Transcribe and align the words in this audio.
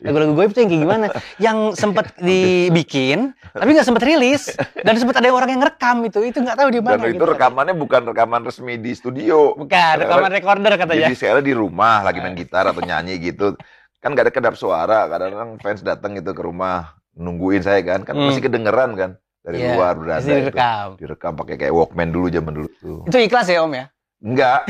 lagu-lagu 0.00 0.32
goib 0.32 0.50
tuh 0.50 0.60
yang 0.60 0.68
kayak 0.68 0.82
gimana 0.82 1.06
yang 1.36 1.58
sempat 1.72 2.14
dibikin 2.20 3.32
tapi 3.50 3.70
nggak 3.70 3.84
sempat 3.84 4.02
rilis 4.02 4.54
dan 4.76 4.94
sempat 4.94 5.18
ada 5.18 5.28
orang 5.28 5.50
yang 5.50 5.60
ngerekam 5.60 6.02
itu 6.02 6.18
itu 6.22 6.38
nggak 6.38 6.54
tahu 6.54 6.68
di 6.68 6.78
mana 6.78 6.96
Dan 6.96 7.10
itu 7.10 7.16
gitu. 7.16 7.26
rekamannya 7.28 7.74
bukan 7.74 8.02
rekaman 8.06 8.40
resmi 8.42 8.74
di 8.76 8.92
studio. 8.92 9.54
bukan 9.54 9.94
rekaman 9.98 10.30
recorder 10.30 10.72
katanya 10.76 11.06
Jadi 11.06 11.16
saya 11.16 11.40
di 11.40 11.52
rumah 11.52 12.00
lagi 12.00 12.18
main 12.18 12.32
gitar 12.32 12.64
atau 12.64 12.80
nyanyi 12.80 13.18
gitu. 13.20 13.58
Kan 13.98 14.14
gak 14.14 14.24
ada 14.24 14.32
kedap 14.32 14.54
suara. 14.54 15.06
Kadang-kadang 15.06 15.58
fans 15.58 15.82
datang 15.82 16.14
gitu 16.14 16.30
ke 16.30 16.38
rumah 16.38 16.94
nungguin 17.12 17.60
saya 17.60 17.82
kan. 17.82 18.02
Kan 18.02 18.14
Hmm. 18.14 18.30
masih 18.30 18.40
kedengeran 18.40 18.94
kan 18.94 19.10
dari 19.40 19.58
Iya, 19.60 19.74
luar 19.74 19.94
berada 19.94 20.18
pasti 20.18 20.30
itu. 20.30 20.38
direkam 20.44 20.88
Direkam 20.94 21.32
pakai 21.34 21.56
kayak 21.56 21.72
Walkman 21.72 22.08
dulu 22.08 22.26
zaman 22.28 22.52
dulu 22.52 22.68
tuh. 22.76 23.00
itu 23.04 23.18
ikhlas 23.20 23.48
ya 23.48 23.60
om 23.60 23.72
ya 23.72 23.90
Enggak. 24.18 24.66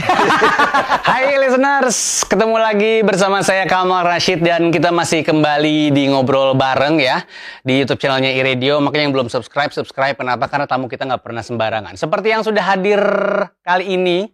Hai 1.09 1.33
listeners, 1.41 2.21
ketemu 2.29 2.61
lagi 2.61 3.01
bersama 3.01 3.41
saya 3.41 3.65
Kamal 3.65 4.05
Rashid 4.05 4.45
dan 4.45 4.69
kita 4.69 4.93
masih 4.93 5.25
kembali 5.25 5.89
di 5.89 6.05
ngobrol 6.13 6.53
bareng 6.53 7.01
ya 7.01 7.25
di 7.65 7.81
YouTube 7.81 7.97
channelnya 7.97 8.29
iRadio. 8.37 8.77
Makanya 8.85 9.09
yang 9.09 9.17
belum 9.17 9.33
subscribe, 9.33 9.73
subscribe. 9.73 10.21
Kenapa? 10.21 10.53
Karena 10.53 10.69
tamu 10.69 10.85
kita 10.85 11.09
nggak 11.09 11.25
pernah 11.25 11.41
sembarangan. 11.41 11.97
Seperti 11.97 12.29
yang 12.29 12.45
sudah 12.45 12.61
hadir 12.61 13.01
kali 13.65 13.97
ini, 13.97 14.29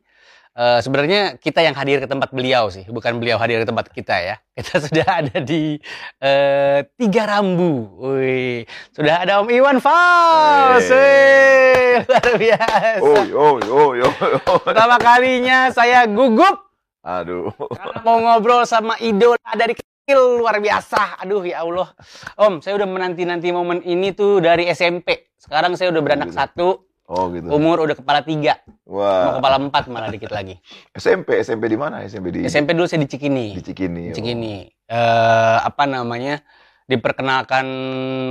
eh, 0.54 0.78
sebenarnya 0.80 1.36
kita 1.36 1.60
yang 1.60 1.74
hadir 1.74 2.00
ke 2.00 2.08
tempat 2.08 2.30
beliau 2.30 2.70
sih, 2.70 2.86
bukan 2.86 3.18
beliau 3.18 3.36
hadir 3.36 3.62
ke 3.62 3.66
tempat 3.68 3.86
kita 3.90 4.16
ya. 4.18 4.36
Kita 4.54 4.78
sudah 4.78 5.06
ada 5.18 5.36
di 5.42 5.82
eh, 6.22 6.86
Tiga 6.94 7.26
Rambu. 7.26 7.98
Wih, 7.98 8.62
sudah 8.94 9.26
ada 9.26 9.42
Om 9.42 9.50
Iwan 9.50 9.82
Fals. 9.82 10.86
Hey. 10.86 11.74
Wih, 11.98 12.06
luar 12.06 12.26
biasa. 12.38 13.02
Oh, 13.02 13.22
oh, 13.34 13.56
oh, 13.66 13.90
oh, 13.98 14.12
oh. 14.46 14.58
Pertama 14.62 14.96
kalinya 14.98 15.70
saya 15.74 16.06
gugup 16.06 16.58
Aduh. 17.04 17.52
karena 17.52 17.98
mau 18.00 18.16
ngobrol 18.16 18.64
sama 18.64 18.96
idola 18.98 19.50
dari 19.54 19.76
kecil 19.76 20.40
luar 20.40 20.58
biasa. 20.58 21.20
Aduh 21.22 21.44
ya 21.44 21.62
Allah. 21.62 21.92
Om, 22.40 22.64
saya 22.64 22.80
udah 22.80 22.88
menanti-nanti 22.88 23.52
momen 23.52 23.84
ini 23.84 24.10
tuh 24.16 24.40
dari 24.40 24.66
SMP. 24.72 25.32
Sekarang 25.36 25.76
saya 25.76 25.92
udah 25.92 26.02
beranak 26.02 26.32
satu, 26.32 26.88
Oh 27.04 27.28
gitu. 27.36 27.52
umur 27.52 27.84
udah 27.84 27.92
kepala 27.92 28.24
tiga, 28.24 28.64
mau 28.88 29.04
Wah. 29.04 29.36
kepala 29.36 29.56
empat 29.60 29.92
malah 29.92 30.08
dikit 30.08 30.32
lagi. 30.32 30.56
SMP, 30.96 31.36
SMP 31.44 31.68
di 31.68 31.76
mana? 31.76 32.00
SMP 32.08 32.32
di 32.32 32.48
SMP 32.48 32.72
dulu 32.72 32.88
saya 32.88 33.04
di 33.04 33.08
Cikini. 33.12 33.52
di 33.52 33.60
Cikini. 33.60 34.02
Di 34.08 34.12
oh. 34.12 34.16
Cikini. 34.16 34.54
Eh, 34.88 35.56
apa 35.60 35.84
namanya? 35.84 36.40
Diperkenalkan 36.88 37.66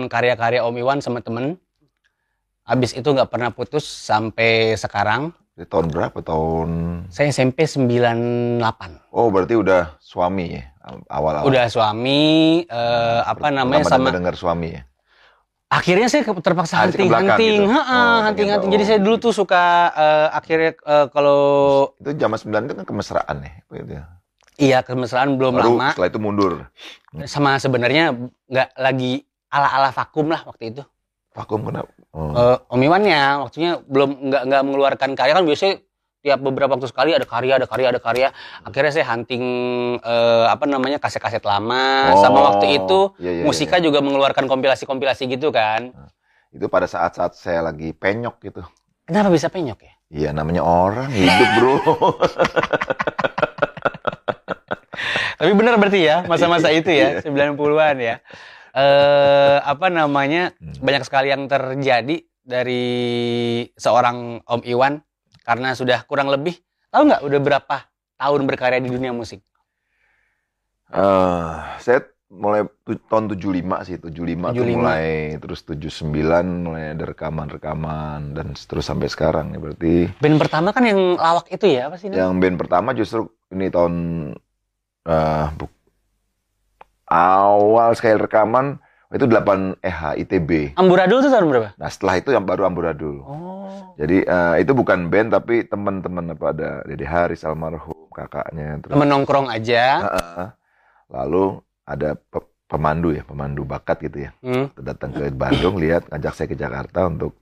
karya-karya 0.09 0.65
Om 0.65 0.77
Iwan 0.81 0.99
sama 1.05 1.21
temen. 1.21 1.61
Habis 2.65 2.97
itu 2.97 3.05
nggak 3.05 3.29
pernah 3.29 3.53
putus 3.53 3.85
sampai 3.85 4.73
sekarang. 4.73 5.37
Di 5.53 5.69
tahun 5.69 5.93
berapa? 5.93 6.17
Tahun 6.25 6.69
Saya 7.13 7.29
SMP 7.29 7.69
98. 7.69 9.13
Oh, 9.13 9.29
berarti 9.29 9.53
udah 9.53 10.01
suami 10.01 10.57
ya? 10.57 10.65
Awal-awal. 11.13 11.45
Udah 11.45 11.69
suami, 11.69 12.21
eh, 12.65 13.21
apa 13.21 13.53
namanya 13.53 13.85
sama 13.85 14.09
dengar 14.09 14.33
suami 14.33 14.81
ya? 14.81 14.81
Akhirnya 15.73 16.07
saya 16.07 16.21
terpaksa 16.23 16.73
Ah, 16.75 16.85
ke 16.85 17.01
belakang 17.01 17.33
hunting-hunting, 17.33 17.57
gitu. 17.59 17.71
Heeh, 17.71 17.81
Oh, 17.89 18.19
hunting-hunting. 18.21 18.35
ternyata, 18.61 18.71
Jadi 18.71 18.83
oh, 18.83 18.87
saya 18.87 18.99
dulu 19.01 19.15
tuh 19.19 19.33
suka 19.33 19.63
eh, 19.91 20.27
akhirnya 20.31 20.71
eh, 20.75 21.05
kalau 21.09 21.39
Itu 21.95 22.09
zaman 22.13 22.37
9 22.37 22.61
itu 22.63 22.73
kan 22.75 22.85
kemesraan 22.85 23.35
ya? 23.39 23.51
Gitu 23.71 23.91
ya. 23.91 24.03
iya 24.55 24.77
kemesraan 24.79 25.33
belum 25.33 25.57
Baru 25.57 25.73
lama, 25.73 25.87
setelah 25.91 26.07
itu 26.07 26.19
mundur. 26.19 26.51
sama 27.25 27.57
sebenarnya 27.57 28.13
nggak 28.45 28.69
lagi 28.77 29.25
ala-ala 29.47 29.89
vakum 29.89 30.27
lah 30.27 30.41
waktu 30.43 30.69
itu. 30.69 30.83
Vakum 31.31 31.65
kenapa? 31.65 31.89
Oh. 32.11 32.29
Eh, 32.31 32.57
Om 32.67 32.81
Iwannya 32.83 33.19
waktunya 33.41 33.71
belum 33.83 34.09
nggak 34.23 34.43
nggak 34.45 34.61
mengeluarkan 34.61 35.09
karya 35.13 35.33
kan 35.33 35.43
biasanya 35.43 35.81
tiap 36.23 36.39
beberapa 36.39 36.71
waktu 36.71 36.87
sekali 36.87 37.11
ada 37.11 37.27
karya, 37.27 37.59
ada 37.59 37.67
karya, 37.67 37.87
ada 37.91 37.99
karya. 37.99 38.27
Akhirnya 38.63 38.91
saya 38.95 39.05
hunting 39.11 39.43
eh, 39.99 40.45
apa 40.47 40.63
namanya 40.63 40.95
kaset-kaset 40.97 41.43
lama. 41.43 42.15
Sama 42.15 42.39
Oh, 42.39 42.43
waktu 42.49 42.79
itu 42.79 42.99
iya, 43.19 43.31
iya, 43.37 43.43
Musika 43.43 43.75
iya. 43.77 43.83
juga 43.83 43.99
mengeluarkan 43.99 44.47
kompilasi-kompilasi 44.47 45.27
gitu 45.27 45.51
kan. 45.51 45.91
Itu 46.49 46.71
pada 46.71 46.87
saat-saat 46.87 47.35
saya 47.35 47.59
lagi 47.61 47.91
penyok 47.91 48.39
gitu. 48.41 48.63
Kenapa 49.03 49.27
bisa 49.29 49.51
penyok 49.51 49.79
ya? 49.83 49.93
Iya 50.09 50.29
namanya 50.31 50.63
orang 50.63 51.11
hidup 51.11 51.49
bro. 51.59 51.75
Tapi 55.35 55.51
benar 55.53 55.75
berarti 55.75 55.99
ya 55.99 56.23
masa-masa 56.23 56.71
itu 56.71 56.87
ya 56.87 57.19
Iya. 57.19 57.27
90-an 57.27 57.95
ya. 57.99 58.15
Eh 58.73 59.57
apa 59.59 59.91
namanya 59.91 60.55
Hmm. 60.55 60.79
banyak 60.79 61.03
sekali 61.03 61.29
yang 61.29 61.45
terjadi 61.45 62.15
dari 62.41 62.85
seorang 63.75 64.39
Om 64.41 64.61
Iwan 64.63 65.03
karena 65.43 65.75
sudah 65.75 66.01
kurang 66.07 66.31
lebih 66.31 66.57
tahu 66.89 67.11
nggak 67.11 67.21
udah 67.21 67.39
berapa 67.43 67.75
tahun 68.17 68.41
berkarya 68.47 68.79
di 68.79 68.89
dunia 68.89 69.11
musik? 69.11 69.43
Eh, 70.93 71.55
saya 71.81 71.99
mulai 72.33 72.65
tahun 73.09 73.29
75 73.29 73.85
sih, 73.85 73.97
75, 74.01 74.49
tuh 74.53 74.65
75. 74.65 74.73
mulai 74.73 75.05
terus 75.37 75.59
79 75.61 76.65
mulai 76.65 76.97
ada 76.97 77.05
rekaman-rekaman 77.05 78.33
dan 78.33 78.57
terus 78.57 78.89
sampai 78.89 79.05
sekarang 79.05 79.53
ya 79.53 79.59
berarti 79.61 80.09
Band 80.17 80.37
pertama 80.41 80.73
kan 80.73 80.81
yang 80.81 81.17
lawak 81.17 81.45
itu 81.53 81.65
ya 81.69 81.93
apa 81.93 81.95
sih? 82.01 82.09
yang 82.09 82.41
band 82.41 82.57
pertama 82.57 82.97
justru 82.97 83.29
ini 83.53 83.69
tahun 83.69 83.93
eh 85.05 85.47
bu- 85.53 85.69
awal 87.05 87.93
sekali 87.93 88.17
rekaman 88.17 88.81
itu 89.13 89.23
8 89.23 89.77
EH 89.79 89.99
ITB. 90.19 90.49
Amburadul 90.73 91.21
itu 91.21 91.29
tahun 91.29 91.45
berapa? 91.45 91.69
Nah 91.75 91.87
setelah 91.87 92.17
itu 92.17 92.29
yang 92.29 92.43
baru 92.43 92.65
Amburadul. 92.65 93.21
Oh. 93.21 93.93
Jadi 93.93 94.25
eh, 94.25 94.55
itu 94.59 94.73
bukan 94.73 95.05
band 95.05 95.29
tapi 95.31 95.63
teman-teman 95.63 96.33
apa 96.33 96.45
ada 96.49 96.69
Dede 96.81 97.05
Haris 97.05 97.41
almarhum 97.41 98.09
kakaknya 98.09 98.77
terus 98.79 98.91
Temen 98.91 99.07
nongkrong 99.07 99.47
aja. 99.47 99.83
Heeh. 100.03 100.47
lalu 101.05 101.61
ada 101.83 102.17
pe- 102.17 102.41
pemandu 102.65 103.13
ya 103.13 103.21
pemandu 103.21 103.61
bakat 103.63 104.01
gitu 104.01 104.25
ya 104.25 104.31
Hmm. 104.41 104.73
datang 104.75 105.13
ke 105.13 105.29
Bandung 105.29 105.77
lihat 105.77 106.09
ngajak 106.09 106.33
saya 106.33 106.47
ke 106.49 106.57
Jakarta 106.57 107.05
untuk 107.05 107.37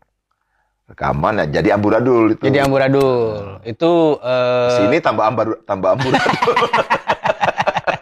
rekaman 0.85 1.39
ya 1.39 1.45
jadi 1.53 1.79
amburadul 1.79 2.35
itu 2.35 2.43
Jadi 2.43 2.59
amburadul 2.59 3.63
itu 3.63 3.91
eh, 4.19 4.69
sini 4.75 4.99
tambah 4.99 5.23
ambar 5.23 5.63
tambah 5.63 5.95
amburadul 5.95 6.35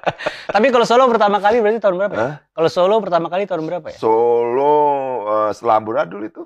Tapi 0.56 0.68
kalau 0.70 0.84
solo 0.84 1.04
pertama 1.06 1.38
kali 1.38 1.58
berarti 1.58 1.80
tahun 1.80 1.96
berapa? 1.98 2.14
ya? 2.14 2.22
Hah? 2.22 2.34
Kalau 2.52 2.70
solo 2.70 2.96
pertama 3.00 3.28
kali 3.28 3.44
tahun 3.44 3.64
berapa 3.64 3.88
ya? 3.88 3.98
solo 3.98 4.76
eh, 5.28 5.52
setelah 5.54 5.76
amburadul 5.78 6.22
itu 6.24 6.44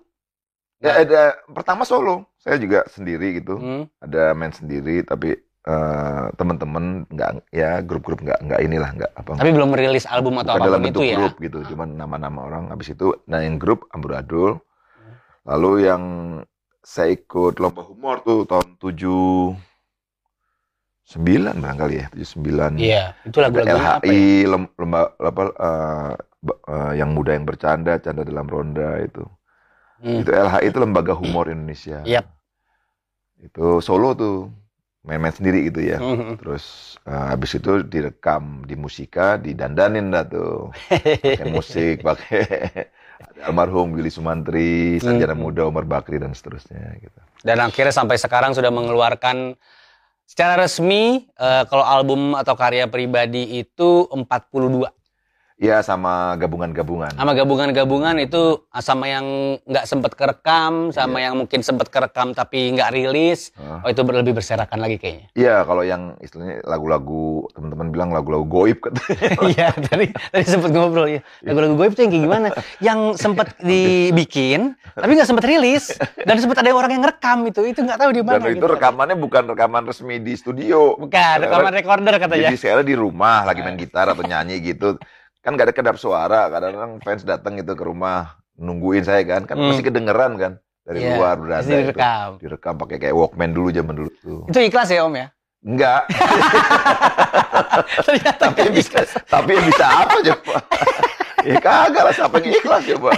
ya 0.77 0.99
ada 0.99 1.21
pertama 1.47 1.83
solo 1.83 2.27
saya 2.35 2.57
juga 2.57 2.83
sendiri 2.85 3.39
gitu 3.39 3.55
Hmm. 3.55 3.83
ada 3.97 4.31
main 4.33 4.51
sendiri 4.51 4.99
tapi 5.01 5.31
eh, 5.63 6.25
teman-teman 6.33 7.07
nggak 7.07 7.29
ya 7.49 7.79
grup-grup 7.79 8.19
nggak 8.19 8.39
nggak 8.41 8.59
inilah 8.61 8.89
nggak 8.91 9.11
apa 9.13 9.39
Tapi 9.39 9.51
belum 9.51 9.71
merilis 9.71 10.03
album 10.05 10.37
atau 10.37 10.53
bukan 10.53 10.65
dalam 10.65 10.75
apa 10.75 10.83
pun 10.83 10.87
bentuk 10.91 11.01
itu 11.01 11.07
ya. 11.07 11.17
grup 11.17 11.33
gitu 11.39 11.57
cuman 11.71 11.89
nama-nama 11.95 12.39
orang 12.43 12.63
habis 12.67 12.91
itu 12.91 13.15
nah 13.25 13.39
yang 13.39 13.55
grup 13.55 13.87
amburadul 13.89 14.59
lalu 15.43 15.87
yang 15.87 16.03
saya 16.79 17.15
ikut 17.15 17.57
lomba 17.57 17.79
humor 17.81 18.19
tuh 18.19 18.43
tahun 18.43 18.75
79 21.03 21.59
barangkali 21.59 21.95
ya 21.99 22.07
79 22.15 22.79
Iya, 22.79 23.03
itu 23.27 23.37
lagu-lagunya 23.37 23.75
apa 23.75 24.07
LHI 24.07 24.15
ya? 24.15 24.49
lem- 24.49 24.73
lomba 24.79 25.01
apa 25.19 25.41
eh, 25.51 26.11
ba- 26.39 26.61
eh, 26.63 26.91
yang 26.97 27.09
muda 27.11 27.35
yang 27.35 27.43
bercanda 27.43 27.99
canda 27.99 28.23
dalam 28.23 28.47
ronda 28.47 28.99
itu 28.99 29.23
Hmm. 29.99 30.19
itu 30.19 30.31
LHI 30.31 30.67
itu 30.67 30.79
lembaga 30.79 31.15
humor 31.15 31.47
Indonesia 31.47 32.03
Yap. 32.03 32.27
itu 33.39 33.79
solo 33.79 34.11
tuh 34.15 34.35
main-main 35.03 35.31
sendiri 35.31 35.67
gitu 35.67 35.83
ya 35.83 35.99
Hmm. 35.99 36.39
terus 36.39 36.95
eh, 37.03 37.25
habis 37.31 37.51
itu 37.53 37.83
direkam 37.83 38.63
di 38.63 38.75
musika 38.75 39.35
didandanin 39.35 40.07
dah 40.07 40.23
tuh 40.23 40.71
pakai 41.19 41.47
musik 41.51 41.95
pakai 42.07 42.43
almarhum 43.43 43.91
Willy 43.91 44.07
Sumantri 44.07 44.99
sarjana 44.99 45.35
Hmm. 45.35 45.43
muda 45.43 45.67
Umar 45.67 45.83
Bakri 45.83 46.19
dan 46.19 46.31
seterusnya 46.31 46.95
gitu 46.99 47.19
Dan 47.43 47.59
akhirnya 47.59 47.91
sampai 47.91 48.15
sekarang 48.15 48.55
sudah 48.55 48.71
mengeluarkan 48.71 49.59
secara 50.23 50.57
resmi 50.65 51.27
eh, 51.37 51.63
kalau 51.67 51.85
album 51.85 52.33
atau 52.33 52.55
karya 52.57 52.87
pribadi 52.89 53.59
itu 53.61 54.07
42. 54.09 54.87
Ya 55.61 55.85
sama 55.85 56.33
gabungan-gabungan 56.41 57.13
Sama 57.13 57.31
gabungan-gabungan 57.37 58.15
itu 58.21 58.65
ah, 58.73 58.81
sama 58.81 59.05
yang 59.09 59.25
nggak 59.63 59.85
sempat 59.85 60.17
kerekam, 60.17 60.89
sama 60.89 61.21
yang 61.21 61.37
mungkin 61.37 61.61
sempat 61.61 61.89
kerekam 61.93 62.33
tapi 62.33 62.73
nggak 62.73 62.89
rilis. 62.93 63.53
Hah? 63.57 63.85
Oh 63.85 63.89
itu 63.89 64.01
lebih 64.03 64.33
berserakan 64.37 64.81
lagi 64.81 64.97
kayaknya. 64.97 65.27
Iya 65.33 65.55
kalau 65.65 65.83
yang 65.85 66.17
istilahnya 66.19 66.61
lagu-lagu 66.65 67.47
teman-teman 67.53 67.87
bilang 67.93 68.09
lagu-lagu 68.11 68.45
goib 68.45 68.79
katanya 68.81 69.33
Iya, 69.53 69.67
tadi 69.73 70.05
tadi 70.11 70.45
sempat 70.45 70.69
ngobrol 70.73 71.07
ya. 71.09 71.21
Lagu-lagu 71.45 71.75
goib 71.77 71.93
tuh 71.93 72.05
yang 72.05 72.11
kayak 72.13 72.25
gimana? 72.25 72.47
Yang 72.81 72.99
sempat 73.21 73.47
dibikin 73.69 74.73
tapi 74.93 75.11
nggak 75.17 75.29
sempat 75.29 75.45
rilis 75.45 75.95
dan 76.21 76.35
sempat 76.37 76.61
ada 76.61 76.69
orang 76.73 76.91
yang 76.97 77.03
ngerekam 77.05 77.39
itu. 77.49 77.61
Itu 77.65 77.79
nggak 77.85 77.99
tahu 77.99 78.11
di 78.13 78.21
mana. 78.21 78.41
dan 78.41 78.53
itu 78.53 78.61
gitu. 78.61 78.67
rekamannya 78.67 79.17
bukan 79.17 79.43
rekaman 79.53 79.83
resmi 79.87 80.17
di 80.19 80.33
studio 80.37 80.95
Bukan, 80.97 81.35
rekaman 81.47 81.73
recorder 81.73 82.13
katanya. 82.21 82.49
Jadi 82.53 82.57
saya 82.59 82.81
di 82.85 82.95
rumah 82.95 83.45
lagi 83.47 83.59
main 83.65 83.77
gitar 83.77 84.11
atau 84.11 84.23
nyanyi 84.23 84.61
gitu. 84.61 84.97
Kan 85.43 85.53
gak 85.53 85.67
ada 85.67 85.75
kedap 85.75 85.97
suara. 85.97 86.47
Kadang-kadang 86.47 87.03
fans 87.03 87.21
datang 87.21 87.59
gitu 87.59 87.75
ke 87.75 87.83
rumah 87.83 88.33
nungguin 88.55 89.03
saya 89.03 89.21
kan. 89.23 89.43
Kan 89.43 89.59
Hmm. 89.59 89.69
masih 89.69 89.83
kedengeran 89.83 90.33
kan 90.35 90.53
dari 90.81 90.99
Iya, 90.99 91.15
luar 91.15 91.35
berada 91.35 91.59
Pasti 91.59 91.71
itu. 91.73 91.79
direkam. 91.85 92.29
Direkam 92.39 92.73
pakai 92.77 92.97
kayak 92.97 93.13
Walkman 93.13 93.51
dulu 93.51 93.69
zaman 93.69 93.93
dulu 93.93 94.09
tuh. 94.17 94.41
Itu 94.47 94.59
ikhlas 94.59 94.87
ya 94.87 95.03
Om 95.03 95.13
ya? 95.13 95.27
Enggak. 95.63 96.01
Ternyata 98.05 98.39
tapi 98.41 98.59
yang 98.61 98.73
bisa, 98.73 98.99
tapi 99.23 99.49
yang 99.53 99.65
bisa 99.65 99.85
apa 99.85 100.17
coba? 100.21 100.55
ya 101.47 101.57
kagak 101.59 102.03
lah, 102.03 102.13
siapa 102.13 102.35
yang 102.39 102.51
ikhlas 102.53 102.83
coba? 102.89 103.11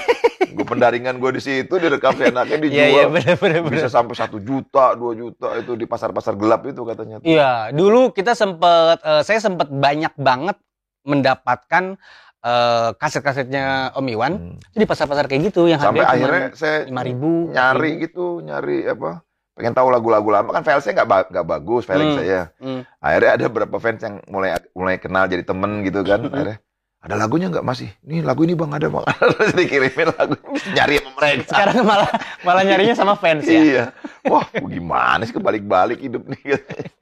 Gue 0.45 0.63
pendaringan 0.63 1.18
gue 1.18 1.31
di 1.33 1.42
situ 1.42 1.74
direkam 1.75 2.16
enaknya 2.16 2.57
dijual. 2.60 2.77
Iya, 2.80 2.86
iya, 2.88 3.06
bener, 3.07 3.36
bener, 3.36 3.60
Bisa 3.66 3.86
bener. 3.86 3.92
sampai 3.92 4.16
satu 4.16 4.38
juta, 4.39 4.94
dua 4.94 5.12
juta 5.13 5.57
itu 5.57 5.74
di 5.74 5.86
pasar-pasar 5.86 6.33
gelap 6.33 6.63
itu 6.63 6.81
katanya. 6.81 7.18
Iya, 7.22 7.51
dulu 7.69 8.10
kita 8.10 8.31
sempet, 8.31 9.01
eh, 9.01 9.22
saya 9.22 9.39
sempet 9.42 9.68
banyak 9.68 10.13
banget 10.16 10.57
mendapatkan 11.06 11.96
eh, 12.42 12.90
kaset-kasetnya 12.94 13.90
Om 13.94 14.06
Iwan 14.07 14.34
Hmm. 14.36 14.57
itu 14.69 14.78
di 14.78 14.86
pasar-pasar 14.86 15.25
kayak 15.25 15.50
gitu 15.50 15.66
yang 15.66 15.81
Sampai 15.81 16.06
akhirnya 16.06 16.54
saya 16.54 16.86
ribu. 17.02 17.50
nyari 17.50 17.92
gitu, 18.00 18.38
nyari 18.40 18.86
apa? 18.86 19.25
Pengen 19.56 19.72
tahu 19.72 19.88
lagu-lagu 19.88 20.30
lama 20.30 20.52
kan 20.52 20.62
filesnya 20.62 20.94
nggak 20.94 21.07
ba- 21.07 21.25
nggak 21.25 21.48
bagus 21.48 21.88
filing 21.88 22.12
Hmm. 22.12 22.19
saya. 22.19 22.42
Hmm. 22.60 22.81
Akhirnya 23.00 23.31
ada 23.34 23.46
beberapa 23.48 23.78
fans 23.80 23.98
yang 24.00 24.22
mulai 24.28 24.54
mulai 24.74 25.00
kenal 25.00 25.25
jadi 25.25 25.42
temen 25.42 25.81
gitu 25.81 26.02
kan. 26.02 26.22
Akhirnya 26.30 26.57
ada 27.06 27.16
lagunya 27.16 27.54
nggak 27.54 27.62
masih? 27.62 27.94
Nih 28.02 28.25
lagu 28.25 28.42
ini 28.42 28.57
bang 28.57 28.74
ada 28.74 28.90
bang. 28.90 29.06
Terus 29.38 29.54
dikirimin 29.54 30.10
lagu 30.10 30.34
nyari 30.74 30.98
sama 30.98 31.12
mereka. 31.16 31.54
Sekarang 31.54 31.78
malah 31.86 32.10
malah 32.42 32.63
nyarinya 32.66 32.96
sama 32.98 33.13
fans 33.13 33.46
ya. 33.46 33.62
Iya. 33.62 33.84
Wah, 34.25 34.50
gimana 34.50 35.22
sih 35.22 35.31
kebalik-balik 35.31 36.02
hidup 36.02 36.25
nih. 36.25 36.57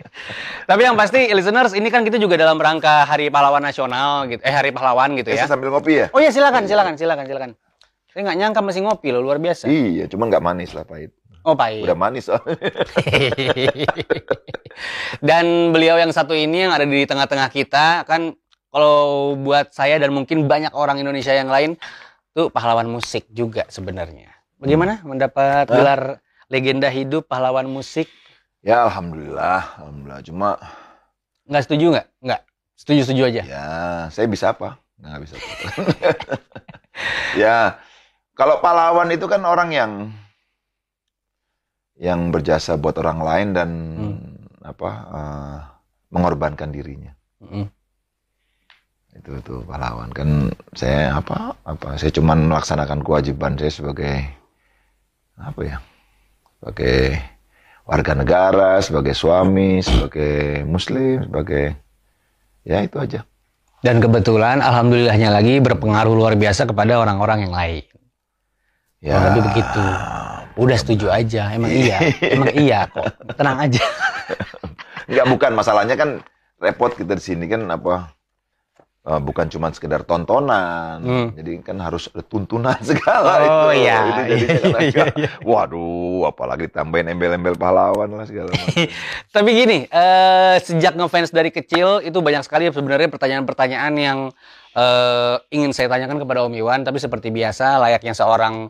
Tapi 0.69 0.81
yang 0.83 0.99
pasti 0.99 1.31
listeners 1.31 1.71
ini 1.71 1.87
kan 1.87 2.03
kita 2.03 2.19
juga 2.19 2.35
dalam 2.35 2.59
rangka 2.59 3.07
Hari 3.07 3.31
Pahlawan 3.31 3.63
Nasional 3.63 4.27
gitu. 4.27 4.43
Eh 4.43 4.51
Hari 4.51 4.75
Pahlawan 4.75 5.15
gitu 5.15 5.31
Eh, 5.31 5.39
ya. 5.39 5.47
saya 5.47 5.55
sambil 5.55 5.71
ngopi 5.71 6.03
ya? 6.03 6.11
Oh 6.11 6.19
iya 6.19 6.35
silakan 6.35 6.67
silakan 6.67 6.99
silakan 6.99 7.23
silakan. 7.23 7.51
Saya 8.11 8.27
nggak 8.27 8.37
nyangka 8.37 8.59
masih 8.59 8.83
ngopi 8.83 9.07
loh 9.09 9.23
luar 9.23 9.39
biasa. 9.39 9.71
Iya, 9.71 10.11
cuma 10.11 10.27
nggak 10.27 10.43
manis 10.43 10.75
lah 10.75 10.83
pahit. 10.83 11.15
Oh 11.47 11.55
pahit. 11.55 11.87
Udah 11.87 11.95
manis 11.95 12.27
soalnya. 12.27 12.55
dan 15.27 15.71
beliau 15.71 15.95
yang 15.95 16.11
satu 16.11 16.35
ini 16.35 16.67
yang 16.67 16.73
ada 16.75 16.83
di 16.83 17.03
tengah-tengah 17.03 17.49
kita 17.49 18.03
kan 18.03 18.35
kalau 18.73 19.37
buat 19.37 19.69
saya 19.69 20.01
dan 20.01 20.09
mungkin 20.09 20.49
banyak 20.49 20.73
orang 20.73 20.97
Indonesia 20.97 21.29
yang 21.29 21.47
lain 21.47 21.77
tuh 22.33 22.49
pahlawan 22.49 22.89
musik 22.89 23.29
juga 23.29 23.69
sebenarnya. 23.69 24.33
Bagaimana 24.57 25.05
mendapat 25.05 25.69
Hah? 25.69 25.71
gelar 25.71 26.01
legenda 26.49 26.89
hidup 26.89 27.29
pahlawan 27.29 27.69
musik? 27.69 28.09
Ya 28.65 28.81
alhamdulillah, 28.81 29.77
alhamdulillah. 29.77 30.21
Cuma 30.25 30.49
Nggak 31.45 31.63
setuju 31.69 31.85
nggak? 31.93 32.07
Nggak. 32.23 32.41
Setuju-setuju 32.73 33.21
aja. 33.29 33.41
ya 33.45 33.67
saya 34.09 34.25
bisa 34.25 34.57
apa? 34.57 34.81
Nggak 34.97 35.19
bisa. 35.21 35.33
apa. 35.37 35.55
ya 37.43 37.77
kalau 38.33 38.57
pahlawan 38.57 39.13
itu 39.13 39.29
kan 39.29 39.45
orang 39.45 39.69
yang 39.69 39.91
yang 41.93 42.33
berjasa 42.33 42.73
buat 42.75 42.97
orang 42.97 43.19
lain 43.21 43.47
dan 43.53 43.69
Hmm. 43.93 44.17
apa 44.65 44.89
eh, 45.13 45.57
mengorbankan 46.09 46.71
dirinya. 46.71 47.13
Mm. 47.43 47.67
Itu 49.13 49.31
itu 49.37 49.55
pahlawan 49.69 50.09
kan 50.09 50.49
saya 50.73 51.21
apa 51.21 51.53
apa 51.63 51.95
saya 52.01 52.09
cuman 52.09 52.49
melaksanakan 52.49 53.05
kewajiban 53.05 53.53
saya 53.55 53.69
sebagai 53.69 54.25
apa 55.37 55.61
ya 55.61 55.77
sebagai 56.57 56.97
warga 57.85 58.13
negara 58.17 58.81
sebagai 58.81 59.13
suami 59.13 59.83
sebagai 59.85 60.65
muslim 60.65 61.29
sebagai 61.29 61.77
ya 62.65 62.81
itu 62.81 62.97
aja 62.97 63.21
Dan 63.83 63.99
kebetulan 63.99 64.63
alhamdulillahnya 64.63 65.27
lagi 65.27 65.59
berpengaruh 65.59 66.15
luar 66.15 66.39
biasa 66.39 66.63
kepada 66.63 67.03
orang-orang 67.03 67.43
yang 67.43 67.51
lain. 67.51 67.83
ya 69.03 69.19
lebih 69.19 69.43
begitu. 69.51 69.83
Udah 70.55 70.79
setuju 70.79 71.11
aja, 71.11 71.51
emang 71.51 71.67
iya, 71.67 71.99
emang 72.23 72.55
iya 72.55 72.87
kok. 72.87 73.11
Tenang 73.35 73.59
aja. 73.59 73.83
nggak 75.11 75.27
bukan 75.35 75.51
masalahnya 75.51 75.99
kan 75.99 76.23
repot 76.63 76.95
kita 76.95 77.19
di 77.19 77.23
sini 77.27 77.45
kan 77.51 77.67
apa 77.67 78.15
eh, 79.03 79.19
bukan 79.19 79.45
cuma 79.47 79.67
sekedar 79.69 80.01
tontonan 80.01 80.99
Hmm. 80.99 81.27
jadi 81.35 81.59
kan 81.59 81.77
harus 81.77 82.07
ada 82.09 82.21
tuntunan 82.21 82.75
segala 82.87 83.31
Oh, 83.37 83.69
itu 83.69 83.83
iya. 83.83 83.99
itu 84.25 84.55
Iya, 84.63 84.71
agak, 84.71 85.07
iya, 85.15 85.29
waduh 85.41 86.25
apalagi 86.25 86.67
tambahin 86.67 87.07
embel-embel 87.07 87.53
pahlawan 87.53 88.07
lah 88.09 88.23
segala 88.23 88.49
macam 88.49 88.87
Tapi 89.35 89.49
gini, 89.51 89.77
eh, 89.85 90.55
sejak 90.59 90.93
ngefans 90.93 91.29
dari 91.29 91.49
kecil 91.49 91.99
itu 91.99 92.15
banyak 92.17 92.41
sekali 92.41 92.69
sebenarnya 92.69 93.09
pertanyaan-pertanyaan 93.09 93.93
yang 93.95 94.19
eh, 94.73 95.35
ingin 95.49 95.69
saya 95.69 95.89
tanyakan 95.89 96.17
kepada 96.17 96.45
Om 96.45 96.53
Iwan. 96.53 96.81
Tapi 96.81 96.97
seperti 96.97 97.29
biasa, 97.29 97.81
layaknya 97.81 98.13
seorang 98.13 98.69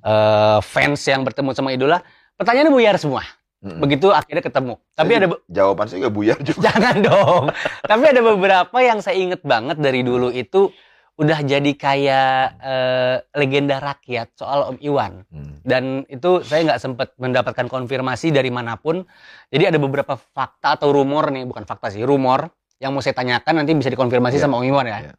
eh, 0.00 0.58
fans 0.62 1.00
yang 1.04 1.22
bertemu 1.22 1.50
sama 1.52 1.72
idola, 1.72 2.00
pertanyaannya 2.36 2.70
buyar 2.70 2.96
semua. 2.96 3.24
Mm-mm. 3.62 3.78
Begitu 3.78 4.10
akhirnya 4.10 4.42
ketemu. 4.42 4.74
Tapi 4.92 5.06
Jadi, 5.08 5.18
ada 5.22 5.26
jawaban 5.46 5.86
saya 5.86 5.98
juga 6.00 6.10
buyar 6.10 6.38
juga. 6.42 6.66
jangan 6.66 6.96
dong. 7.06 7.44
Tapi 7.80 8.04
ada 8.04 8.20
beberapa 8.20 8.76
yang 8.78 8.98
saya 8.98 9.14
inget 9.14 9.42
banget 9.42 9.78
dari 9.78 10.02
dulu 10.02 10.28
itu 10.28 10.74
udah 11.14 11.38
jadi 11.40 11.72
kayak 11.72 12.34
eh, 12.58 13.16
legenda 13.36 13.78
rakyat 13.78 14.34
soal 14.34 14.74
Om 14.74 14.78
Iwan. 14.80 15.22
Hmm. 15.28 15.54
dan 15.62 16.02
itu 16.10 16.42
saya 16.42 16.66
nggak 16.66 16.80
sempat 16.82 17.08
mendapatkan 17.14 17.70
konfirmasi 17.70 18.34
dari 18.34 18.50
mana 18.50 18.74
pun. 18.74 19.06
Jadi 19.46 19.70
ada 19.70 19.78
beberapa 19.78 20.18
fakta 20.18 20.74
atau 20.74 20.90
rumor 20.90 21.30
nih, 21.30 21.46
bukan 21.46 21.62
fakta 21.62 21.86
sih, 21.86 22.02
rumor 22.02 22.50
yang 22.82 22.90
mau 22.90 22.98
saya 22.98 23.14
tanyakan 23.14 23.62
nanti 23.62 23.78
bisa 23.78 23.86
dikonfirmasi 23.86 24.36
Iya, 24.36 24.42
sama 24.42 24.58
Om 24.58 24.66
Iwan 24.66 24.86
ya. 24.90 24.98
iya. 25.00 25.14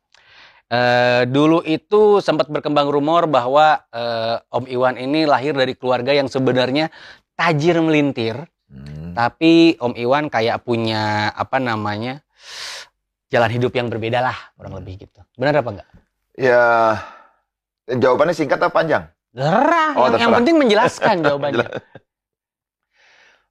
Eh, 0.68 1.24
dulu 1.30 1.62
itu 1.62 2.18
sempat 2.19 2.50
berkembang 2.50 2.90
rumor 2.90 3.30
bahwa 3.30 3.88
eh, 3.88 4.36
Om 4.50 4.66
Iwan 4.66 4.95
ini 4.98 5.24
lahir 5.24 5.54
dari 5.54 5.78
keluarga 5.78 6.12
yang 6.12 6.25
sebenarnya 6.25 6.90
tajir 7.33 7.77
melintir, 7.80 8.47
Hmm. 8.68 9.13
tapi 9.13 9.77
Om 9.77 9.94
Iwan 9.94 10.25
kayak 10.27 10.65
punya 10.65 11.30
apa 11.30 11.57
namanya 11.57 12.25
jalan 13.30 13.50
hidup 13.50 13.69
yang 13.71 13.85
berbeda 13.85 14.18
lah, 14.19 14.38
kurang 14.53 14.77
lebih 14.77 15.06
gitu. 15.06 15.21
Benar 15.38 15.62
apa 15.62 15.69
enggak? 15.69 15.89
Ya, 16.33 16.63
jawabannya 17.85 18.33
singkat 18.33 18.57
atau 18.57 18.74
panjang? 18.74 19.06
Gerah, 19.33 19.94
Oh, 19.94 20.09
yang, 20.09 20.30
yang 20.30 20.33
penting 20.33 20.57
menjelaskan 20.57 21.21
jawabannya. 21.25 21.69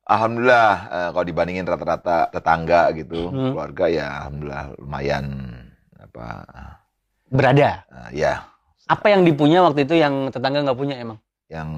Alhamdulillah, 0.03 0.71
eh, 0.91 1.09
kalau 1.15 1.25
dibandingin 1.25 1.63
rata-rata 1.63 2.27
tetangga 2.29 2.91
gitu, 2.93 3.31
Hmm. 3.31 3.55
keluarga 3.55 3.87
ya 3.87 4.07
alhamdulillah 4.19 4.65
lumayan 4.77 5.25
apa? 5.95 6.27
Berada. 7.31 7.87
eh, 7.87 8.27
ya, 8.27 8.43
Apa 8.85 9.15
yang 9.15 9.23
dipunya 9.23 9.63
waktu 9.63 9.87
itu 9.87 9.95
yang 9.95 10.29
tetangga 10.29 10.67
nggak 10.67 10.77
punya 10.77 10.99
emang? 10.99 11.23
yang 11.47 11.69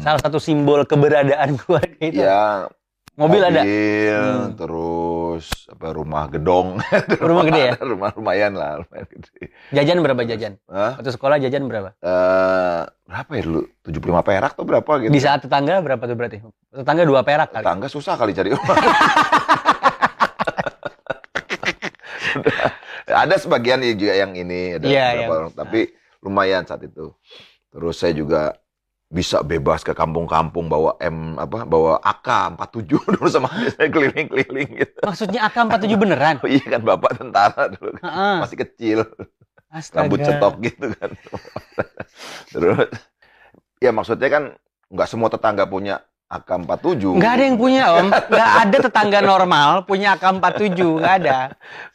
Salah 0.00 0.18
satu 0.18 0.36
simbol 0.36 0.82
keberadaan 0.82 1.54
keluarga 1.60 2.00
itu. 2.00 2.20
ya 2.20 2.66
mobil, 3.12 3.36
ada. 3.38 3.60
mobil, 3.60 4.16
Hmm. 4.40 4.56
terus 4.56 5.44
apa 5.68 5.92
rumah 5.92 6.24
gedong, 6.26 6.80
Rumah 7.20 7.42
gede 7.44 7.62
ya? 7.62 7.74
rumah 7.92 8.08
lumayan 8.10 8.52
lah, 8.54 8.80
lumayan 8.80 9.06
gede. 9.06 9.52
Jajan 9.70 10.00
berapa 10.00 10.22
jajan? 10.24 10.52
Hah? 10.66 10.96
Waktu 10.96 11.12
sekolah 11.12 11.36
jajan 11.36 11.68
berapa? 11.68 11.92
Eh, 11.94 12.80
berapa 13.04 13.30
ya 13.30 13.42
dulu? 13.44 13.60
75 13.82 14.24
perak 14.24 14.52
tuh 14.54 14.64
berapa 14.64 14.92
gitu? 14.98 15.12
Di 15.12 15.20
saat 15.20 15.44
tetangga 15.44 15.78
berapa 15.78 16.00
tuh 16.00 16.16
berarti? 16.16 16.38
Tetangga 16.70 17.02
dua 17.04 17.20
perak 17.20 17.52
kali. 17.52 17.60
Tetangga 17.60 17.86
susah 17.86 18.14
kali 18.16 18.32
cari 18.32 18.50
uang. 18.50 18.66
ada 23.06 23.36
sebagian 23.36 23.82
ya 23.82 23.92
juga 23.92 24.14
yang 24.16 24.32
ini 24.32 24.78
ada 24.78 24.86
Iya, 24.86 25.04
beberapa 25.04 25.20
iya. 25.20 25.28
orang, 25.36 25.52
tapi 25.52 25.80
lumayan 26.20 26.62
saat 26.64 26.82
itu. 26.82 27.12
Terus 27.68 27.94
saya 27.94 28.12
juga 28.12 28.54
bisa 29.10 29.42
bebas 29.42 29.82
ke 29.82 29.90
kampung-kampung 29.90 30.70
bawa 30.70 30.94
M 31.02 31.34
apa 31.34 31.66
bawa 31.66 31.98
AK 31.98 32.54
47 32.62 32.94
dulu 33.10 33.26
sama 33.26 33.50
saya 33.74 33.90
keliling-keliling 33.90 34.70
gitu. 34.86 34.98
Maksudnya 35.02 35.50
AK-47 35.50 35.92
beneran? 35.98 36.34
Oh, 36.46 36.48
iya 36.48 36.62
kan 36.62 36.80
bapak 36.86 37.18
tentara 37.18 37.74
dulu 37.74 37.90
kan. 37.98 38.02
Heeh. 38.06 38.36
masih 38.46 38.58
kecil, 38.62 38.98
Astaga. 39.66 40.06
rambut 40.06 40.18
cetok 40.22 40.54
gitu 40.62 40.86
kan. 40.94 41.10
Terus 42.54 42.88
ya 43.82 43.90
maksudnya 43.90 44.28
kan 44.30 44.42
nggak 44.94 45.08
semua 45.10 45.26
tetangga 45.26 45.66
punya 45.66 46.06
AK47. 46.30 47.18
Nggak 47.18 47.32
ada 47.34 47.42
yang 47.42 47.58
punya 47.58 47.82
om. 47.90 48.08
Nggak 48.14 48.50
ada 48.62 48.76
tetangga 48.78 49.18
normal 49.26 49.68
punya 49.90 50.14
AK-47. 50.14 50.78
Nggak 50.78 51.14
ada. 51.26 51.38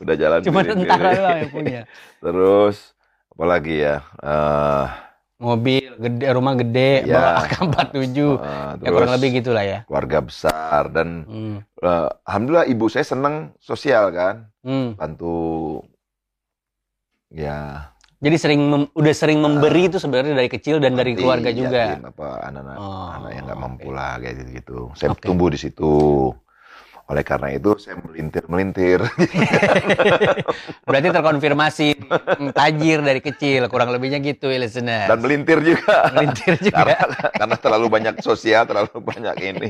Udah 0.03 0.15
jalan 0.19 0.39
Cuma 0.43 0.67
tentara 0.67 1.09
doang 1.15 1.37
yang 1.47 1.51
punya. 1.55 1.81
Terus 2.19 2.91
apalagi 3.31 3.87
ya? 3.87 4.03
Eh 4.19 5.04
Mobil 5.35 5.83
gede, 5.93 6.31
rumah 6.31 6.55
gede, 6.55 7.03
Iya. 7.03 7.11
bawa 7.11 7.29
AK-47. 7.43 8.15
eh, 8.15 8.39
Ya 8.71 8.79
terus 8.79 8.87
kurang 8.89 9.11
lebih 9.11 9.29
gitulah 9.35 9.63
ya. 9.63 9.79
keluarga 9.83 10.19
besar 10.21 10.81
dan 10.89 11.07
Hmm. 11.23 11.55
eh, 11.77 12.07
alhamdulillah 12.23 12.63
ibu 12.65 12.87
saya 12.87 13.03
seneng 13.03 13.51
sosial 13.59 14.09
kan, 14.09 14.47
Hmm. 14.61 14.95
bantu 14.95 15.83
ya 17.29 17.91
Jadi 18.15 18.37
sering 18.39 18.61
mem- 18.63 18.91
udah 18.91 19.13
sering 19.13 19.37
memberi 19.37 19.85
itu 19.85 19.99
sebenarnya 19.99 20.33
dari 20.33 20.47
kecil 20.47 20.79
dan 20.79 20.95
dari 20.95 21.13
nanti 21.13 21.19
keluarga 21.19 21.51
juga. 21.51 21.83
yatim, 21.93 22.07
apa 22.07 22.27
anak-anak 22.41 22.77
Oh, 22.79 23.07
anak 23.11 23.29
yang 23.29 23.43
nggak 23.45 23.59
mampu 23.59 23.85
oke. 23.85 23.93
lah 23.93 24.11
kayak 24.17 24.35
gitu 24.39 24.49
gitu. 24.55 24.77
Saya 24.95 25.09
Oke. 25.11 25.19
tumbuh 25.21 25.51
di 25.51 25.59
situ. 25.59 25.93
Oleh 27.05 27.21
karena 27.21 27.53
itu 27.53 27.77
saya 27.77 28.01
melintir-melintir. 28.01 28.97
Berarti 30.89 31.07
terkonfirmasi 31.13 31.87
mm, 32.01 32.49
tajir 32.49 33.05
dari 33.05 33.21
kecil, 33.21 33.69
kurang 33.69 33.93
lebihnya 33.93 34.17
gitu 34.25 34.49
ya 34.49 34.57
listener. 34.57 35.05
Dan 35.05 35.21
melintir 35.21 35.61
juga. 35.61 36.09
Melintir 36.17 36.57
juga. 36.65 36.81
karena, 36.81 37.17
karena 37.29 37.55
terlalu 37.61 37.85
banyak 37.93 38.15
sosial, 38.25 38.65
terlalu 38.65 38.97
banyak 38.97 39.37
ini. 39.37 39.69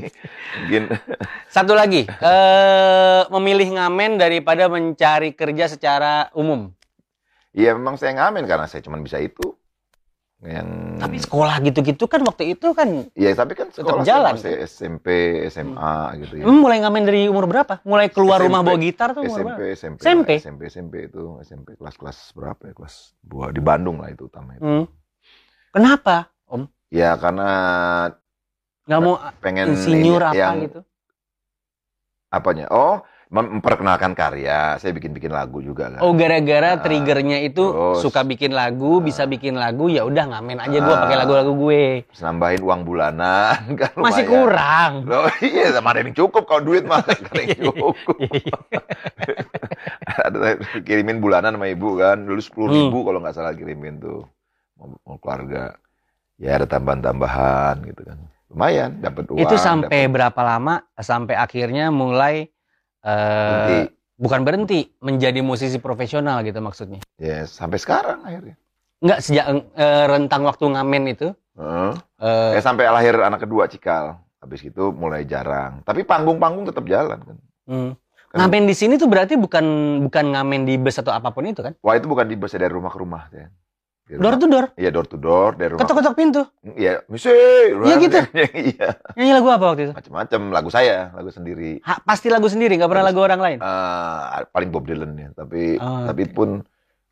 Mungkin 0.64 0.82
Satu 1.56 1.76
lagi, 1.76 2.08
eh, 2.08 3.22
memilih 3.28 3.68
ngamen 3.76 4.16
daripada 4.16 4.72
mencari 4.72 5.36
kerja 5.36 5.68
secara 5.68 6.32
umum. 6.32 6.72
Iya 7.56 7.72
memang 7.76 7.96
saya 7.96 8.16
ngamen 8.16 8.44
karena 8.44 8.64
saya 8.68 8.80
cuma 8.84 8.96
bisa 9.00 9.16
itu. 9.16 9.55
Yang 10.44 10.68
Tapi 11.00 11.16
sekolah 11.16 11.56
gitu-gitu 11.64 12.04
kan 12.12 12.20
waktu 12.20 12.52
itu 12.52 12.68
kan 12.76 13.08
Iya 13.16 13.32
tapi 13.32 13.56
kan 13.56 13.72
sekolah 13.72 14.04
jalan, 14.04 14.36
masih 14.36 14.68
SMP, 14.68 15.06
SMA 15.48 15.96
gitu 16.20 16.34
ya. 16.36 16.44
hmm, 16.44 16.58
mulai 16.60 16.76
ngamen 16.84 17.02
dari 17.08 17.24
umur 17.24 17.48
berapa? 17.48 17.80
Mulai 17.88 18.12
keluar 18.12 18.44
SMP, 18.44 18.46
rumah 18.52 18.60
bawa 18.60 18.76
gitar 18.76 19.08
tuh 19.16 19.24
umur 19.24 19.32
SMP, 19.32 19.48
berapa? 19.48 19.64
SMP, 19.72 20.00
SMP? 20.04 20.04
lah, 20.04 20.28
SMP, 20.36 20.60
SMP 20.68 20.94
itu 21.08 21.22
SMP 21.40 21.68
kelas-kelas 21.80 22.36
berapa 22.36 22.62
ya? 22.68 22.72
Kelas 22.76 23.16
dua 23.24 23.48
di 23.48 23.64
Bandung 23.64 23.96
lah 24.04 24.12
itu 24.12 24.28
utama 24.28 24.60
itu. 24.60 24.60
Hmm. 24.60 24.84
Kenapa? 25.72 26.28
Om, 26.52 26.68
Ya 26.92 27.16
karena 27.16 27.50
nggak 28.86 29.00
mau 29.02 29.16
pengen 29.40 29.72
insinyur 29.72 30.20
ini 30.20 30.30
apa 30.30 30.36
yang 30.36 30.56
gitu? 30.68 30.80
apanya? 32.28 32.68
Oh, 32.68 33.00
memperkenalkan 33.36 34.12
karya. 34.12 34.74
Saya 34.76 34.90
bikin-bikin 34.90 35.28
lagu 35.28 35.58
juga 35.58 35.90
kan. 35.90 36.00
Oh 36.00 36.12
gara-gara 36.12 36.72
Nah, 36.72 36.80
triggernya 36.80 37.42
itu 37.42 37.60
terus. 37.62 38.00
suka 38.00 38.22
bikin 38.22 38.50
lagu, 38.50 38.98
bisa 38.98 39.24
bikin 39.24 39.54
lagu, 39.54 39.86
ya 39.86 40.02
udah 40.02 40.24
ngamen 40.28 40.56
aja 40.58 40.78
gua 40.78 40.92
Ah. 40.92 41.00
pakai 41.02 41.16
lagu-lagu 41.18 41.52
gue. 41.54 41.84
Nambahin 42.16 42.60
uang 42.60 42.80
bulanan 42.82 43.58
kan 43.80 43.92
Masih 43.94 44.22
lumayan. 44.22 44.30
kurang. 44.30 44.92
Loh, 45.04 45.28
iya 45.40 45.66
sama 45.70 45.90
ada 45.90 46.00
yang 46.00 46.12
cukup 46.12 46.42
kalau 46.44 46.62
duit 46.62 46.82
mah 46.82 47.00
ada 47.04 47.12
yang 47.36 47.60
cukup. 47.62 47.94
ada 50.18 50.38
kirimin 50.80 51.18
bulanan 51.18 51.52
sama 51.52 51.66
ibu 51.66 51.96
kan 51.96 52.16
dulu 52.18 52.38
sepuluh 52.38 52.68
Hmm. 52.68 52.78
ribu 52.82 52.98
kalau 53.02 53.18
nggak 53.18 53.34
salah 53.34 53.52
kirimin 53.52 53.98
tuh 53.98 54.24
mau, 54.76 55.16
keluarga 55.16 55.76
ya 56.36 56.56
ada 56.56 56.66
tambahan-tambahan 56.66 57.80
gitu 57.84 58.02
kan 58.02 58.18
lumayan 58.46 58.90
dapat 58.98 59.24
uang 59.26 59.40
itu 59.40 59.56
sampai 59.56 60.04
dapat- 60.04 60.12
berapa 60.12 60.40
lama? 60.42 60.74
Sampai 60.96 61.34
akhirnya 61.34 61.90
mulai 61.90 62.48
eh, 63.06 63.12
Berhenti. 63.38 63.78
bukan 64.16 64.40
berhenti 64.42 64.80
menjadi 64.98 65.40
musisi 65.40 65.78
profesional 65.78 66.42
gitu 66.42 66.58
maksudnya. 66.58 66.98
ya 67.16 67.46
sampai 67.46 67.78
sekarang 67.78 68.20
akhirnya 68.20 68.58
Enggak 68.96 69.20
sejak 69.20 69.44
eh, 69.72 70.04
rentang 70.06 70.42
waktu 70.42 70.64
ngamen 70.66 71.04
itu. 71.06 71.28
Heeh. 71.54 71.92
eh, 72.18 72.50
ya 72.52 72.60
sampai 72.60 72.84
lahir 72.86 73.14
anak 73.18 73.40
kedua 73.42 73.64
cikal 73.66 74.16
habis 74.36 74.60
itu 74.60 74.90
mulai 74.90 75.24
jarang 75.24 75.80
tapi 75.82 76.02
panggung-panggung 76.02 76.64
tetap 76.64 76.84
jalan 76.84 77.16
kan 77.18 77.36
hmm. 77.66 77.90
Kan- 78.26 78.38
Ngamen 78.42 78.66
di 78.66 78.74
sini 78.74 78.94
tuh 78.94 79.06
berarti 79.06 79.34
bukan 79.34 79.64
bukan 80.02 80.24
ngamen 80.28 80.62
di 80.62 80.76
bus 80.76 80.96
atau 80.96 81.08
apa 81.10 81.30
pun 81.30 81.46
itu 81.46 81.62
kan? 81.62 81.72
wah 81.78 81.94
itu 81.94 82.04
bukan 82.04 82.26
di 82.26 82.36
bus 82.36 82.52
dari 82.52 82.68
rumah 82.68 82.90
ke 82.90 82.98
rumah 82.98 83.30
ya 83.30 83.48
Di 84.06 84.22
Door 84.22 84.38
to 84.38 84.46
door, 84.46 84.64
Iya 84.78 84.90
door 84.94 85.06
to 85.10 85.18
door 85.18 85.58
dari 85.58 85.74
rumah. 85.74 85.82
ketok-ketok 85.82 86.14
pintu. 86.14 86.42
Iya, 86.78 87.02
misi. 87.10 87.26
Iya 87.74 87.94
gitu? 87.98 88.18
Iya. 88.70 88.88
Nyanyi 89.18 89.32
lagu 89.34 89.48
apa 89.50 89.64
waktu 89.66 89.90
itu? 89.90 89.92
Macam-macam 89.98 90.40
lagu 90.54 90.70
saya, 90.70 91.10
lagu 91.10 91.34
sendiri. 91.34 91.82
Ha, 91.82 91.98
pasti 92.06 92.30
lagu 92.30 92.46
sendiri, 92.46 92.78
nggak 92.78 92.86
pernah 92.86 93.02
lagu 93.02 93.18
orang 93.18 93.42
lain. 93.42 93.58
Eh, 93.58 94.22
paling 94.46 94.70
Bob 94.70 94.86
Dylan 94.86 95.10
ya, 95.18 95.34
tapi 95.34 95.74
Oh, 95.82 96.06
tapi 96.06 96.22
pun 96.30 96.62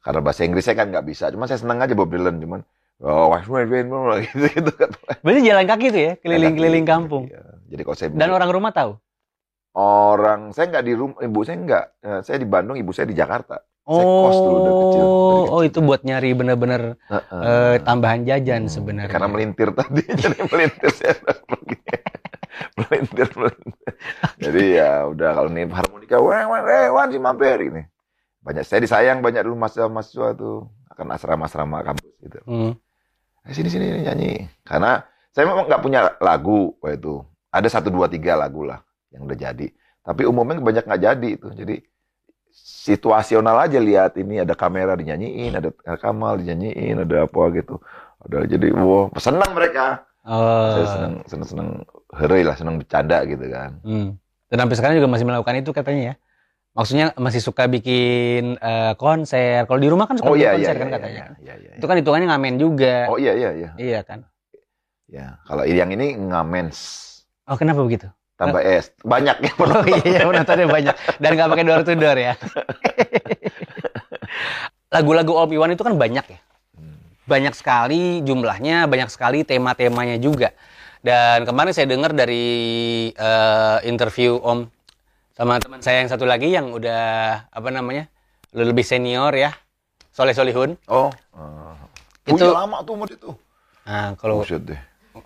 karena 0.06 0.20
bahasa 0.22 0.46
Inggris 0.46 0.62
saya 0.62 0.78
kan 0.78 0.94
nggak 0.94 1.02
bisa. 1.02 1.34
Cuma 1.34 1.50
saya 1.50 1.58
senang 1.58 1.82
aja 1.82 1.98
Bob 1.98 2.14
Dylan, 2.14 2.38
cuman 2.38 2.62
oh, 3.02 3.34
wah, 3.34 3.42
gitu 4.22 4.46
gitu. 4.46 4.70
Berarti 5.18 5.40
jalan 5.42 5.66
kaki 5.66 5.86
tuh 5.90 5.98
ya, 6.00 6.12
keliling-keliling 6.22 6.86
kampung. 6.86 7.26
iya. 7.26 7.42
Jadi 7.74 7.82
kalau 7.82 7.96
saya 7.98 8.08
Dan 8.14 8.30
orang 8.30 8.54
rumah 8.54 8.70
tahu. 8.70 8.94
orang 9.74 10.54
saya 10.54 10.70
nggak 10.70 10.84
di 10.86 10.94
rumah, 10.94 11.18
ibu 11.18 11.42
saya 11.42 11.58
nggak, 11.58 11.84
Eh, 12.06 12.20
saya 12.22 12.38
di 12.38 12.46
Bandung, 12.46 12.78
ibu 12.78 12.94
saya 12.94 13.10
di 13.10 13.18
Jakarta. 13.18 13.58
Oh, 13.84 14.00
Saya 14.00 14.06
kos 14.08 14.38
dulu 14.40 14.58
dari 14.64 14.76
kecil, 14.80 15.04
dari 15.04 15.44
oh 15.52 15.60
itu 15.60 15.78
buat 15.84 16.00
nyari 16.08 16.30
bener-bener 16.32 16.96
Heeh. 17.04 17.40
eh, 17.44 17.76
tambahan 17.84 18.24
jajan 18.24 18.64
Hmm, 18.64 18.72
sebenarnya. 18.72 19.12
Karena 19.12 19.28
melintir 19.28 19.68
tadi, 19.76 20.00
jadi 20.24 20.40
melintir 20.48 20.88
saya 20.88 21.12
pergi. 21.20 21.76
melintir, 22.80 23.28
melintir. 23.36 23.92
Jadi 24.40 24.62
ya 24.80 25.04
udah 25.04 25.30
kalau 25.36 25.50
nih 25.52 25.68
harmonika, 25.68 26.16
wah, 26.16 26.48
wah, 26.48 26.60
wah, 26.64 26.86
wah, 26.96 27.04
si 27.12 27.20
mampir 27.20 27.60
ini. 27.60 27.84
Banyak 28.40 28.64
saya 28.64 28.80
disayang 28.80 29.20
banyak 29.20 29.44
dulu 29.44 29.56
mahasiswa-mahasiswa 29.56 30.28
tuh 30.32 30.64
akan 30.88 31.06
asrama-asrama 31.12 31.84
kampus 31.84 32.12
gitu. 32.24 32.40
Hmm. 32.48 32.72
Eh, 33.44 33.52
sini 33.52 33.68
sini 33.68 34.00
nyanyi. 34.00 34.48
Karena 34.64 35.04
saya 35.28 35.44
memang 35.44 35.68
nggak 35.68 35.82
punya 35.84 36.16
lagu 36.24 36.72
waktu 36.80 36.96
itu. 36.96 37.20
Ada 37.52 37.68
satu 37.68 37.92
dua 37.92 38.08
tiga 38.08 38.32
lagu 38.32 38.64
lah 38.64 38.80
yang 39.12 39.28
udah 39.28 39.36
jadi. 39.36 39.68
Tapi 40.00 40.24
umumnya 40.24 40.56
banyak 40.56 40.84
nggak 40.88 41.02
jadi 41.04 41.28
itu. 41.36 41.48
Jadi 41.52 41.76
situasional 42.54 43.58
aja 43.58 43.82
lihat 43.82 44.14
ini 44.14 44.38
ada 44.38 44.54
kamera 44.54 44.94
dinyanyiin, 44.94 45.58
ada 45.58 45.74
Kamal 45.98 46.38
dinyanyiin, 46.38 47.02
ada 47.02 47.26
apa 47.26 47.42
gitu. 47.50 47.82
Ada 48.24 48.46
jadi 48.46 48.70
wow 48.72 49.10
senang 49.18 49.52
mereka. 49.52 50.06
Oh. 50.24 50.72
Saya 50.80 50.86
senang 50.88 51.14
senang 51.28 51.48
senang 51.50 51.68
lah, 52.46 52.56
senang 52.56 52.74
bercanda 52.80 53.18
gitu 53.26 53.44
kan. 53.50 53.70
Hmm. 53.82 54.16
Dan 54.48 54.56
sampai 54.64 54.76
sekarang 54.78 54.96
juga 55.02 55.10
masih 55.10 55.26
melakukan 55.26 55.58
itu 55.58 55.70
katanya 55.74 56.02
ya. 56.12 56.14
Maksudnya 56.74 57.06
masih 57.18 57.38
suka 57.42 57.66
bikin 57.70 58.58
eh, 58.58 58.92
konser. 58.98 59.66
Kalau 59.66 59.80
di 59.82 59.88
rumah 59.90 60.06
kan 60.06 60.18
suka 60.18 60.30
Oh 60.30 60.34
bikin 60.38 60.46
iya 60.46 60.50
iya 60.54 60.58
konser 60.58 60.74
iya, 60.74 60.80
kan 60.80 60.88
iya, 60.88 60.94
katanya. 60.96 61.22
iya, 61.42 61.54
iya, 61.58 61.70
Itu 61.78 61.86
kan 61.90 61.96
hitungannya 61.98 62.26
ngamen 62.30 62.54
juga. 62.56 62.94
Oh 63.10 63.18
iya 63.18 63.32
iya 63.34 63.50
iya. 63.54 63.70
Iya 63.78 64.00
kan. 64.06 64.26
Ya, 65.04 65.38
kalau 65.46 65.62
yang 65.68 65.92
ini 65.92 66.16
ngamens 66.16 67.04
Oh 67.44 67.60
kenapa 67.60 67.84
begitu? 67.84 68.08
Tambah 68.34 68.60
es. 68.62 68.90
Banyak 69.02 69.36
ya 69.40 69.52
Oh 69.58 69.84
iya 70.06 70.26
penontonnya 70.26 70.66
banyak 70.66 70.94
dan 71.22 71.30
nggak 71.34 71.48
pakai 71.54 71.64
door 71.64 71.82
to 71.86 71.94
door 71.94 72.18
ya. 72.18 72.34
Lagu-lagu 74.94 75.32
Om 75.34 75.50
Iwan 75.50 75.74
itu 75.74 75.82
kan 75.82 75.94
banyak 75.98 76.26
ya. 76.26 76.38
Hmm. 76.78 76.96
Banyak 77.26 77.54
sekali 77.58 78.22
jumlahnya, 78.22 78.86
banyak 78.86 79.10
sekali 79.10 79.42
tema-temanya 79.42 80.22
juga. 80.22 80.54
Dan 81.04 81.44
kemarin 81.44 81.74
saya 81.74 81.90
dengar 81.90 82.14
dari 82.14 82.46
eh, 83.10 83.78
interview 83.84 84.38
Om 84.38 84.70
sama 85.34 85.58
teman 85.58 85.82
saya 85.82 86.06
yang 86.06 86.10
satu 86.10 86.24
lagi 86.24 86.54
yang 86.54 86.70
udah 86.70 87.50
apa 87.50 87.68
namanya 87.74 88.06
lebih 88.54 88.86
senior 88.86 89.34
ya, 89.34 89.50
Soleh 90.14 90.30
Solihun. 90.30 90.78
Oh. 90.86 91.10
Uh, 91.34 91.74
Itu- 92.24 92.38
itu 92.38 92.54
lama 92.54 92.86
tuh 92.86 92.94
umur 92.94 93.10
itu. 93.10 93.34
Nah 93.84 94.16
kalau 94.16 94.40
Buset 94.40 94.64
deh. 94.64 94.80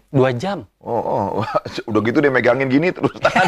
Dua 0.09 0.31
jam, 0.33 0.65
Oh, 0.79 1.01
oh, 1.41 1.45
udah 1.91 2.01
gitu 2.01 2.21
dia 2.21 2.29
megangin 2.29 2.69
gini 2.69 2.89
terus 2.93 3.13
tangan. 3.21 3.45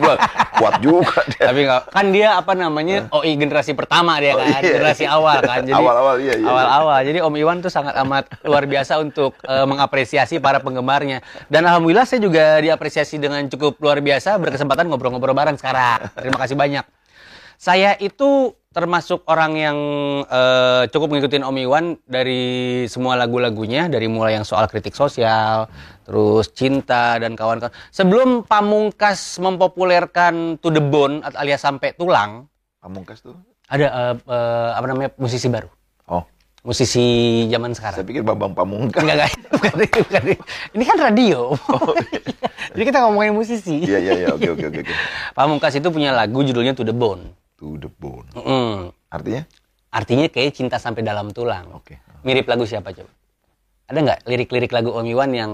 Kuat 0.60 0.74
juga 0.80 1.24
dia. 1.28 1.44
tapi 1.48 1.60
nggak 1.64 1.82
kan 1.88 2.06
dia 2.08 2.28
apa 2.36 2.52
namanya 2.52 3.08
OI 3.12 3.36
generasi 3.36 3.72
pertama 3.72 4.16
dia 4.16 4.36
Oh, 4.36 4.40
kan, 4.40 4.60
iya. 4.60 4.72
generasi 4.76 5.04
awal 5.08 5.40
kan. 5.40 5.60
Jadi 5.68 5.76
Awal-awal 5.76 6.14
iya 6.20 6.34
iya. 6.36 6.46
awal-awal. 6.46 6.98
Jadi 7.04 7.18
Om 7.20 7.34
Iwan 7.36 7.58
tuh 7.60 7.72
sangat 7.72 7.96
amat 8.00 8.28
luar 8.44 8.64
biasa 8.64 9.00
untuk 9.00 9.36
eh, 9.44 9.66
mengapresiasi 9.66 10.36
para 10.36 10.60
penggemarnya. 10.60 11.20
Dan 11.48 11.64
alhamdulillah 11.64 12.04
saya 12.04 12.20
juga 12.20 12.60
diapresiasi 12.60 13.16
dengan 13.16 13.44
cukup 13.48 13.80
luar 13.80 14.00
biasa 14.00 14.36
berkesempatan 14.36 14.88
ngobrol-ngobrol 14.88 15.32
bareng 15.32 15.56
sekarang. 15.56 16.12
Terima 16.16 16.38
kasih 16.38 16.56
banyak. 16.56 16.84
Saya 17.60 17.92
itu 18.00 18.56
termasuk 18.72 19.20
orang 19.28 19.52
yang 19.52 19.78
eh, 20.24 20.88
cukup 20.88 21.12
ngikutin 21.12 21.44
Om 21.44 21.56
Iwan 21.60 21.84
dari 22.08 22.40
semua 22.88 23.20
lagu-lagunya, 23.20 23.84
dari 23.92 24.08
mulai 24.08 24.40
yang 24.40 24.48
soal 24.48 24.64
kritik 24.64 24.96
sosial, 24.96 25.68
terus 26.08 26.48
cinta 26.56 27.20
dan 27.20 27.36
kawan-kawan. 27.36 27.68
Sebelum 27.92 28.48
Pamungkas 28.48 29.36
mempopulerkan 29.36 30.56
To 30.64 30.72
The 30.72 30.80
Bone 30.80 31.20
alias 31.36 31.60
sampai 31.60 31.92
tulang, 31.92 32.48
Pamungkas 32.80 33.20
tuh. 33.20 33.36
ada 33.68 33.86
eh, 33.92 34.14
eh, 34.16 34.70
apa 34.72 34.86
namanya 34.88 35.12
musisi 35.20 35.52
baru 35.52 35.68
Oh, 36.08 36.24
musisi 36.64 37.44
zaman 37.52 37.76
sekarang. 37.76 38.00
saya 38.00 38.08
pikir 38.08 38.24
Bambang 38.24 38.56
Pamungkas. 38.56 39.04
Enggak, 39.04 39.28
enggak, 39.28 39.32
bukan, 39.52 40.00
bukan. 40.08 40.22
Ini 40.80 40.84
kan 40.88 40.96
radio. 40.96 41.52
Jadi 42.72 42.84
kita 42.88 43.04
ngomongin 43.04 43.36
musisi. 43.36 43.84
Iya 43.84 44.00
iya 44.00 44.12
iya, 44.16 44.28
oke 44.32 44.48
oke 44.48 44.64
oke 44.64 44.78
oke. 44.80 44.94
Pamungkas 45.36 45.76
itu 45.76 45.92
punya 45.92 46.16
lagu 46.16 46.40
judulnya 46.40 46.72
To 46.72 46.88
The 46.88 46.96
Bone. 46.96 47.39
To 47.60 47.76
the 47.76 47.92
bone. 47.92 48.24
Mm. 48.32 48.88
Artinya? 49.06 49.42
Artinya 49.90 50.26
kayak 50.26 50.52
cinta 50.54 50.76
sampai 50.76 51.02
dalam 51.02 51.28
tulang. 51.28 51.68
Oke. 51.74 52.00
Mirip 52.22 52.46
lagu 52.46 52.64
siapa 52.64 52.88
coba? 52.90 53.12
Ada 53.84 53.98
nggak 54.00 54.20
lirik-lirik 54.24 54.70
lagu 54.70 54.88
Om 54.90 55.04
Iwan 55.04 55.30
yang 55.30 55.52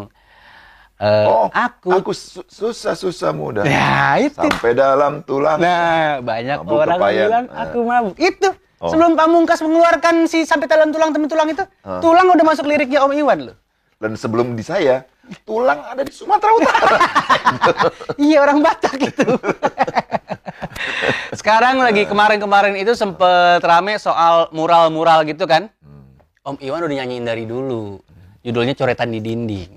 eh, 0.97 1.27
Oh, 1.27 1.49
aku? 1.49 1.89
Aku 1.91 2.11
su- 2.13 2.45
susah-susah 2.45 3.33
muda. 3.33 3.61
Nah, 3.63 4.21
itu. 4.21 4.39
Sampai 4.39 4.73
dalam 4.73 5.21
tulang. 5.21 5.59
Nah, 5.59 6.21
banyak 6.21 6.63
Mabuk 6.63 6.79
orang 6.79 6.97
kepayan. 6.97 7.27
bilang 7.27 7.45
aku 7.49 7.79
mabuk. 7.83 8.15
Itu. 8.17 8.49
Oh. 8.77 8.87
Sebelum 8.87 9.17
Pamungkas 9.17 9.59
mengeluarkan 9.59 10.29
si 10.29 10.45
sampai 10.45 10.69
dalam 10.69 10.93
tulang 10.93 11.11
temen 11.11 11.27
tulang 11.27 11.49
itu, 11.49 11.65
Ah. 11.81 11.99
tulang 11.99 12.29
udah 12.29 12.45
masuk 12.45 12.65
liriknya 12.65 13.03
Om 13.03 13.13
Iwan 13.17 13.51
loh. 13.51 13.57
Dan 13.97 14.15
sebelum 14.15 14.53
di 14.53 14.61
saya, 14.61 15.09
tulang 15.43 15.81
ada 15.83 16.05
di 16.05 16.13
Sumatera 16.13 16.53
Utara. 16.53 16.89
Iya 18.21 18.39
orang 18.39 18.61
Batak 18.61 18.95
itu. 19.01 19.27
Sekarang 21.33 21.79
lagi 21.79 22.05
kemarin-kemarin 22.05 22.77
itu 22.77 22.93
sempet 22.93 23.61
rame 23.61 23.97
soal 23.97 24.49
mural-mural 24.51 25.25
gitu 25.25 25.45
kan. 25.45 25.69
Om 26.43 26.57
Iwan 26.63 26.87
udah 26.87 26.97
nyanyiin 26.97 27.27
dari 27.27 27.45
dulu. 27.45 27.99
Judulnya 28.41 28.73
Coretan 28.73 29.11
di 29.11 29.19
Dinding. 29.19 29.73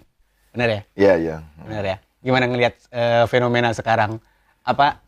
Bener 0.54 0.70
ya? 0.70 0.82
Iya 0.94 1.14
iya. 1.18 1.36
Bener 1.66 1.84
ya? 1.84 1.98
Gimana 2.20 2.46
ngelihat 2.46 2.74
eh, 2.90 3.26
fenomena 3.26 3.74
sekarang? 3.74 4.22
Apa 4.62 5.02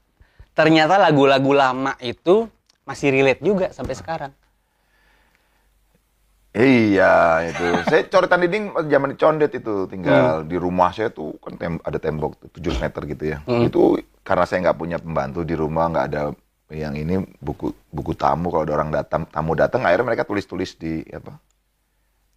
ternyata 0.51 0.97
lagu-lagu 0.97 1.53
lama 1.53 1.93
itu 1.99 2.49
masih 2.81 3.13
relate 3.13 3.39
juga 3.39 3.69
sampai 3.69 3.93
sekarang. 3.93 4.31
Iya 6.51 7.13
itu. 7.47 7.65
saya 7.91 8.03
coretan 8.09 8.43
dinding 8.43 8.65
zaman 8.89 9.11
condet 9.15 9.51
itu 9.55 9.85
Hmm. 9.85 9.89
tinggal 9.89 10.23
di 10.43 10.57
rumah 10.57 10.91
saya 10.91 11.07
tuh 11.07 11.37
kan 11.39 11.55
tem- 11.55 11.79
ada 11.79 11.95
tembok 11.95 12.35
7 12.51 12.75
meter 12.75 13.01
gitu 13.07 13.23
ya. 13.23 13.37
Hmm. 13.47 13.63
Itu 13.63 14.01
karena 14.21 14.45
saya 14.45 14.69
nggak 14.69 14.77
punya 14.77 14.97
pembantu 15.01 15.41
di 15.41 15.55
rumah 15.57 15.89
nggak 15.89 16.05
ada 16.13 16.21
yang 16.71 16.95
ini 16.95 17.19
buku 17.43 17.75
buku 17.91 18.15
tamu 18.15 18.47
kalau 18.47 18.63
ada 18.63 18.73
orang 18.79 18.89
datang 18.93 19.27
tamu 19.27 19.51
datang 19.59 19.83
akhirnya 19.83 20.07
mereka 20.07 20.23
tulis-tulis 20.23 20.79
di 20.79 21.03
apa? 21.11 21.35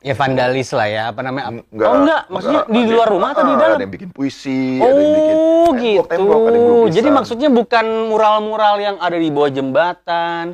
Ya 0.04 0.12
vandalis 0.12 0.68
lah 0.76 0.84
ya, 0.84 1.02
apa 1.16 1.24
namanya? 1.24 1.64
Enggak, 1.72 1.88
oh 1.88 1.96
enggak, 2.04 2.22
maksudnya 2.28 2.62
di 2.68 2.80
ada- 2.84 2.92
luar 2.92 3.08
rumah 3.08 3.28
atau 3.32 3.44
di 3.48 3.54
ah, 3.56 3.56
dalam? 3.56 3.76
Ada 3.80 3.84
yang 3.88 3.94
bikin 3.96 4.10
puisi, 4.12 4.76
ada 4.76 5.00
yang 5.00 5.14
bikin 5.16 5.36
Oh 5.64 5.72
tembok, 5.72 5.80
gitu. 5.80 6.04
tembok, 6.12 6.40
ada 6.44 6.56
yang 6.60 6.68
lukisan. 6.68 6.92
Jadi 6.92 7.08
maksudnya 7.08 7.48
bukan 7.48 7.86
mural-mural 8.12 8.74
yang 8.84 8.96
ada 9.00 9.16
di 9.16 9.28
bawah 9.32 9.48
jembatan. 9.48 10.44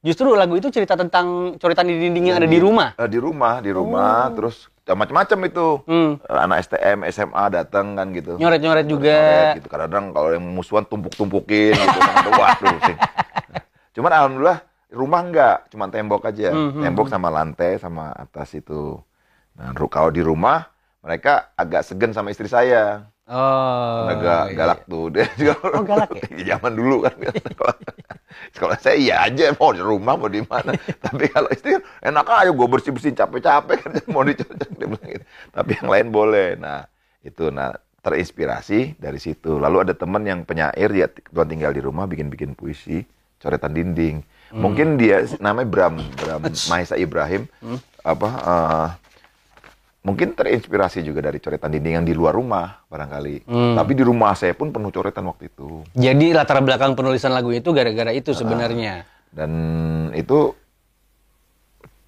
Justru 0.00 0.32
lagu 0.32 0.54
itu 0.54 0.70
cerita 0.70 0.94
tentang 0.94 1.58
coretan 1.58 1.90
di 1.90 1.98
dinding 1.98 2.30
yang 2.30 2.38
ada 2.38 2.46
di 2.46 2.56
rumah. 2.62 2.94
Eh, 2.96 3.10
di 3.10 3.18
rumah, 3.18 3.58
di 3.58 3.74
rumah, 3.74 4.30
terus 4.30 4.70
ya 4.70 4.79
macam-macam 4.98 5.38
itu. 5.46 5.68
Hmm. 5.86 6.10
Anak 6.26 6.66
STM, 6.66 6.98
SMA 7.10 7.44
datang 7.50 7.98
kan 7.98 8.06
gitu. 8.14 8.38
Nyoret-nyoret 8.38 8.86
juga. 8.86 9.14
Nyoret 9.14 9.58
gitu. 9.62 9.68
Kadang-kadang 9.68 10.04
kalau 10.14 10.28
yang 10.34 10.44
musuhan 10.44 10.84
tumpuk-tumpukin 10.86 11.74
gitu. 11.74 11.98
Kadang-kadang, 11.98 12.34
Waduh 12.40 12.76
sih. 12.86 12.96
Cuman 13.98 14.10
alhamdulillah 14.14 14.58
rumah 14.90 15.20
enggak, 15.22 15.56
cuma 15.70 15.86
tembok 15.90 16.30
aja. 16.30 16.50
Hmm, 16.50 16.82
Tembok 16.82 17.06
sama 17.10 17.30
lantai 17.30 17.78
sama 17.78 18.14
atas 18.14 18.54
itu. 18.54 18.98
Nah, 19.58 19.74
kalau 19.90 20.10
di 20.10 20.22
rumah 20.22 20.70
mereka 21.00 21.52
agak 21.56 21.82
segan 21.84 22.12
sama 22.12 22.30
istri 22.30 22.46
saya. 22.46 23.08
Oh. 23.30 24.10
agak 24.10 24.50
iya. 24.50 24.56
galak 24.58 24.80
tuh 24.90 25.06
dia 25.14 25.26
juga. 25.38 25.54
Oh, 25.78 25.86
galak 25.86 26.10
ya? 26.18 26.58
Zaman 26.58 26.72
dulu 26.74 27.06
kan. 27.06 27.14
Kalau- 28.58 28.78
saya 28.82 28.96
iya 28.98 29.22
aja 29.22 29.54
mau 29.54 29.70
di 29.70 29.78
rumah 29.78 30.18
mau 30.18 30.26
di 30.26 30.42
mana. 30.42 30.74
Tapi 31.06 31.30
kalau 31.30 31.46
istri 31.54 31.78
kan, 31.78 31.82
enak 32.02 32.26
aja 32.26 32.50
gue 32.50 32.66
bersih 32.66 32.90
bersihin 32.90 33.14
capek-capek 33.14 33.76
kan 33.86 33.90
mau 34.10 34.26
dicocok 34.26 34.70
dia 34.74 34.86
bilang 34.86 35.10
gitu. 35.14 35.24
Tapi 35.54 35.70
yang 35.78 35.88
lain 35.88 36.06
boleh. 36.10 36.48
Nah 36.58 36.86
itu 37.22 37.54
nah 37.54 37.70
terinspirasi 38.02 38.98
dari 38.98 39.22
situ. 39.22 39.62
Lalu 39.62 39.86
ada 39.86 39.94
teman 39.94 40.26
yang 40.26 40.42
penyair 40.42 40.90
dia 40.90 41.06
tuan 41.30 41.46
tinggal 41.46 41.70
di 41.70 41.82
rumah 41.84 42.10
bikin-bikin 42.10 42.58
puisi 42.58 43.06
coretan 43.38 43.72
dinding. 43.72 44.26
Hmm. 44.50 44.60
Mungkin 44.66 44.98
dia 44.98 45.22
namanya 45.38 45.68
Bram 45.70 45.94
Bram 46.18 46.42
Mahesa 46.66 46.98
Ibrahim 46.98 47.46
Hmm. 47.62 47.78
apa 48.02 48.28
eh, 48.42 48.88
mungkin 50.00 50.32
terinspirasi 50.32 51.04
juga 51.04 51.20
dari 51.28 51.36
coretan 51.38 51.72
dinding 51.76 51.94
yang 52.00 52.06
di 52.08 52.16
luar 52.16 52.32
rumah 52.32 52.84
barangkali. 52.88 53.44
Hmm. 53.44 53.76
Tapi 53.76 53.92
di 53.92 54.02
rumah 54.04 54.32
saya 54.32 54.56
pun 54.56 54.72
penuh 54.72 54.88
coretan 54.88 55.28
waktu 55.28 55.52
itu. 55.52 55.84
Jadi 55.92 56.32
latar 56.32 56.64
belakang 56.64 56.96
penulisan 56.96 57.36
lagu 57.36 57.52
itu 57.52 57.68
gara-gara 57.76 58.12
itu 58.12 58.32
sebenarnya. 58.32 59.04
Dan 59.30 59.50
itu 60.16 60.56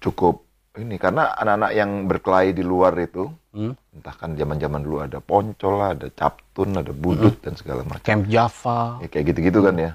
cukup 0.01 0.43
ini 0.75 0.97
karena 0.97 1.37
anak-anak 1.37 1.71
yang 1.77 1.91
berkelahi 2.09 2.51
di 2.51 2.63
luar 2.65 2.97
itu 2.97 3.29
Hmm. 3.53 3.77
entah 3.93 4.17
kan 4.17 4.33
zaman-zaman 4.33 4.81
dulu 4.81 5.05
ada 5.05 5.21
poncol 5.21 5.77
lah, 5.77 5.93
ada 5.93 6.09
captun, 6.09 6.73
ada 6.73 6.89
budut 6.89 7.37
dan 7.37 7.53
segala 7.53 7.85
macam. 7.85 8.01
Camp 8.01 8.25
Java. 8.25 8.97
Ya, 8.97 9.07
kayak 9.13 9.29
gitu-gitu 9.29 9.61
kan 9.61 9.77
ya. 9.77 9.91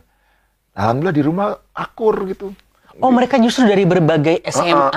Alhamdulillah 0.79 1.17
di 1.19 1.25
rumah 1.27 1.47
akur 1.75 2.15
gitu. 2.31 2.55
Oh, 2.99 3.15
mereka 3.15 3.39
justru 3.39 3.63
dari 3.63 3.87
berbagai 3.87 4.43
SMA 4.51 4.91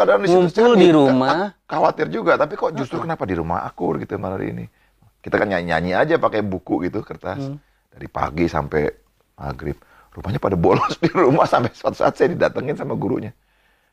kadang 0.00 0.24
di 0.24 0.28
situ 0.32 0.40
ngumpul 0.40 0.72
di 0.80 0.88
rumah. 0.96 1.52
Khawatir 1.68 2.08
juga, 2.08 2.40
tapi 2.40 2.56
kok 2.56 2.72
justru 2.72 3.04
kenapa 3.04 3.28
di 3.28 3.36
rumah 3.36 3.68
akur 3.68 4.00
gitu 4.00 4.16
malam 4.16 4.40
ini. 4.40 4.64
Kita 5.20 5.36
kan 5.36 5.48
nyanyi-nyanyi 5.48 5.92
aja 5.92 6.14
pakai 6.16 6.40
buku 6.40 6.88
gitu, 6.88 7.04
kertas. 7.04 7.40
Hmm. 7.40 7.60
Dari 7.92 8.08
pagi 8.08 8.48
sampai 8.48 8.88
maghrib. 9.36 9.76
Rupanya 10.14 10.40
pada 10.40 10.56
bolos 10.56 10.96
di 11.04 11.10
rumah 11.12 11.44
sampai 11.44 11.72
suatu 11.76 12.00
saat 12.00 12.16
saya 12.16 12.32
didatengin 12.32 12.76
sama 12.76 12.96
gurunya. 12.96 13.32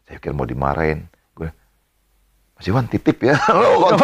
Saya 0.07 0.19
pikir 0.19 0.31
mau 0.31 0.47
dimarahin. 0.47 1.07
Gue, 1.35 1.51
Mas 2.55 2.67
Iwan 2.67 2.87
titip 2.87 3.19
ya. 3.19 3.35
Loh, 3.57 3.91
kok, 3.91 3.99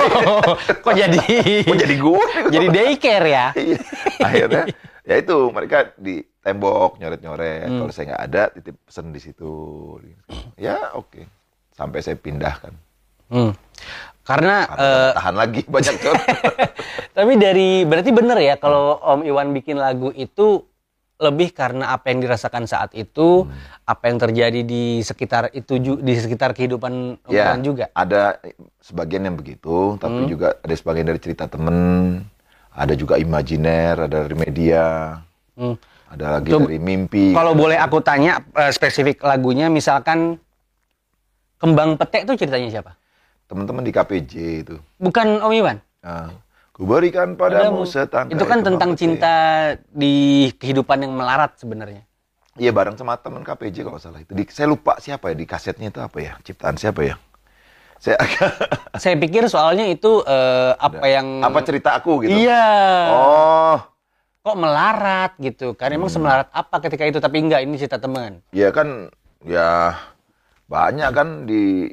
Kok 0.81 0.93
jadi 0.95 1.23
kok 1.63 1.77
jadi 1.77 1.95
gue? 1.95 2.23
jadi 2.51 2.67
daycare 2.67 3.27
ya? 3.27 3.45
Iya. 3.55 3.77
Akhirnya 4.19 4.63
ya 5.07 5.15
itu 5.23 5.37
mereka 5.55 5.77
di 5.95 6.19
tembok 6.47 6.95
nyoret-nyoret. 6.97 7.67
Hmm. 7.67 7.77
Kalau 7.77 7.91
saya 7.91 8.05
nggak 8.09 8.23
ada 8.25 8.41
titip 8.49 8.75
pesen 8.79 9.11
di 9.11 9.19
situ. 9.19 9.51
Ya 10.55 10.95
oke. 10.95 11.27
Sampai 11.71 11.99
saya 11.99 12.15
pindahkan. 12.15 12.71
Hmm. 13.27 13.51
Karena 14.23 14.63
Karena 14.65 14.83
eh, 14.83 15.11
tahan 15.13 15.35
lagi 15.35 15.61
banyak 15.63 15.95
coret. 16.03 16.27
tapi 17.11 17.33
dari 17.35 17.83
berarti 17.83 18.11
bener 18.11 18.37
ya 18.37 18.55
kalau 18.55 18.95
Om 18.95 19.21
Iwan 19.23 19.51
bikin 19.51 19.75
lagu 19.75 20.11
itu 20.11 20.63
lebih 21.17 21.49
karena 21.49 21.89
apa 21.91 22.13
yang 22.13 22.21
dirasakan 22.21 22.63
saat 22.63 22.93
itu, 22.93 23.49
apa 23.83 24.03
yang 24.05 24.21
terjadi 24.21 24.61
di 24.61 25.01
sekitar 25.01 25.49
itu 25.51 25.73
di 25.97 26.13
sekitar 26.13 26.53
kehidupan 26.53 26.93
Om 27.19 27.33
ya 27.33 27.49
Iwan 27.49 27.61
juga. 27.61 27.85
ada 27.89 28.37
sebagian 28.79 29.25
yang 29.25 29.33
begitu, 29.33 29.97
tapi 29.97 30.23
Hmm. 30.23 30.29
juga 30.29 30.53
ada 30.55 30.75
sebagian 30.77 31.07
dari 31.07 31.17
cerita 31.17 31.49
temen, 31.49 32.21
ada 32.69 32.93
juga 32.93 33.17
imajiner, 33.17 34.05
ada 34.05 34.23
dari 34.23 34.37
media, 34.37 35.17
Hmm. 35.57 35.73
Ada 36.07 36.39
lagi 36.39 36.49
Coba- 36.49 36.65
dari 36.65 36.79
mimpi. 36.79 37.31
Kalau 37.31 37.53
boleh 37.53 37.75
aku 37.75 37.99
tanya 37.99 38.39
eh, 38.53 38.71
spesifik 38.71 39.21
lagunya, 39.21 39.67
misalkan 39.67 40.39
Kembang 41.57 41.97
Petek 41.97 42.29
itu 42.29 42.45
ceritanya 42.45 42.69
siapa? 42.69 42.91
Teman-teman 43.49 43.81
di 43.81 43.89
KPJ 43.89 44.33
itu. 44.61 44.75
Bukan 44.97 45.41
Om 45.41 45.51
Iwan. 45.51 45.77
Ah, 46.05 46.29
Kuberikan 46.69 47.33
padamu 47.33 47.81
Padamu. 47.81 47.89
setangkai 47.89 48.37
Itu 48.37 48.45
kan 48.45 48.59
tentang 48.61 48.93
petai. 48.93 49.01
cinta 49.01 49.33
di 49.89 50.13
kehidupan 50.53 51.01
yang 51.01 51.17
melarat 51.17 51.57
sebenarnya. 51.57 52.05
Iya 52.53 52.69
bareng 52.69 52.93
sama 52.93 53.17
teman 53.17 53.41
KPJ 53.41 53.81
kalau 53.81 53.97
salah 53.97 54.21
itu. 54.21 54.33
Di, 54.33 54.45
saya 54.47 54.69
lupa 54.69 54.97
siapa 54.97 55.29
ya 55.29 55.35
di 55.37 55.45
kasetnya 55.45 55.89
itu 55.89 55.97
apa 55.97 56.17
ya? 56.21 56.37
Ciptaan 56.41 56.77
siapa 56.77 57.01
ya? 57.01 57.15
Saya 57.97 58.21
agak 58.21 58.49
Saya 59.01 59.17
pikir 59.17 59.49
soalnya 59.49 59.89
itu 59.89 60.21
eh, 60.21 60.71
apa 60.77 61.05
yang 61.09 61.41
apa 61.41 61.65
cerita 61.65 61.97
aku 61.97 62.21
gitu? 62.21 62.37
Iya. 62.37 62.65
Oh, 63.09 63.77
Kok 64.47 64.55
melarat 64.55 65.35
gitu 65.43 65.75
kan? 65.75 65.91
Emang 65.91 66.07
semelarat 66.07 66.47
apa 66.55 66.79
ketika 66.79 67.03
itu? 67.03 67.19
Tapi 67.19 67.43
enggak, 67.43 67.67
ini 67.67 67.75
cerita 67.75 67.99
teman. 67.99 68.39
ya 68.55 68.71
kan 68.71 69.11
ya 69.43 69.91
banyak 70.71 71.09
kan 71.11 71.27
di 71.43 71.91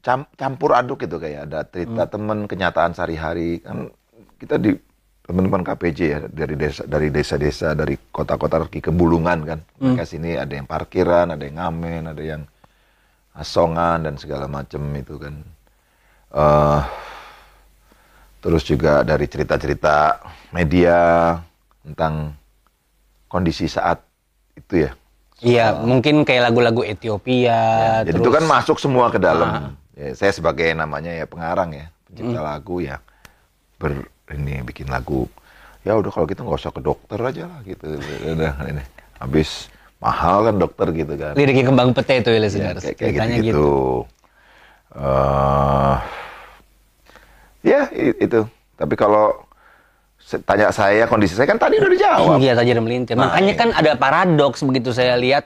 cam- 0.00 0.28
campur 0.40 0.72
aduk 0.72 1.04
gitu 1.04 1.20
kayak 1.20 1.52
ada 1.52 1.68
cerita 1.68 2.08
temen 2.08 2.48
kenyataan 2.48 2.96
sehari-hari 2.96 3.60
kan 3.60 3.92
kita 4.40 4.56
di 4.56 4.72
teman-teman 5.22 5.62
KPJ 5.62 6.00
ya 6.00 6.18
dari 6.26 6.54
desa 6.58 6.82
dari 6.88 7.08
desa-desa 7.12 7.76
dari 7.76 7.94
kota-kota 8.10 8.66
di 8.66 8.80
kebulungan 8.82 9.38
kan 9.46 9.58
mereka 9.78 10.04
sini 10.08 10.34
ada 10.34 10.52
yang 10.52 10.66
parkiran 10.66 11.30
ada 11.30 11.44
yang 11.44 11.56
ngamen 11.60 12.02
ada 12.10 12.22
yang 12.24 12.42
asongan 13.38 14.02
dan 14.02 14.14
segala 14.18 14.50
macam 14.50 14.82
itu 14.96 15.14
kan 15.16 15.34
eh 16.34 16.80
terus 18.42 18.66
juga 18.66 19.06
dari 19.06 19.30
cerita-cerita 19.30 20.18
media 20.50 20.98
tentang 21.82 22.34
kondisi 23.26 23.66
saat 23.66 24.02
itu 24.54 24.86
ya 24.88 24.92
Iya, 25.42 25.74
mungkin 25.74 26.22
kayak 26.22 26.54
lagu-lagu 26.54 26.86
Ethiopia. 26.86 27.58
jadi 28.06 28.14
terus- 28.14 28.22
itu 28.22 28.30
kan 28.30 28.44
masuk 28.46 28.78
semua 28.78 29.10
ke 29.10 29.18
dalam. 29.18 29.74
Ya, 29.98 30.14
saya 30.14 30.30
sebagai 30.30 30.70
namanya 30.70 31.10
ya 31.10 31.26
pengarang 31.26 31.74
ya, 31.74 31.90
pencipta 32.06 32.38
Hmm. 32.38 32.46
lagu 32.46 32.78
ya, 32.78 33.02
ber 33.74 34.06
ini 34.30 34.62
bikin 34.62 34.86
lagu. 34.86 35.26
Ya 35.82 35.98
udah 35.98 36.14
kalau 36.14 36.30
gitu 36.30 36.46
nggak 36.46 36.62
usah 36.62 36.70
ke 36.70 36.78
dokter 36.78 37.18
aja 37.18 37.50
lah 37.50 37.58
gitu. 37.66 37.90
Udah 38.22 38.54
ini. 38.70 38.86
Habis 39.18 39.66
mahal 39.98 40.46
kan 40.46 40.54
dokter 40.62 40.86
gitu 40.94 41.10
kan. 41.18 41.34
liriknya 41.34 41.64
Kembang 41.66 41.90
Pete 41.90 42.22
itu 42.22 42.30
ya, 42.30 42.38
Ya, 42.38 42.46
kayak 42.46 42.78
kayak 42.78 42.94
Ceritanya 42.94 43.36
gitu. 43.42 43.46
gitu. 43.50 43.70
Eh, 44.94 45.96
ya 47.66 47.80
itu. 48.22 48.40
Tapi 48.78 48.94
kalau 48.94 49.42
tanya 50.38 50.68
saya 50.68 51.04
kondisi 51.04 51.32
saya 51.32 51.44
kan 51.44 51.56
tadi 51.56 51.76
udah 51.76 51.90
dijawab. 51.90 52.38
Iya, 52.38 52.52
Tajir 52.54 52.78
Melintir. 52.78 53.14
Nah, 53.14 53.28
Makanya 53.28 53.48
iya. 53.48 53.60
kan 53.60 53.68
ada 53.72 53.90
paradoks 53.94 54.60
begitu 54.62 54.90
saya 54.90 55.14
lihat. 55.14 55.44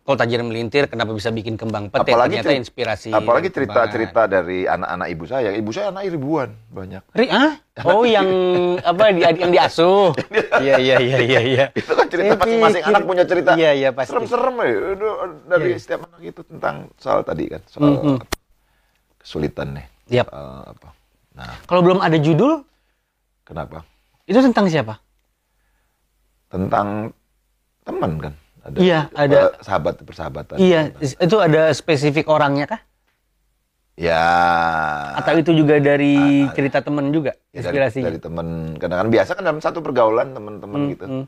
Kalau 0.00 0.20
Tajir 0.20 0.36
Melintir, 0.38 0.84
kenapa 0.84 1.10
bisa 1.10 1.32
bikin 1.32 1.56
Kembang 1.56 1.88
Pete? 1.88 2.04
apalagi 2.04 2.36
Ternyata 2.36 2.52
inspirasi. 2.52 3.08
apalagi 3.08 3.48
cerita-cerita 3.48 4.28
dari 4.28 4.68
anak-anak 4.68 5.08
ibu 5.08 5.24
saya 5.24 5.48
ibu 5.50 5.72
saya 5.72 5.88
anak 5.88 6.04
ribuan 6.06 6.52
banyak 6.68 7.00
Ri, 7.10 7.32
ah? 7.32 7.56
Oh, 7.82 8.04
yang 8.04 8.28
apa 8.84 9.08
di, 9.08 9.24
yang 9.24 9.48
diasuh. 9.48 10.12
Iya, 10.60 10.76
iya, 10.76 10.96
iya, 11.00 11.18
iya, 11.18 11.40
iya. 11.40 11.64
itu 11.80 11.88
kan 11.88 12.04
cerita 12.04 12.36
Saya 12.36 12.40
masing-masing 12.44 12.82
anak 12.84 13.02
punya 13.02 13.24
cerita 13.24 13.50
Iya, 13.56 13.70
iya, 13.72 13.88
pasti. 13.90 14.12
serem-serem 14.12 14.54
ya 14.60 14.68
dari 15.48 15.68
Iya. 15.72 15.78
setiap 15.80 16.00
anak 16.04 16.20
itu 16.22 16.40
tentang 16.44 16.74
soal 16.94 17.24
tadi 17.24 17.44
kan 17.48 17.60
soal 17.64 17.88
Mhm. 17.96 18.16
kesulitan 19.18 19.68
nih 19.72 19.86
Yap. 20.12 20.28
soal 20.28 20.48
apa 20.68 20.88
nah 21.32 21.48
Kalau 21.64 21.80
belum 21.80 21.98
ada 21.98 22.14
judul, 22.14 22.60
kenapa 23.40 23.88
itu 24.24 24.38
tentang 24.40 24.66
siapa? 24.66 24.94
tentang 26.46 27.10
teman 27.82 28.12
kan 28.16 28.32
ada 28.62 28.76
Iya, 28.78 29.00
ada. 29.12 29.52
sahabat 29.58 29.98
persahabatan 30.00 30.56
Iya, 30.56 30.94
itu 31.00 31.36
ada 31.36 31.68
spesifik 31.70 32.30
orangnya 32.30 32.64
kah? 32.66 32.80
ya 33.94 34.22
Atau 35.14 35.34
itu 35.36 35.50
juga 35.52 35.78
dari 35.78 36.46
cerita 36.50 36.78
temen 36.78 37.10
juga, 37.10 37.34
ya 37.50 37.58
dari, 37.58 37.62
inspirasinya? 37.62 38.06
dari 38.06 38.18
teman 38.18 38.46
kadang 38.74 38.98
kan 39.02 39.08
biasa 39.08 39.30
kan 39.34 39.42
dalam 39.44 39.60
satu 39.60 39.78
pergaulan 39.80 40.30
teman-teman 40.30 40.78
Hmm, 40.80 40.90
gitu 40.90 41.04
hmm. 41.04 41.24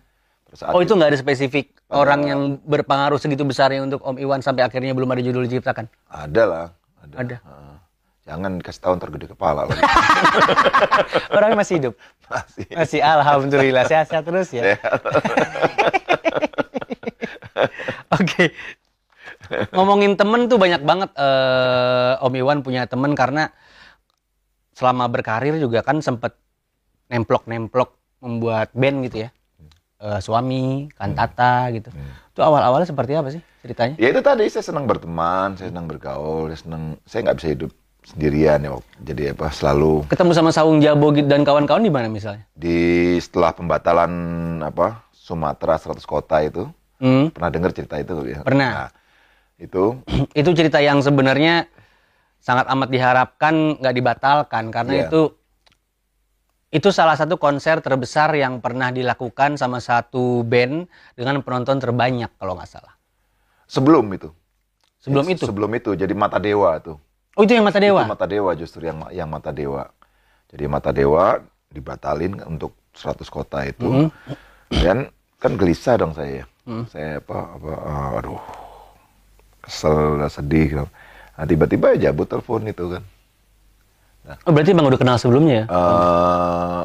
Terus 0.47 0.61
Oh 0.71 0.79
itu 0.79 0.95
nggak 0.95 1.11
ada 1.11 1.19
spesifik 1.19 1.75
orang 1.91 2.21
yang 2.23 2.41
berpengaruh 2.63 3.19
segitu 3.19 3.43
besarnya 3.43 3.83
untuk 3.83 3.99
Om 4.01 4.15
Iwan 4.17 4.41
sampai 4.41 4.63
akhirnya 4.63 4.95
belum 4.95 5.11
ada 5.11 5.19
judul 5.21 5.43
diciptakan. 5.45 5.91
ada 6.07 6.43
lah. 6.43 6.67
Ada. 7.03 7.15
Ada. 7.19 7.37
Jangan 8.27 8.59
kasih 8.59 8.83
tahu 8.83 8.93
ntar 8.99 9.11
gede 9.15 9.31
kepala 9.31 9.71
lagi. 9.71 9.83
Orangnya 11.35 11.59
masih 11.63 11.75
hidup. 11.79 11.95
Masih. 12.27 12.67
Masih 12.75 13.01
alhamdulillah 13.01 13.87
sehat-sehat 13.87 14.27
terus 14.27 14.51
ya. 14.51 14.75
Oke. 18.19 18.51
Ngomongin 19.71 20.19
temen 20.19 20.51
tuh 20.51 20.59
banyak 20.59 20.83
banget 20.83 21.11
eh, 21.15 22.19
Om 22.19 22.35
Iwan 22.35 22.67
punya 22.67 22.91
temen 22.91 23.15
karena 23.15 23.55
selama 24.75 25.07
berkarir 25.07 25.55
juga 25.63 25.87
kan 25.87 26.03
sempet 26.03 26.35
nemplok-nemplok 27.07 27.95
membuat 28.19 28.75
band 28.75 29.07
gitu 29.07 29.31
ya. 29.31 29.33
Eh, 30.03 30.19
suami, 30.19 30.91
kantata 30.99 31.71
gitu. 31.71 31.95
Itu 32.35 32.43
awal-awalnya 32.43 32.91
seperti 32.91 33.15
apa 33.15 33.31
sih 33.31 33.43
ceritanya? 33.63 33.95
Ya 34.03 34.11
itu 34.11 34.19
tadi 34.19 34.51
saya 34.51 34.67
senang 34.67 34.91
berteman, 34.91 35.55
saya 35.55 35.71
senang 35.71 35.87
bergaul, 35.87 36.51
saya 36.51 36.59
senang 36.59 36.99
saya 37.07 37.31
nggak 37.31 37.39
bisa 37.39 37.49
hidup 37.55 37.71
sendirian 38.07 38.63
ya. 38.63 38.71
Jadi 39.03 39.35
apa 39.35 39.51
selalu 39.51 40.07
Ketemu 40.07 40.33
sama 40.33 40.51
Saung 40.51 40.79
Jabo 40.79 41.11
gitu 41.11 41.27
dan 41.27 41.43
kawan-kawan 41.43 41.83
di 41.83 41.91
mana 41.91 42.07
misalnya? 42.07 42.47
di 42.55 42.79
setelah 43.19 43.51
pembatalan 43.51 44.13
apa 44.63 45.03
Sumatera 45.11 45.75
100 45.75 45.99
kota 46.05 46.39
itu 46.41 46.71
Hmm, 46.97 47.29
pernah 47.29 47.53
dengar 47.53 47.77
cerita 47.77 48.01
itu 48.01 48.15
ya? 48.25 48.41
Pernah. 48.41 48.71
Nah, 48.73 48.91
itu 49.59 50.01
itu 50.39 50.51
cerita 50.55 50.79
yang 50.79 50.99
sebenarnya 50.99 51.69
sangat 52.39 52.71
amat 52.71 52.89
diharapkan 52.89 53.77
nggak 53.77 53.95
dibatalkan 53.95 54.65
karena 54.71 54.93
Iya. 54.95 55.05
itu 55.05 55.23
itu 56.69 56.89
salah 56.89 57.15
satu 57.15 57.37
konser 57.37 57.79
terbesar 57.79 58.33
yang 58.33 58.59
pernah 58.59 58.89
dilakukan 58.89 59.55
sama 59.57 59.77
satu 59.77 60.41
band 60.41 60.87
dengan 61.13 61.41
penonton 61.41 61.77
terbanyak 61.77 62.33
kalau 62.37 62.55
nggak 62.55 62.71
salah. 62.71 62.95
sebelum 63.67 64.07
itu. 64.15 64.31
Sebelum 64.97 65.27
itu. 65.29 65.43
Sebelum 65.45 65.71
itu 65.75 65.91
jadi 65.93 66.15
Mata 66.15 66.39
Dewa 66.39 66.79
tuh. 66.79 66.97
Oh 67.37 67.45
itu 67.45 67.53
yang 67.53 67.69
Mata 67.69 67.77
Dewa. 67.77 68.03
Itu 68.03 68.13
Mata 68.17 68.27
Dewa 68.27 68.51
justru 68.57 68.81
yang 68.89 68.99
yang 69.13 69.29
Mata 69.29 69.53
Dewa. 69.53 69.85
Jadi 70.49 70.65
Mata 70.65 70.91
Dewa 70.91 71.37
dibatalin 71.69 72.41
untuk 72.49 72.73
100 72.97 73.29
kota 73.29 73.61
itu. 73.69 73.85
Mm-hmm. 73.85 74.81
Dan 74.81 75.13
kan 75.37 75.53
gelisah 75.61 76.01
dong 76.01 76.17
saya. 76.17 76.43
ya. 76.43 76.45
Mm. 76.65 76.85
Saya 76.89 77.11
apa 77.21 77.37
apa 77.61 77.71
ah, 77.85 78.09
aduh. 78.19 78.41
Kesel, 79.61 80.25
sedih 80.33 80.65
gitu. 80.73 80.87
Nah, 81.37 81.45
tiba-tiba 81.45 81.93
ya 81.95 82.09
jabut 82.09 82.25
telepon 82.25 82.65
itu 82.65 82.85
kan. 82.97 83.05
Oh, 84.43 84.51
berarti 84.51 84.75
bang 84.75 84.87
udah 84.91 84.99
kenal 84.99 85.17
sebelumnya 85.23 85.55
ya? 85.55 85.65
eh 85.71 86.83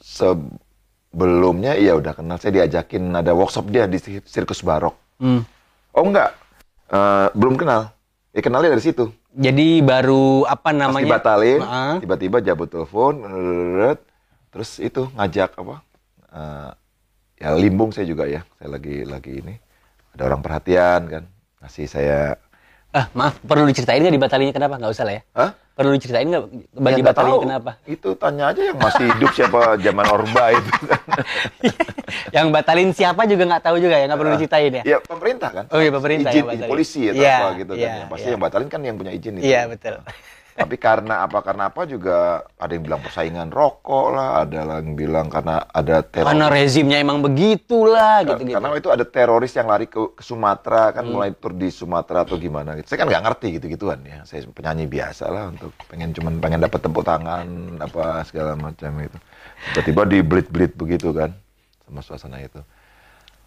sebelumnya 0.00 1.72
iya 1.72 1.96
udah 1.96 2.12
kenal 2.12 2.36
saya 2.36 2.60
diajakin 2.60 3.16
ada 3.16 3.32
workshop 3.32 3.72
dia 3.72 3.88
di 3.88 3.96
sir- 3.96 4.26
sirkus 4.28 4.60
barok. 4.60 4.92
Hmm. 5.22 5.40
Oh 5.96 6.04
enggak, 6.04 6.36
Eh, 6.90 7.26
belum 7.38 7.54
kenal. 7.54 7.94
Ya 8.34 8.42
kenalnya 8.42 8.74
dari 8.74 8.82
situ. 8.82 9.14
Jadi 9.30 9.78
baru 9.78 10.42
apa 10.42 10.74
Pas 10.74 10.76
namanya? 10.76 11.06
dibatalin, 11.06 11.60
Ah. 11.62 11.96
tiba-tiba 12.02 12.42
jabut 12.42 12.66
telepon, 12.66 13.14
terus 14.50 14.82
itu 14.82 15.06
ngajak 15.14 15.54
apa? 15.54 15.86
eh, 16.30 16.70
ya 17.38 17.54
limbung 17.54 17.90
saya 17.90 18.06
juga 18.06 18.26
ya, 18.26 18.42
saya 18.58 18.70
lagi 18.70 19.02
lagi 19.02 19.38
ini 19.38 19.54
ada 20.14 20.22
orang 20.26 20.42
perhatian 20.42 21.00
kan, 21.06 21.24
ngasih 21.58 21.86
saya, 21.86 22.38
Ah 22.90 23.06
maaf, 23.12 23.38
perlu 23.40 23.64
diceritain 23.64 24.02
nggak 24.02 24.10
dibatalinnya 24.12 24.50
kenapa? 24.50 24.74
Nggak 24.74 24.90
usah 24.90 25.04
lah 25.04 25.14
ya. 25.14 25.22
Hah? 25.30 25.50
Perlu 25.70 25.94
diceritain 25.94 26.26
nggak 26.26 26.42
Ya, 26.74 26.98
dibatalinnya 26.98 27.38
tahu. 27.38 27.46
kenapa? 27.46 27.70
Itu 27.86 28.08
tanya 28.18 28.50
aja 28.50 28.62
yang 28.64 28.76
masih 28.76 29.06
hidup 29.08 29.30
siapa 29.30 29.60
zaman 29.78 30.04
Orba 30.04 30.44
itu. 30.50 30.70
kan. 30.84 31.00
yang 32.36 32.46
batalin 32.50 32.90
siapa 32.90 33.22
juga 33.24 33.46
nggak 33.46 33.62
tahu 33.62 33.76
juga 33.78 33.94
ya, 33.94 34.04
nggak 34.04 34.18
perlu 34.18 34.30
diceritain 34.34 34.72
ya? 34.74 34.82
Ya 34.84 34.98
pemerintah 34.98 35.50
kan. 35.52 35.64
Oh 35.70 35.78
iya, 35.78 35.88
pemerintah 35.88 36.30
izin, 36.30 36.36
yang 36.36 36.48
batalin. 36.50 36.68
polisi 36.68 37.00
atau 37.06 37.22
Iya, 37.22 37.36
apa 37.36 37.48
gitu 37.54 37.72
kan. 37.72 37.78
iya, 37.78 37.90
Yang 37.94 38.08
pasti 38.08 38.20
iya. 38.20 38.32
yang 38.34 38.42
batalin 38.42 38.68
kan 38.68 38.80
yang 38.82 38.96
punya 38.98 39.12
izin 39.14 39.32
itu. 39.38 39.44
Iya 39.46 39.60
betul. 39.66 39.94
Tapi 40.60 40.76
karena 40.76 41.24
apa 41.24 41.40
karena 41.40 41.72
apa 41.72 41.88
juga 41.88 42.44
ada 42.60 42.68
yang 42.76 42.84
bilang 42.84 43.00
persaingan 43.00 43.48
rokok 43.48 44.06
lah, 44.12 44.44
ada 44.44 44.84
yang 44.84 44.92
bilang 44.92 45.32
karena 45.32 45.64
ada 45.72 46.04
teroris. 46.04 46.36
Karena 46.36 46.46
rezimnya 46.52 47.00
emang 47.00 47.24
begitulah 47.24 48.28
gitu-gitu. 48.28 48.60
Karena 48.60 48.76
itu 48.76 48.92
ada 48.92 49.04
teroris 49.08 49.56
yang 49.56 49.72
lari 49.72 49.88
ke, 49.88 50.12
ke 50.12 50.20
Sumatera 50.20 50.92
kan 50.92 51.08
Hmm. 51.08 51.16
mulai 51.16 51.32
tur 51.32 51.56
di 51.56 51.72
Sumatera 51.72 52.28
atau 52.28 52.36
gimana 52.36 52.76
gitu. 52.76 52.92
Saya 52.92 53.00
kan 53.00 53.08
nggak 53.08 53.24
ngerti 53.24 53.46
gitu-gituan 53.56 54.04
ya. 54.04 54.20
Saya 54.28 54.44
penyanyi 54.52 54.84
biasa 54.84 55.32
lah 55.32 55.48
untuk 55.48 55.72
pengen 55.88 56.12
cuman 56.12 56.36
pengen 56.44 56.60
dapat 56.60 56.80
tepuk 56.84 57.08
tangan 57.08 57.46
apa 57.80 58.20
segala 58.28 58.52
macam 58.52 58.92
itu. 59.00 59.16
Tiba-tiba 59.72 60.02
dibelit-belit 60.04 60.76
begitu 60.76 61.16
kan 61.16 61.32
sama 61.88 62.04
suasana 62.04 62.36
itu. 62.44 62.60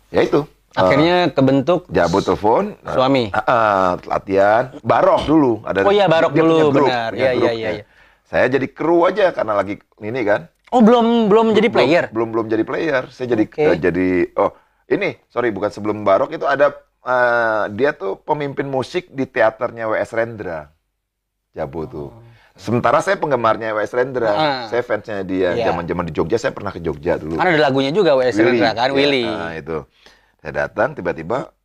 Ya 0.09 0.25
itu. 0.25 0.49
Eh, 0.73 0.79
Akhirnya 0.79 1.15
kebentuk 1.29 1.85
Jabut 1.87 2.21
telepon. 2.21 2.73
eh, 2.75 2.89
Suami. 2.89 3.23
ah, 3.29 3.41
ah, 3.45 3.87
latihan. 4.03 4.73
Barok 4.81 5.21
dulu. 5.23 5.61
Ada, 5.61 5.85
Oh 5.85 5.91
iya, 5.91 6.05
Barok 6.05 6.31
dia 6.31 6.41
dulu, 6.41 6.53
punya 6.53 6.65
grup, 6.67 6.87
benar. 6.89 7.11
Iya, 7.11 7.21
iya, 7.23 7.31
grupnya. 7.31 7.53
iya, 7.53 7.69
iya. 7.71 7.83
Saya 8.23 8.45
jadi 8.49 8.67
kru 8.67 9.05
aja 9.05 9.29
karena 9.29 9.53
lagi 9.53 9.73
ini 9.99 10.21
kan. 10.23 10.49
Oh 10.69 10.81
belum 10.81 11.29
belum 11.29 11.53
Belum- 11.53 11.69
player. 11.69 12.09
Belum 12.09 12.29
belum 12.29 12.45
jadi 12.47 12.63
player. 12.63 13.03
Saya 13.07 13.29
jadi 13.29 13.45
Oke. 13.45 13.61
eh, 13.61 13.77
jadi 13.77 14.07
oh 14.35 14.51
ini 14.87 15.13
sorry 15.27 15.49
bukan 15.49 15.69
sebelum 15.69 16.01
Barok 16.01 16.31
itu 16.31 16.43
ada 16.43 16.73
eh, 16.99 17.63
dia 17.71 17.93
tuh 17.93 18.17
pemimpin 18.17 18.65
musik 18.65 19.07
di 19.07 19.23
teaternya 19.23 19.85
WS 19.85 20.11
Rendra. 20.11 20.73
Jabu 21.53 21.85
tuh. 21.85 22.09
Sementara 22.53 22.97
saya 22.99 23.13
penggemarnya 23.15 23.69
WS 23.71 23.93
Rendra. 23.93 24.25
Oh. 24.27 24.33
Ah. 24.35 24.65
Saya 24.65 24.81
fansnya 24.81 25.21
dia. 25.21 25.53
Iya. 25.53 25.69
Zaman-zaman 25.69 26.05
di 26.05 26.13
Jogja 26.13 26.37
saya 26.37 26.49
pernah 26.49 26.69
ke 26.69 26.77
Jogja 26.79 27.17
dulu. 27.17 27.33
Kan 27.33 27.45
ada 27.47 27.57
lagunya 27.59 27.89
juga 27.89 28.13
WS 28.13 28.37
Rendra 28.39 28.73
kan, 28.73 28.89
Ya, 28.89 28.93
Willy. 28.93 29.25
nah, 29.25 29.53
itu. 29.53 29.77
Saya 30.43 30.67
datang 30.67 30.91
tiba-tiba 30.91 31.55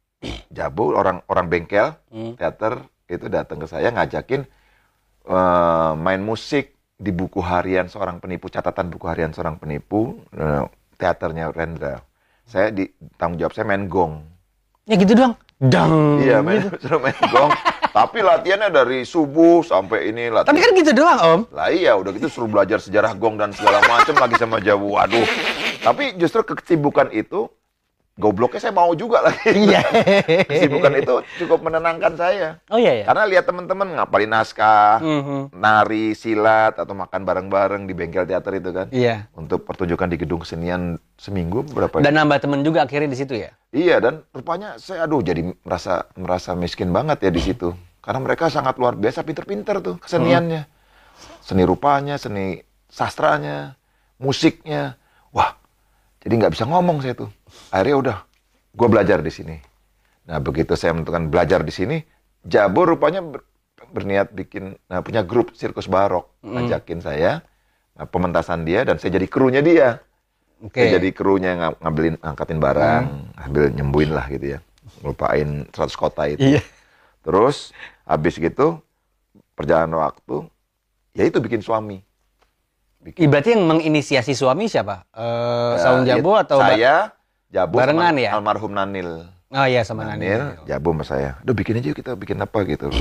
Jabu 0.54 0.94
orang 0.94 1.18
orang 1.26 1.50
bengkel 1.50 1.98
Hmm. 2.14 2.38
teater 2.38 2.86
itu 3.10 3.26
datang 3.26 3.58
ke 3.58 3.66
saya 3.66 3.90
ngajakin 3.90 4.46
eh, 5.26 5.92
main 5.98 6.22
musik 6.22 6.78
di 6.94 7.10
buku 7.10 7.42
harian 7.42 7.90
seorang 7.90 8.22
penipu 8.22 8.46
catatan 8.46 8.86
buku 8.86 9.06
harian 9.10 9.34
seorang 9.34 9.58
penipu 9.58 10.22
eh, 10.30 10.62
teaternya 10.94 11.50
Rendra. 11.50 12.02
Saya 12.46 12.70
di 12.70 12.86
tanggung 13.18 13.42
jawab 13.42 13.52
saya 13.52 13.66
main 13.66 13.90
gong. 13.90 14.22
Ya 14.86 14.94
gitu 14.94 15.12
doang. 15.14 15.34
Dang. 15.58 16.22
Iya 16.22 16.38
main 16.38 16.70
suruh 16.82 17.02
main 17.02 17.18
gong. 17.28 17.50
Tapi 17.88 18.22
latihannya 18.22 18.70
dari 18.70 19.02
subuh 19.02 19.66
sampai 19.66 20.14
ini 20.14 20.30
latihan. 20.30 20.54
Tapi 20.54 20.60
kan 20.62 20.70
gitu 20.76 20.92
doang, 20.94 21.18
Om. 21.18 21.40
Lah 21.50 21.68
iya, 21.72 21.98
udah 21.98 22.14
gitu 22.14 22.30
suruh 22.30 22.46
belajar 22.46 22.78
sejarah 22.78 23.10
gong 23.18 23.40
dan 23.42 23.50
segala 23.50 23.82
macam 23.90 24.14
lagi 24.22 24.38
sama 24.38 24.62
Jabu. 24.62 24.94
Waduh. 24.94 25.26
Tapi 25.82 26.14
justru 26.14 26.46
kesibukan 26.46 27.10
itu 27.10 27.50
gobloknya 28.18 28.58
saya 28.58 28.74
mau 28.74 28.90
juga 28.92 29.22
lagi. 29.22 29.54
Iya. 29.54 29.80
kesibukan 30.50 30.92
itu 30.98 31.14
cukup 31.38 31.62
menenangkan 31.62 32.18
saya. 32.18 32.58
Oh 32.66 32.76
iya 32.76 33.00
ya. 33.00 33.04
Karena 33.06 33.24
lihat 33.24 33.46
teman-teman 33.46 33.94
ngapalin 33.94 34.28
naskah, 34.28 34.98
Mhm. 34.98 35.54
nari, 35.54 36.12
silat 36.12 36.74
atau 36.74 36.92
makan 36.92 37.22
bareng-bareng 37.22 37.86
di 37.86 37.94
bengkel 37.94 38.26
teater 38.26 38.58
itu 38.58 38.74
kan. 38.74 38.90
Iya. 38.90 39.30
Untuk 39.32 39.62
pertunjukan 39.62 40.10
di 40.10 40.18
gedung 40.18 40.42
kesenian 40.42 40.98
seminggu 41.14 41.62
berapa? 41.64 42.02
Dan 42.02 42.18
nambah 42.18 42.42
temen 42.42 42.66
juga 42.66 42.82
akhirnya 42.82 43.08
di 43.08 43.18
situ 43.18 43.38
ya. 43.38 43.54
Iya 43.70 44.02
dan 44.02 44.26
rupanya 44.34 44.74
saya 44.76 45.06
aduh 45.06 45.22
jadi 45.22 45.54
merasa 45.62 46.10
merasa 46.18 46.58
miskin 46.58 46.90
banget 46.90 47.22
ya 47.22 47.30
di 47.30 47.40
situ. 47.40 47.70
Karena 48.02 48.18
mereka 48.18 48.50
sangat 48.50 48.74
luar 48.76 48.98
biasa 48.98 49.22
pinter-pinter 49.22 49.78
tuh 49.78 49.96
keseniannya. 50.00 50.66
Seni 51.38 51.62
rupanya, 51.62 52.16
seni 52.16 52.58
sastranya, 52.88 53.76
musiknya. 54.16 54.96
Wah, 55.28 55.52
jadi 56.18 56.34
nggak 56.34 56.52
bisa 56.56 56.64
ngomong 56.64 57.04
saya 57.04 57.14
tuh. 57.14 57.28
Akhirnya 57.68 57.96
udah, 57.96 58.16
gue 58.72 58.88
belajar 58.88 59.18
di 59.20 59.32
sini. 59.32 59.56
Nah 60.28 60.38
begitu 60.38 60.76
saya 60.76 60.92
menentukan 60.92 61.28
belajar 61.28 61.60
di 61.64 61.72
sini, 61.72 61.96
Jabo 62.44 62.86
rupanya 62.86 63.20
ber- 63.20 63.44
berniat 63.90 64.30
bikin, 64.32 64.76
nah 64.86 65.00
punya 65.00 65.24
grup 65.24 65.56
sirkus 65.56 65.88
barok, 65.88 66.28
ngajakin 66.44 67.00
saya, 67.00 67.40
nah, 67.96 68.04
pementasan 68.04 68.62
dia 68.62 68.84
dan 68.84 69.00
saya 69.00 69.16
jadi 69.16 69.26
krunya 69.26 69.64
dia. 69.64 69.98
Oke. 70.58 70.82
Saya 70.82 70.98
jadi 70.98 71.08
krunya 71.14 71.54
yang 71.54 71.62
ng- 71.72 71.78
ngambilin 71.82 72.14
angkatin 72.20 72.58
barang, 72.58 73.04
ambil 73.38 73.64
nyembuhin 73.72 74.10
lah 74.12 74.26
gitu 74.28 74.58
ya. 74.58 74.58
Ngelupain 75.00 75.70
100 75.70 75.94
kota 75.94 76.22
itu. 76.26 76.56
Iya. 76.56 76.62
Terus 77.22 77.70
habis 78.02 78.34
gitu 78.36 78.80
perjalanan 79.52 79.98
waktu 79.98 80.46
ya 81.14 81.26
itu 81.26 81.38
bikin 81.42 81.62
suami. 81.62 82.02
Ih, 83.14 83.30
Berarti 83.30 83.54
yang 83.54 83.64
menginisiasi 83.64 84.34
suami 84.34 84.66
siapa? 84.66 85.06
Eh, 85.14 85.74
Saung 85.78 86.02
Jabo 86.02 86.34
ya, 86.34 86.42
atau 86.44 86.58
saya 86.58 86.94
Jabu 87.48 87.80
Barengan 87.80 88.12
sama 88.12 88.20
ya? 88.20 88.30
almarhum 88.32 88.72
Nanil. 88.72 89.10
Oh 89.48 89.64
iya 89.64 89.80
sama 89.80 90.04
Nani. 90.04 90.20
Nanil, 90.20 90.42
Jabu 90.64 90.92
sama 90.92 91.04
saya. 91.04 91.30
Udah 91.40 91.54
bikin 91.56 91.80
aja 91.80 91.90
kita 91.90 92.12
bikin 92.12 92.36
apa 92.36 92.58
gitu. 92.62 92.92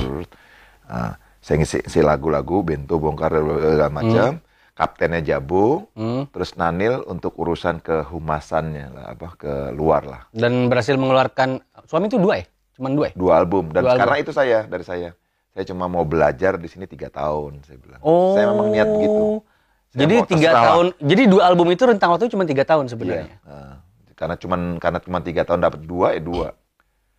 Nah, 0.88 1.19
saya 1.38 1.55
ngisi, 1.60 1.83
ngisi 1.83 1.99
lagu-lagu, 1.99 2.63
bento, 2.63 2.95
bongkar 2.95 3.36
segala 3.36 3.91
macam. 3.91 4.39
Kaptennya 4.71 5.19
Jabu, 5.19 5.89
Hmm. 5.91 6.29
terus 6.29 6.53
Nanil 6.53 7.01
untuk 7.03 7.33
urusan 7.36 7.81
kehumasannya 7.81 8.86
lah, 8.88 9.05
apa 9.12 9.33
ke 9.33 9.53
luar 9.73 10.05
lah. 10.05 10.21
Dan 10.29 10.69
berhasil 10.69 10.93
mengeluarkan 10.93 11.60
suami 11.83 12.05
itu 12.05 12.15
dua 12.15 12.39
ya? 12.39 12.45
Cuman 12.71 12.93
dua 12.93 13.10
ya? 13.10 13.13
dua 13.17 13.33
album 13.36 13.73
dan 13.73 13.81
Dua 13.81 13.91
album. 13.91 14.01
karena 14.05 14.17
itu 14.21 14.31
saya 14.31 14.60
dari 14.63 14.86
saya 14.86 15.10
saya 15.49 15.65
cuma 15.65 15.89
mau 15.89 16.05
belajar 16.05 16.55
di 16.55 16.69
sini 16.69 16.86
tiga 16.86 17.10
tahun 17.10 17.65
saya 17.65 17.81
bilang 17.81 17.97
Oh. 17.99 18.38
saya 18.38 18.45
memang 18.47 18.69
niat 18.69 18.86
begitu 18.88 19.41
Saya 19.88 19.99
Jadi 19.99 20.15
tiga 20.29 20.49
lah. 20.51 20.63
tahun. 20.63 20.86
Jadi 21.01 21.23
dua 21.25 21.43
album 21.43 21.67
itu 21.67 21.83
rentang 21.83 22.10
waktu 22.12 22.29
cuma 22.29 22.45
tiga 22.45 22.62
tahun 22.62 22.86
iya 22.86 22.91
sebenarnya. 22.93 23.36
Nah, 23.41 23.75
karena 24.17 24.36
cuman 24.36 24.82
karena 24.82 24.97
cuma 24.97 25.21
tiga 25.21 25.45
tahun 25.45 25.62
dapat 25.62 25.86
dua 25.86 26.17
ya 26.17 26.21
dua. 26.25 26.47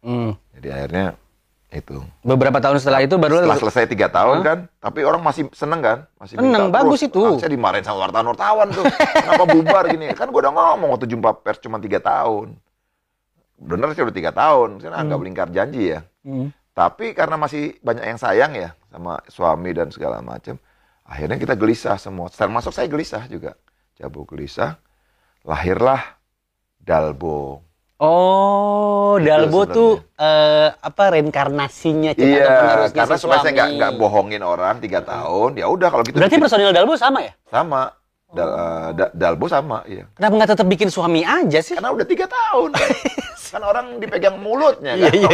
Hmm. 0.03 0.35
Jadi 0.59 0.69
akhirnya 0.75 1.07
itu. 1.69 2.01
Beberapa 2.25 2.59
tahun 2.59 2.81
setelah 2.81 3.05
itu 3.05 3.15
baru 3.21 3.45
Setelah 3.45 3.61
selesai 3.61 3.85
tiga 3.93 4.09
tahun 4.09 4.41
kan, 4.41 4.59
tapi 4.81 5.05
orang 5.05 5.21
masih 5.21 5.53
seneng 5.53 5.85
kan, 5.85 5.99
masih 6.17 6.41
Seneng, 6.41 6.73
minta 6.73 6.75
bagus 6.75 7.05
terus. 7.05 7.13
itu. 7.13 7.23
Saya 7.45 7.53
dimarahin 7.53 7.85
sama 7.85 8.09
wartawan-wartawan 8.09 8.73
tuh, 8.73 8.85
kenapa 8.89 9.45
bubar 9.47 9.85
gini? 9.93 10.11
Kan 10.17 10.33
gue 10.33 10.41
udah 10.41 10.53
ngomong 10.53 10.97
waktu 10.97 11.07
jumpa 11.07 11.45
pers 11.45 11.61
cuma 11.61 11.77
tiga 11.77 12.01
tahun. 12.01 12.57
Bener 13.61 13.93
sih 13.93 14.03
udah 14.03 14.17
tiga 14.17 14.33
tahun, 14.33 14.81
saya 14.81 15.05
nggak 15.05 15.21
melingkar 15.21 15.49
janji 15.53 15.93
ya. 15.93 16.01
Hmm. 16.25 16.51
Tapi 16.73 17.13
karena 17.13 17.37
masih 17.37 17.77
banyak 17.85 18.05
yang 18.07 18.21
sayang 18.23 18.53
ya 18.57 18.71
sama 18.89 19.21
suami 19.29 19.71
dan 19.77 19.93
segala 19.93 20.25
macam, 20.25 20.57
akhirnya 21.05 21.37
kita 21.37 21.53
gelisah 21.53 22.01
semua. 22.01 22.33
Termasuk 22.33 22.73
saya 22.73 22.89
gelisah 22.89 23.29
juga. 23.29 23.55
Jabu 23.99 24.25
gelisah, 24.25 24.79
lahirlah 25.45 26.18
Dalbo. 26.89 27.61
Oh, 28.01 29.19
Itu 29.19 29.27
Dalbo 29.27 29.61
sebenarnya. 29.61 29.75
tuh 29.75 29.91
eh, 30.17 30.69
apa 30.73 31.03
reinkarnasinya 31.11 32.11
cita 32.13 32.25
Iya, 32.25 32.47
penerusnya 32.49 32.97
karena 32.97 33.15
si 33.15 33.21
supaya 33.21 33.41
saya 33.43 33.53
nggak 33.53 33.69
nggak 33.75 33.93
bohongin 33.95 34.41
orang 34.41 34.79
tiga 34.79 35.03
tahun, 35.03 35.51
ya 35.55 35.67
udah 35.67 35.89
kalau 35.89 36.03
gitu. 36.03 36.15
Berarti 36.15 36.33
bikin- 36.33 36.43
personil 36.43 36.71
Dalbo 36.71 36.95
sama 36.95 37.21
ya? 37.21 37.33
sama. 37.47 37.93
Dal- 38.29 38.55
eh, 38.55 38.89
Da- 38.95 39.13
Dalbo 39.13 39.47
sama, 39.47 39.83
iya. 39.85 40.05
Kenapa 40.13 40.33
nggak 40.35 40.51
tetap 40.53 40.67
bikin 40.67 40.89
suami 40.89 41.21
aja 41.21 41.59
sih? 41.59 41.75
Karena 41.75 41.91
udah 41.91 42.07
tiga 42.07 42.25
tahun. 42.25 42.71
kan. 42.73 42.89
kan 43.49 43.65
orang 43.65 43.97
dipegang 43.97 44.37
mulutnya 44.37 44.93
Iya 44.93 45.09
kan. 45.09 45.17
iya 45.17 45.31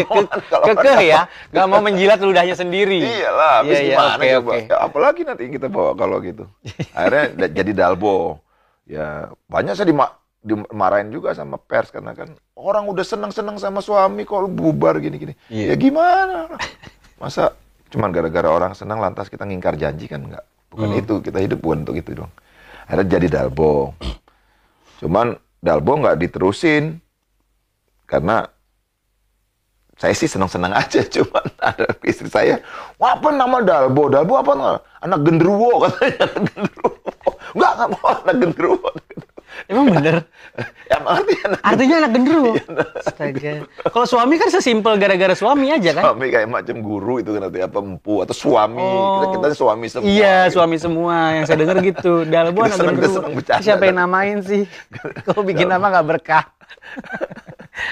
Kalau- 0.46 0.64
ke, 0.64 0.72
kekeh 0.72 1.00
ya, 1.04 1.20
nggak 1.50 1.66
mau 1.66 1.80
menjilat 1.80 2.18
ludahnya 2.18 2.54
sendiri. 2.54 3.02
Iyalah, 3.02 3.52
habis 3.60 3.74
Iya, 3.74 3.82
iya, 3.82 3.90
gimana 3.92 4.14
oke, 4.14 4.28
coba? 4.30 4.38
oke. 4.48 4.58
Ya, 4.64 4.76
apalagi 4.80 5.20
nanti 5.22 5.42
kita 5.50 5.66
bawa 5.68 5.92
kalau 5.92 6.16
gitu. 6.18 6.46
Akhirnya 6.96 7.24
jadi 7.50 7.72
Dalbo. 7.74 8.38
Ya, 8.84 9.06
banyak 9.44 9.74
saya 9.74 9.84
dima- 9.84 10.14
dimarahin 10.44 11.08
juga 11.08 11.32
sama 11.32 11.56
pers 11.56 11.88
karena 11.88 12.12
kan 12.12 12.36
orang 12.52 12.84
udah 12.84 13.00
seneng-seneng 13.00 13.56
sama 13.56 13.80
suami 13.80 14.28
kok 14.28 14.44
lu 14.44 14.52
bubar 14.52 15.00
gini-gini. 15.00 15.32
Iya. 15.48 15.72
Ya 15.72 15.74
gimana? 15.80 16.52
Masa 17.16 17.56
cuman 17.88 18.12
gara-gara 18.12 18.52
orang 18.52 18.76
senang 18.76 19.00
lantas 19.00 19.32
kita 19.32 19.48
ngingkar 19.48 19.80
janji 19.80 20.04
kan 20.04 20.20
enggak. 20.20 20.44
Bukan 20.68 20.90
Hmm. 20.92 21.00
itu, 21.00 21.14
kita 21.24 21.38
hidup 21.40 21.64
bukan 21.64 21.88
untuk 21.88 21.96
itu 21.96 22.12
dong. 22.12 22.28
Akhirnya 22.84 23.16
jadi 23.16 23.26
Dalbo. 23.40 23.96
Cuman 25.00 25.32
Dalbo 25.64 25.92
nggak 25.96 26.20
diterusin 26.20 27.00
karena 28.04 28.44
saya 29.94 30.12
sih 30.12 30.28
senang-senang 30.28 30.74
aja 30.74 31.00
cuman 31.16 31.44
ada 31.62 31.86
istri 32.04 32.26
saya 32.28 32.58
wah 32.98 33.14
apa 33.14 33.30
nama 33.30 33.62
Dalbo 33.62 34.10
Dalbo 34.10 34.34
apa 34.36 34.52
nama? 34.52 34.76
anak 35.00 35.20
genderuwo 35.22 35.78
katanya 35.86 36.26
anak 36.26 36.42
genderuwo 36.50 36.98
enggak 37.54 37.72
enggak 37.78 37.88
mau 37.94 38.06
anak 38.10 38.36
genderuwo 38.42 38.88
Emang 39.64 39.88
bener? 39.88 40.26
ya 40.90 40.98
mengerti 40.98 41.34
anak 41.40 41.58
Artinya 41.60 41.94
anak 41.98 42.10
genderuwo. 42.12 42.52
Iya, 42.54 42.64
Astaga. 43.00 43.52
Kalau 43.84 44.06
suami 44.06 44.34
kan 44.36 44.48
sesimpel 44.48 44.94
gara-gara 44.96 45.32
suami 45.32 45.66
aja 45.68 45.90
kan? 45.92 46.04
suami 46.10 46.26
kayak 46.28 46.46
macam 46.46 46.76
guru 46.78 47.14
itu 47.18 47.30
kan 47.32 47.42
nanti 47.42 47.58
apa 47.58 47.78
empu 47.78 48.20
atau 48.20 48.32
suami 48.32 48.84
kita 48.84 49.26
kita 49.32 49.46
suami 49.52 49.86
semua 49.86 50.06
Iya, 50.06 50.36
gitu. 50.44 50.52
suami 50.54 50.76
semua 50.76 51.16
yang 51.32 51.44
saya 51.44 51.58
dengar 51.58 51.76
gitu. 51.80 52.12
Kita 52.24 52.38
anak 52.40 52.74
seneng- 52.74 52.98
seneng 53.04 53.32
bercanda, 53.34 53.62
Siapa 53.62 53.82
yang 53.84 53.98
namain 53.98 54.38
sih? 54.40 54.62
Kok 55.26 55.42
bikin 55.42 55.66
nama 55.66 55.86
nggak 55.88 56.06
berkah? 56.06 56.44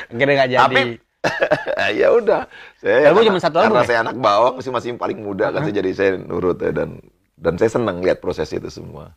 Akhirnya 0.08 0.34
nggak 0.36 0.50
jadi. 0.50 0.62
tapi 0.62 0.82
ya 1.94 2.08
udah 2.10 2.42
saya 2.76 3.14
anak- 3.14 3.22
cuma 3.24 3.38
satu 3.38 3.56
karena 3.60 3.78
ya? 3.78 3.86
saya 3.86 3.98
anak 4.02 4.16
bawang 4.18 4.54
masih 4.58 4.70
masih 4.70 4.90
paling 4.98 5.18
muda 5.18 5.54
kan 5.54 5.62
saya 5.62 5.74
jadi 5.78 5.90
saya 5.94 6.10
nurut 6.18 6.58
ya 6.58 6.74
dan 6.74 6.98
dan 7.38 7.54
saya 7.54 7.70
senang 7.72 8.02
lihat 8.02 8.18
proses 8.18 8.50
itu 8.50 8.66
semua 8.66 9.14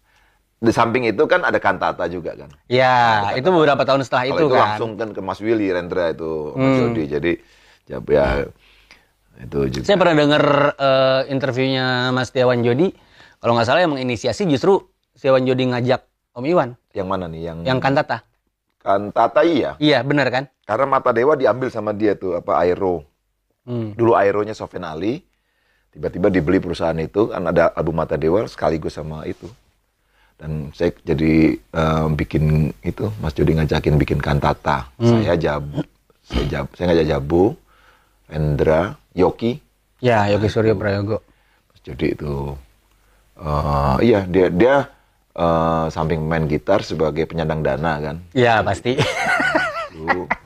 di 0.55 0.71
samping 0.71 1.03
itu 1.03 1.23
kan 1.27 1.43
ada 1.43 1.59
kantata 1.59 2.07
juga 2.07 2.33
kan 2.33 2.49
Ya, 2.65 3.29
itu 3.35 3.45
beberapa 3.51 3.83
tahun 3.83 4.01
setelah 4.01 4.23
Kalau 4.25 4.33
itu, 4.33 4.43
itu, 4.43 4.55
kan. 4.55 4.61
langsung 4.63 4.91
kan 4.95 5.09
ke 5.11 5.21
Mas 5.21 5.39
Willy 5.43 5.67
Rendra 5.69 6.11
itu 6.11 6.55
Mas 6.55 6.63
Hmm. 6.63 6.79
Jody. 6.89 7.03
Jadi 7.05 7.31
ya, 7.85 7.97
ya 8.01 8.27
itu 9.35 9.59
juga. 9.69 9.83
Saya 9.83 9.97
pernah 9.99 10.15
dengar 10.15 10.43
eh, 10.73 11.21
interviewnya 11.29 12.09
Mas 12.09 12.31
Tiawan 12.31 12.63
Jodi. 12.63 12.95
Kalau 13.37 13.53
nggak 13.53 13.67
salah 13.67 13.83
yang 13.83 13.93
menginisiasi 13.93 14.47
justru 14.47 14.79
Tiawan 15.13 15.43
Jodi 15.43 15.69
ngajak 15.69 16.01
Om 16.33 16.45
Iwan 16.47 16.69
Yang 16.95 17.07
mana 17.07 17.25
nih? 17.27 17.41
Yang, 17.45 17.57
yang 17.67 17.79
kantata. 17.83 18.23
Kantata 18.79 19.41
iya. 19.43 19.75
Iya, 19.77 20.01
benar 20.01 20.31
kan? 20.31 20.43
Karena 20.63 20.85
Mata 20.87 21.11
Dewa 21.11 21.35
diambil 21.35 21.67
sama 21.67 21.91
dia 21.91 22.15
tuh 22.15 22.39
apa 22.39 22.63
Aero. 22.63 23.03
Hmm. 23.67 23.91
Dulu 23.93 24.15
Aeronya 24.15 24.55
Sofian 24.55 24.87
Ali. 24.87 25.19
Tiba-tiba 25.91 26.27
dibeli 26.27 26.59
perusahaan 26.59 26.95
itu 26.95 27.31
kan 27.31 27.43
ada 27.43 27.71
album 27.71 27.99
Mata 27.99 28.15
Dewa 28.15 28.47
sekaligus 28.47 28.95
sama 28.95 29.23
itu. 29.25 29.47
Dan 30.35 30.75
saya 30.75 30.91
jadi 31.07 31.55
eh, 31.55 32.05
bikin 32.11 32.75
itu 32.83 33.07
Mas 33.23 33.31
Jody 33.33 33.55
ngajakin 33.55 33.95
bikin 33.95 34.19
kantata. 34.19 34.91
Hmm. 34.99 35.23
Saya 35.23 35.39
jabu, 35.39 35.79
saya 36.27 36.45
jabu, 36.47 36.69
saya 36.75 36.85
ngajak 36.91 37.07
jabu, 37.07 37.43
Rendra, 38.27 38.99
Yoki, 39.15 39.63
Ya, 40.03 40.27
Yogi 40.27 40.51
Suryo 40.51 40.75
Prayogo. 40.75 41.23
Mas 41.71 41.79
Jody 41.81 42.13
itu 42.13 42.53
eh 43.35 43.95
iya 43.99 44.23
dia 44.27 44.47
dia 44.47 44.75
eh, 45.35 45.85
samping 45.91 46.23
main 46.23 46.47
gitar 46.47 46.83
sebagai 46.83 47.25
penyandang 47.25 47.63
dana 47.63 47.99
kan. 47.99 48.15
Iya, 48.35 48.59
pasti. 48.61 48.99
Itu 49.95 50.27
eh, 50.27 50.44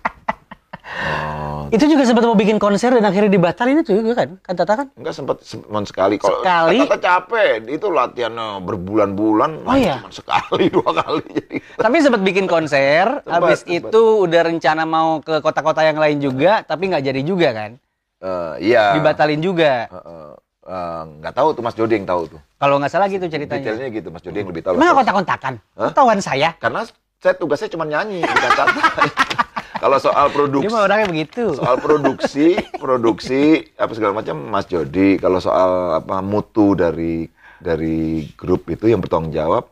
itu 1.69 1.85
juga 1.85 2.03
sempat 2.03 2.23
mau 2.23 2.33
bikin 2.33 2.55
konser 2.55 2.89
dan 2.89 3.01
akhirnya 3.01 3.29
dibatalin 3.29 3.79
itu 3.79 3.95
juga 3.95 4.13
kan? 4.19 4.29
Kantata 4.39 4.73
kan? 4.75 4.87
enggak 4.93 5.13
sempat 5.13 5.37
sempat 5.41 5.83
sekali 5.85 6.15
kalau 6.15 6.39
Sekali? 6.39 6.77
kata 6.83 6.97
capek 6.97 7.49
itu 7.67 7.87
latihannya 7.87 8.47
berbulan-bulan 8.61 9.51
Oh, 9.61 9.73
iya? 9.73 9.97
cuma 9.97 10.09
sekali 10.09 10.65
dua 10.73 10.89
kali 10.95 11.23
jadi 11.29 11.55
Tapi 11.75 11.95
sempat 11.99 12.21
bikin 12.21 12.45
konser, 12.45 13.05
Sempat, 13.19 13.31
habis 13.31 13.59
sempat. 13.59 13.79
itu 13.87 14.03
udah 14.19 14.41
rencana 14.43 14.83
mau 14.83 15.19
ke 15.19 15.39
kota-kota 15.39 15.81
yang 15.81 15.95
lain 15.95 16.17
juga, 16.19 16.61
tapi 16.61 16.87
nggak 16.87 17.03
jadi 17.03 17.21
juga 17.21 17.49
kan? 17.51 17.71
Eh, 18.19 18.53
iya 18.65 18.93
Dibatalin 18.93 19.39
juga. 19.39 19.85
Eh, 19.85 19.95
eh, 19.95 20.31
eh, 20.65 21.01
nggak 21.17 21.33
tahu 21.33 21.47
tuh 21.51 21.61
Mas 21.61 21.73
Jody 21.73 21.95
yang 21.95 22.05
tahu 22.05 22.27
tuh 22.27 22.39
Kalau 22.55 22.75
nggak 22.77 22.89
salah 22.89 23.07
gitu 23.07 23.25
ceritanya. 23.25 23.63
detailnya 23.63 23.87
gitu 23.89 24.07
Mas 24.09 24.21
Jody 24.21 24.37
yang 24.37 24.49
lebih 24.49 24.61
tahu 24.61 24.75
Emang 24.75 24.97
kontak-kontakan? 24.97 25.53
Ketahuan 25.73 26.19
saya. 26.19 26.49
karena 26.57 26.83
saya 27.19 27.33
tugasnya 27.35 27.67
cuma 27.69 27.83
nyanyi 27.83 28.23
bukan 28.23 28.67
kalau 29.79 29.97
soal 29.97 30.25
Dia 30.25 30.35
produksi 30.35 30.67
mah 30.67 30.83
orangnya 30.83 31.07
begitu. 31.07 31.43
soal 31.53 31.75
produksi, 31.77 32.47
produksi 32.75 33.41
apa 33.73 33.91
segala 33.91 34.13
macam 34.13 34.35
Mas 34.37 34.65
Jody. 34.65 35.15
Kalau 35.15 35.39
soal 35.39 35.69
apa 35.97 36.19
mutu 36.19 36.73
dari 36.73 37.25
dari 37.57 38.27
grup 38.33 38.67
itu 38.67 38.85
yang 38.85 38.99
bertanggung 38.99 39.31
jawab 39.31 39.67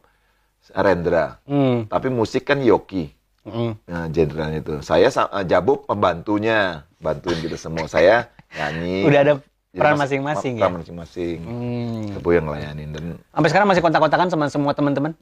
Rendra. 0.70 1.40
Hmm. 1.44 1.88
Tapi 1.88 2.08
musik 2.08 2.44
kan 2.44 2.60
Yoki. 2.60 3.08
Hmm. 3.44 3.80
Nah, 3.84 4.08
genrenya 4.08 4.60
itu. 4.60 4.76
Saya 4.82 5.08
sa- 5.08 5.32
Jabu 5.42 5.80
pembantunya, 5.82 6.84
bantuin 6.98 7.40
kita 7.40 7.56
semua. 7.56 7.88
Saya 7.88 8.28
nyanyi. 8.52 9.08
Udah 9.08 9.20
ada 9.22 9.34
peran 9.72 9.96
mas- 9.96 10.12
masing-masing 10.12 10.60
ya? 10.60 10.68
peran 10.68 10.84
masing-masing. 10.84 11.38
Hmm. 11.40 12.04
Kepo 12.12 12.30
yang 12.30 12.46
ngelayanin 12.46 12.90
dan 12.92 13.04
Sampai 13.32 13.48
sekarang 13.48 13.68
masih 13.68 13.80
kontak-kontakan 13.80 14.28
sama 14.28 14.46
semua 14.48 14.76
teman-teman? 14.76 15.16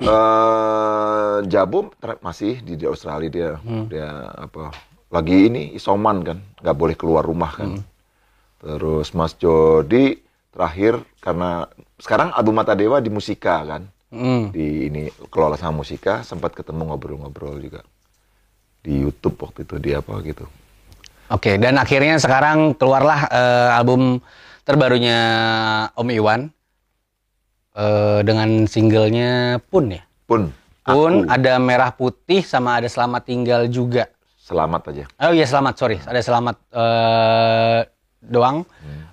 Eh 0.00 1.36
Jabu 1.46 1.92
masih 2.20 2.60
di, 2.60 2.74
di 2.74 2.84
Australia 2.84 3.28
dia 3.28 3.50
Hmm. 3.60 3.86
dia 3.86 4.08
apa 4.32 4.72
lagi 5.10 5.46
ini 5.46 5.74
isoman 5.74 6.22
kan 6.22 6.38
nggak 6.58 6.76
boleh 6.76 6.96
keluar 6.96 7.22
rumah 7.22 7.52
kan 7.52 7.78
Hmm. 7.78 7.82
terus 8.60 9.12
Mas 9.12 9.34
Jody 9.34 10.20
terakhir 10.50 11.00
karena 11.18 11.68
sekarang 11.96 12.32
album 12.32 12.56
Mata 12.56 12.72
Dewa 12.72 12.98
di 12.98 13.08
Musika 13.08 13.62
kan 13.62 13.82
Hmm. 14.10 14.50
di 14.50 14.88
ini 14.88 15.06
kelola 15.28 15.54
sama 15.54 15.80
Musika 15.80 16.20
sempat 16.22 16.50
ketemu 16.52 16.90
ngobrol-ngobrol 16.90 17.60
juga 17.60 17.86
di 18.80 18.98
YouTube 18.98 19.38
waktu 19.38 19.62
itu 19.62 19.76
dia 19.78 20.00
apa 20.00 20.18
gitu 20.24 20.48
Oke, 21.30 21.62
dan 21.62 21.78
akhirnya 21.78 22.18
sekarang 22.18 22.74
keluarlah 22.74 23.30
eh, 23.30 23.70
album 23.70 24.18
terbarunya 24.66 25.18
Om 25.94 26.08
Iwan 26.10 26.40
eh, 27.74 28.20
dengan 28.22 28.64
singlenya 28.64 29.58
Pun 29.68 29.90
ya. 29.90 30.02
pun 30.24 30.50
Pun 30.80 31.12
aku 31.22 31.30
ada 31.30 31.58
merah 31.58 31.90
putih 31.92 32.42
sama 32.42 32.80
ada 32.80 32.88
selamat 32.88 33.22
tinggal 33.24 33.68
juga. 33.68 34.08
selamat 34.40 34.82
aja 34.90 35.04
Oh 35.22 35.30
iya 35.30 35.46
selamat 35.46 35.74
sorry, 35.78 35.98
ada 36.02 36.18
selamat 36.18 36.56
eh, 36.72 37.78
doang. 38.20 38.66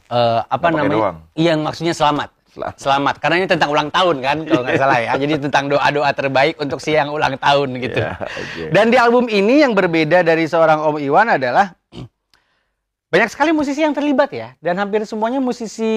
Eh, 0.08 0.42
apa 0.44 0.66
Nggak 0.66 0.80
namanya? 0.80 0.96
doang. 0.98 1.18
Iya 1.36 1.54
maksudnya 1.56 1.94
selamat. 1.94 2.30
Selamat. 2.48 2.76
Selamat, 2.82 3.16
karena 3.22 3.36
ini 3.38 3.46
tentang 3.46 3.70
ulang 3.70 3.94
tahun 3.94 4.18
kan, 4.18 4.38
kalau 4.50 4.66
nggak 4.66 4.80
salah 4.82 4.98
ya. 4.98 5.14
Jadi 5.14 5.34
tentang 5.46 5.70
doa-doa 5.70 6.10
terbaik 6.10 6.58
untuk 6.58 6.82
si 6.82 6.98
yang 6.98 7.14
ulang 7.14 7.38
tahun 7.38 7.70
gitu. 7.78 8.02
Ya, 8.02 8.18
oke. 8.18 8.74
Dan 8.74 8.90
di 8.90 8.98
album 8.98 9.30
ini 9.30 9.62
yang 9.62 9.78
berbeda 9.78 10.26
dari 10.26 10.50
seorang 10.50 10.82
Om 10.82 10.98
Iwan 10.98 11.38
adalah 11.38 11.78
banyak 13.14 13.30
sekali 13.30 13.54
musisi 13.54 13.86
yang 13.86 13.94
terlibat 13.94 14.34
ya, 14.34 14.58
dan 14.58 14.74
hampir 14.82 15.06
semuanya 15.06 15.38
musisi 15.38 15.94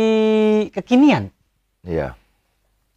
kekinian. 0.68 1.32
iya 1.80 2.12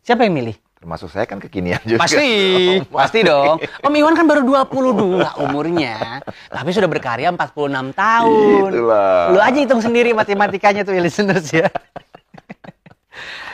Siapa 0.04 0.28
yang 0.28 0.36
milih? 0.36 0.58
termasuk 0.84 1.08
saya 1.16 1.24
kan 1.24 1.40
kekinian 1.40 1.80
juga 1.88 2.04
Pasti, 2.04 2.28
pasti 2.92 3.20
dong. 3.24 3.56
Om 3.80 3.94
Iwan 3.96 4.20
kan 4.20 4.28
baru 4.28 4.44
22 4.44 5.24
umurnya, 5.48 6.20
tapi 6.52 6.70
sudah 6.76 6.92
berkarya 6.92 7.32
46 7.32 7.96
tahun. 7.96 8.68
Itulah. 8.68 9.32
Lu 9.32 9.40
aja 9.40 9.56
hitung 9.64 9.80
sendiri 9.80 10.12
matematikanya 10.12 10.84
tuh 10.84 10.92
ya 10.92 11.00
listeners 11.00 11.48
ya. 11.56 11.72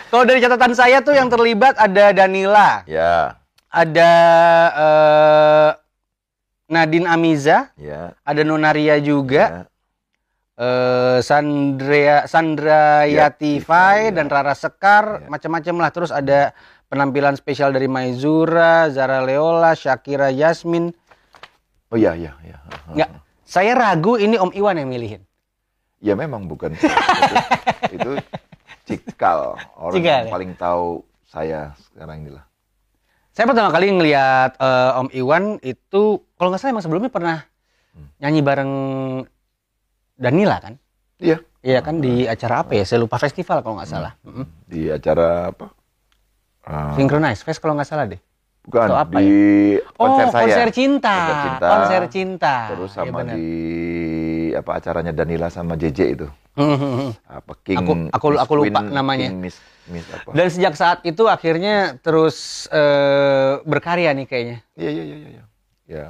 Kalau 0.09 0.25
dari 0.25 0.41
catatan 0.41 0.73
saya 0.73 1.05
tuh 1.05 1.13
yang 1.13 1.29
terlibat 1.29 1.77
ada 1.77 2.09
Danila, 2.17 2.81
ya 2.89 3.37
ada 3.69 4.11
eh, 4.73 5.69
Nadine 6.65 7.05
Amiza, 7.05 7.69
ya 7.77 8.17
ada 8.25 8.41
Nonaria 8.41 8.97
juga, 8.97 9.69
ya. 9.69 9.69
Eh 10.59 11.17
Sandria 11.21 12.27
Sandra 12.27 13.07
Ya, 13.07 13.25
Yatifai 13.25 13.31
Tifai, 13.31 13.99
ya. 14.05 14.13
dan 14.13 14.27
Rara 14.27 14.51
Sekar, 14.51 15.23
Ya. 15.23 15.27
macam-macam 15.27 15.75
lah. 15.77 15.89
Terus 15.89 16.11
ada 16.11 16.51
penampilan 16.85 17.33
spesial 17.33 17.71
dari 17.71 17.87
Maizura, 17.87 18.89
Zara 18.89 19.21
Leola, 19.21 19.71
Shakira 19.71 20.27
Yasmin. 20.29 20.91
oh 21.87 21.97
iya 21.97 22.13
iya 22.13 22.35
iya 22.43 22.57
Nggak, 22.87 23.09
saya 23.41 23.73
ragu 23.73 24.13
ini 24.15 24.35
Om 24.35 24.51
Iwan 24.51 24.77
yang 24.77 24.89
milihin. 24.89 25.21
ya 25.97 26.13
memang 26.13 26.45
bukan 26.45 26.71
itu, 26.71 26.85
itu 27.91 28.11
cikal 28.85 29.57
orang 29.73 29.95
Cikal, 29.95 30.17
yang 30.17 30.27
ya? 30.27 30.31
paling 30.31 30.51
tahu 30.53 30.85
saya 31.23 31.59
sekarang 31.81 32.23
ini 32.23 32.31
lah 32.31 32.45
Saya 33.29 33.45
pertama 33.45 33.69
kali 33.69 33.89
ngelihat 33.89 34.53
eh, 34.55 34.91
Om 34.97 35.09
Iwan 35.13 35.43
itu 35.61 36.03
kalau 36.35 36.49
nggak 36.49 36.59
salah 36.59 36.73
emang 36.73 36.83
sebelumnya 36.83 37.09
pernah 37.09 37.37
Hmm. 37.89 38.05
nyanyi 38.21 38.39
bareng 38.39 38.73
Danila 40.19 40.59
kan? 40.59 40.75
iya 41.17 41.39
Iya 41.59 41.79
kan 41.79 41.99
di 41.99 42.23
acara 42.23 42.63
apa 42.63 42.71
ya? 42.71 42.83
Saya 42.83 42.99
lupa 42.99 43.15
festival 43.15 43.59
kalau 43.59 43.75
nggak 43.75 43.87
salah. 43.89 44.13
Mm-mm. 44.21 44.45
di 44.65 44.87
acara 44.87 45.49
apa 45.49 45.71
Ah, 46.61 46.93
Synchronize 46.93 47.41
Fest 47.41 47.57
kalau 47.57 47.73
nggak 47.73 47.87
salah 47.87 48.05
deh. 48.05 48.19
bukan 48.61 48.85
atau 48.85 48.97
apa 48.99 49.17
di 49.17 49.31
konser 49.89 50.25
oh, 50.25 50.29
saya 50.29 50.43
konser 50.43 50.67
cinta. 50.69 51.15
Konser 51.17 51.39
cinta. 51.41 51.67
Konser 51.67 52.01
cinta. 52.09 52.55
terus 52.69 52.89
Iya 52.89 52.97
sama 52.99 53.17
benar. 53.17 53.33
di 53.33 53.49
apa 54.51 54.71
acaranya 54.73 55.11
Danila 55.11 55.47
sama 55.47 55.73
JJ 55.73 55.99
itu 56.13 56.27
Hmm, 56.51 56.75
hmm, 56.75 56.93
hmm. 56.93 57.11
apa 57.25 57.53
King 57.61 57.77
Aku- 57.79 57.95
aku- 58.09 58.29
Miss 58.29 58.41
aku 58.41 58.53
lupa 58.53 58.79
Queen, 58.81 58.91
namanya. 58.91 59.27
King 59.27 59.39
Miss 59.39 59.55
Miss 59.85 60.05
apa 60.07 60.29
Dan 60.29 60.47
sejak 60.47 60.73
saat 60.75 60.99
itu 61.01 61.23
akhirnya 61.25 61.75
terus 61.97 62.35
eh, 62.69 63.53
berkarya 63.63 64.11
nih 64.13 64.25
kayaknya. 64.25 64.57
iya 64.75 64.89
iya 64.91 65.03
iya 65.03 65.15
iya 65.17 65.29
iya. 65.29 65.43
ya 65.89 66.05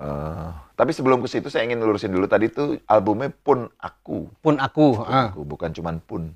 Eh, 0.00 0.48
tapi 0.80 0.96
sebelum 0.96 1.20
ke 1.20 1.28
situ 1.28 1.52
saya 1.52 1.68
ingin 1.68 1.84
lurusin 1.84 2.08
dulu. 2.08 2.24
Tadi 2.24 2.48
tuh 2.48 2.80
albumnya 2.88 3.28
pun 3.28 3.68
aku. 3.76 4.32
Pun 4.40 4.56
aku, 4.56 4.96
Pun 4.96 5.04
ah. 5.04 5.28
aku 5.28 5.44
bukan 5.44 5.70
cuman 5.76 6.00
pun. 6.00 6.32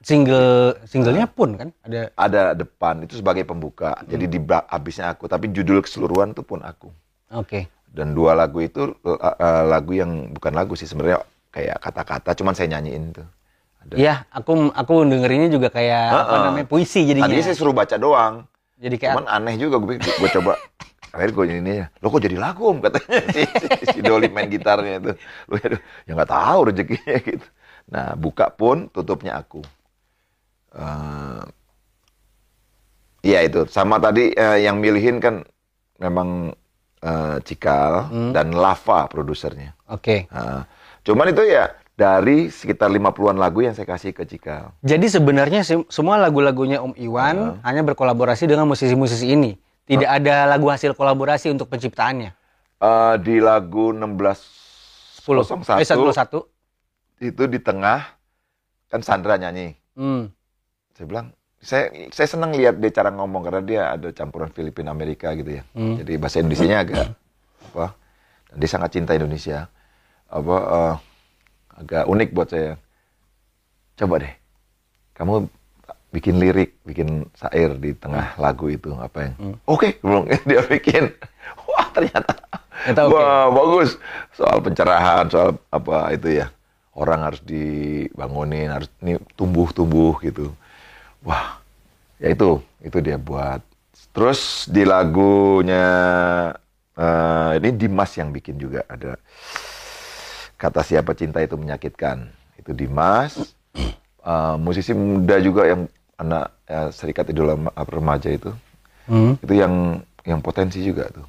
Single 0.00 0.80
singlenya 0.88 1.28
pun 1.28 1.60
kan? 1.60 1.68
Ada. 1.84 2.14
ada 2.16 2.42
depan 2.56 3.04
itu 3.04 3.20
sebagai 3.20 3.44
pembuka. 3.44 3.98
Jadi 4.08 4.30
di 4.30 4.38
habisnya 4.46 5.12
aku. 5.12 5.28
Tapi 5.28 5.52
judul 5.52 5.82
keseluruhan 5.84 6.32
tuh 6.32 6.46
pun 6.46 6.62
aku. 6.62 6.88
Oke. 7.30 7.70
dan 7.90 8.14
dua 8.14 8.38
lagu 8.38 8.62
itu 8.62 8.94
eh, 9.02 9.18
eh, 9.18 9.62
lagu 9.66 9.90
yang 9.90 10.30
bukan 10.30 10.54
lagu 10.54 10.78
sih 10.78 10.86
sebenarnya 10.86 11.26
kayak 11.50 11.82
kata-kata 11.82 12.38
cuman 12.38 12.54
saya 12.54 12.78
nyanyiin 12.78 13.10
tuh. 13.10 13.26
Ada. 13.82 13.94
Iya, 13.98 14.14
aku 14.30 14.70
aku 14.70 14.92
dengerinnya 15.08 15.50
juga 15.50 15.74
kayak 15.74 16.06
apa 16.06 16.22
Heeh. 16.30 16.42
namanya 16.46 16.66
puisi 16.70 17.02
jadinya. 17.02 17.26
tadinya 17.26 17.44
saya 17.50 17.56
suruh 17.58 17.74
baca 17.74 17.96
doang. 17.98 18.46
Jadi 18.78 18.94
kayak 18.96 19.14
cuman 19.18 19.26
aneh 19.26 19.54
juga 19.58 19.76
gue 19.82 19.98
gue 19.98 20.30
coba 20.38 20.54
akhirnya 21.10 21.34
gue 21.34 21.44
ini 21.50 21.72
ya 21.82 21.86
lo 21.98 22.06
kok 22.08 22.22
jadi 22.22 22.36
lagu 22.38 22.62
om 22.70 22.78
katanya 22.78 23.18
si, 23.34 23.42
si, 23.46 23.66
si 23.92 23.98
Doli 24.00 24.30
main 24.30 24.46
gitarnya 24.46 24.98
itu 24.98 25.12
lo 25.46 25.54
ya, 25.58 25.68
ya 26.06 26.12
nggak 26.14 26.30
tahu 26.30 26.58
rezekinya 26.70 27.16
gitu 27.34 27.46
nah 27.90 28.14
buka 28.14 28.48
pun 28.48 28.86
tutupnya 28.88 29.38
aku 29.38 29.62
Eh, 30.70 31.42
Iya 33.20 33.44
itu 33.44 33.68
sama 33.68 34.00
tadi 34.00 34.32
eh, 34.32 34.64
yang 34.64 34.80
milihin 34.80 35.20
kan 35.20 35.44
memang 36.00 36.54
eh, 37.02 37.36
Cikal 37.44 38.08
Hmm. 38.08 38.32
dan 38.32 38.56
Lava 38.56 39.04
produsernya. 39.10 39.76
Oke. 39.92 40.24
Nah, 40.32 40.64
cuman 41.04 41.28
itu 41.28 41.44
ya 41.44 41.68
dari 41.98 42.48
sekitar 42.48 42.88
50-an 42.88 43.36
lagu 43.36 43.60
yang 43.60 43.76
saya 43.76 43.84
kasih 43.84 44.16
ke 44.16 44.24
Cikal. 44.24 44.72
Jadi 44.80 45.04
sebenarnya 45.04 45.60
se- 45.60 45.84
semua 45.92 46.16
lagu-lagunya 46.16 46.80
Om 46.80 46.96
Iwan 46.96 47.60
hanya 47.60 47.82
berkolaborasi 47.84 48.48
dengan 48.48 48.64
musisi-musisi 48.64 49.36
ini. 49.36 49.60
Tidak 49.90 50.06
ada 50.06 50.46
lagu 50.46 50.70
hasil 50.70 50.94
kolaborasi 50.94 51.50
untuk 51.50 51.66
penciptaannya. 51.66 52.30
Eh, 52.80 53.14
di 53.20 53.42
lagu 53.42 53.90
10 53.90 54.06
1601 55.26 55.82
eh, 55.82 55.86
101. 55.86 56.48
itu 57.20 57.42
di 57.44 57.58
tengah 57.60 58.16
kan 58.88 59.04
Sandra 59.04 59.36
nyanyi. 59.36 59.76
Hmm. 59.92 60.32
Saya 60.96 61.06
bilang 61.10 61.26
saya 61.60 61.92
saya 62.08 62.28
senang 62.30 62.56
lihat 62.56 62.80
dia 62.80 62.88
cara 62.88 63.12
ngomong 63.12 63.44
karena 63.44 63.60
dia 63.60 63.82
ada 63.92 64.08
campuran 64.16 64.48
Filipina 64.48 64.96
Amerika 64.96 65.36
gitu 65.36 65.60
ya. 65.60 65.62
Hmm. 65.76 66.00
Jadi 66.00 66.12
bahasa 66.16 66.40
Indonesianya 66.40 66.78
agak 66.80 67.12
apa? 67.74 67.86
Dan 68.48 68.56
dia 68.56 68.70
sangat 68.72 68.90
cinta 68.96 69.12
Indonesia. 69.12 69.68
Apa 70.32 70.56
eh, 70.56 70.94
agak 71.84 72.04
unik 72.08 72.28
buat 72.32 72.48
saya. 72.48 72.72
Coba 74.00 74.24
deh. 74.24 74.34
Kamu 75.12 75.44
bikin 76.10 76.42
lirik, 76.42 76.74
bikin 76.82 77.26
syair 77.38 77.78
di 77.78 77.94
tengah 77.94 78.34
lagu 78.36 78.66
itu 78.66 78.90
apa 78.98 79.30
yang? 79.30 79.34
Oke, 79.66 79.98
belum 80.02 80.26
dia 80.48 80.62
bikin. 80.66 81.14
Wah, 81.70 81.86
ternyata 81.94 82.34
oke. 82.98 83.14
Wah, 83.14 83.46
bagus. 83.50 83.96
Soal 84.34 84.58
pencerahan, 84.62 85.30
soal 85.30 85.56
apa 85.70 86.10
itu 86.14 86.42
ya. 86.42 86.50
Orang 86.90 87.22
harus 87.22 87.40
dibangunin, 87.46 88.74
harus 88.74 88.90
ini 89.00 89.16
tumbuh-tumbuh 89.38 90.18
gitu. 90.26 90.50
Wah, 91.22 91.62
ya 92.18 92.34
itu, 92.34 92.58
itu 92.82 92.98
dia 92.98 93.16
buat. 93.16 93.62
Terus 94.10 94.66
di 94.66 94.82
lagunya 94.82 95.86
eh, 96.98 97.50
ini 97.62 97.70
Dimas 97.78 98.10
yang 98.18 98.34
bikin 98.34 98.58
juga 98.58 98.82
ada 98.90 99.14
kata 100.58 100.82
siapa 100.82 101.14
cinta 101.14 101.38
itu 101.38 101.54
menyakitkan. 101.54 102.26
Itu 102.58 102.74
Dimas. 102.74 103.38
Eh, 104.20 104.56
musisi 104.60 104.92
muda 104.92 105.40
juga 105.40 105.64
yang 105.64 105.88
anak 106.20 106.52
ya, 106.68 106.92
Serikat 106.92 107.32
Idola 107.32 107.56
Ma- 107.56 107.72
Remaja 107.74 108.28
itu. 108.28 108.52
Hmm. 109.08 109.34
Itu 109.40 109.56
yang 109.56 110.04
yang 110.22 110.38
potensi 110.38 110.84
juga 110.84 111.08
tuh. 111.08 111.24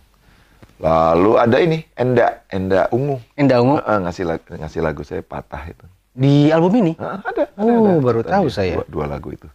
Lalu 0.82 1.32
ada 1.38 1.58
ini 1.62 1.80
Enda, 1.94 2.42
Enda 2.50 2.90
Ungu. 2.92 3.22
Endah 3.38 3.62
Ungu 3.62 3.78
Heeh, 3.80 3.98
ngasih 4.02 4.26
lagu, 4.28 4.46
ngasih 4.52 4.82
lagu 4.82 5.02
saya 5.06 5.22
patah 5.22 5.64
itu. 5.66 5.86
di 6.12 6.52
album 6.52 6.76
ini. 6.84 6.94
Heeh, 7.00 7.20
ada, 7.24 7.44
ada, 7.56 7.72
Oh, 7.72 7.88
ada. 7.88 8.04
baru 8.04 8.20
Tadi 8.20 8.34
tahu 8.36 8.48
saya. 8.52 8.74
Dua, 8.76 8.86
dua 8.90 9.06
lagu 9.08 9.32
itu. 9.32 9.48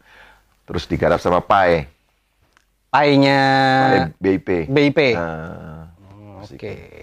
Terus 0.64 0.88
digarap 0.88 1.20
sama 1.20 1.44
Pai, 1.44 1.84
Pai 2.88 3.12
BIP. 4.16 4.64
BIP. 4.66 4.98
Nah, 5.14 5.92
Oke. 6.40 6.72
Ya, 6.72 6.95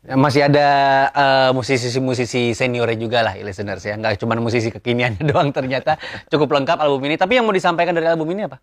Masih 0.00 0.48
ada 0.48 0.68
eh, 1.12 1.50
musisi-musisi 1.52 2.56
seniornya 2.56 2.96
juga 2.96 3.20
lah, 3.20 3.36
listeners 3.36 3.84
ya. 3.84 4.00
Nggak 4.00 4.16
cuma 4.16 4.32
musisi 4.40 4.72
kekiniannya 4.72 5.22
doang 5.30 5.52
ternyata. 5.52 6.00
Cukup 6.32 6.56
lengkap 6.56 6.80
album 6.80 7.04
ini. 7.04 7.20
Tapi 7.20 7.36
yang 7.36 7.44
mau 7.44 7.52
disampaikan 7.52 7.92
dari 7.92 8.08
album 8.08 8.32
ini 8.32 8.48
apa? 8.48 8.56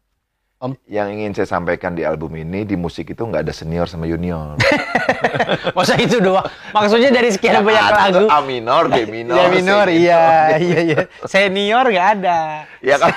Om? 0.58 0.74
Yang 0.90 1.08
ingin 1.14 1.32
saya 1.38 1.48
sampaikan 1.54 1.94
di 1.94 2.02
album 2.02 2.34
ini 2.34 2.66
di 2.66 2.74
musik 2.74 3.14
itu 3.14 3.22
nggak 3.22 3.46
ada 3.46 3.54
senior 3.54 3.86
sama 3.86 4.10
junior. 4.10 4.58
Masa 5.78 5.94
itu 6.00 6.18
doang? 6.20 6.46
Maksudnya 6.74 7.10
dari 7.10 7.30
sekian 7.34 7.64
banyak 7.64 7.84
Ada 7.84 7.98
lagu. 8.10 8.26
A 8.30 8.40
minor, 8.44 8.84
D 8.92 8.98
minor, 9.16 9.36
Ya 9.38 9.46
C 9.48 9.52
minor, 9.54 9.86
iya, 9.90 10.24
iya, 10.68 10.80
iya. 10.84 11.02
Senior 11.26 11.86
nggak 11.88 12.08
ada. 12.20 12.40
Ya 12.82 12.96
kan? 13.02 13.12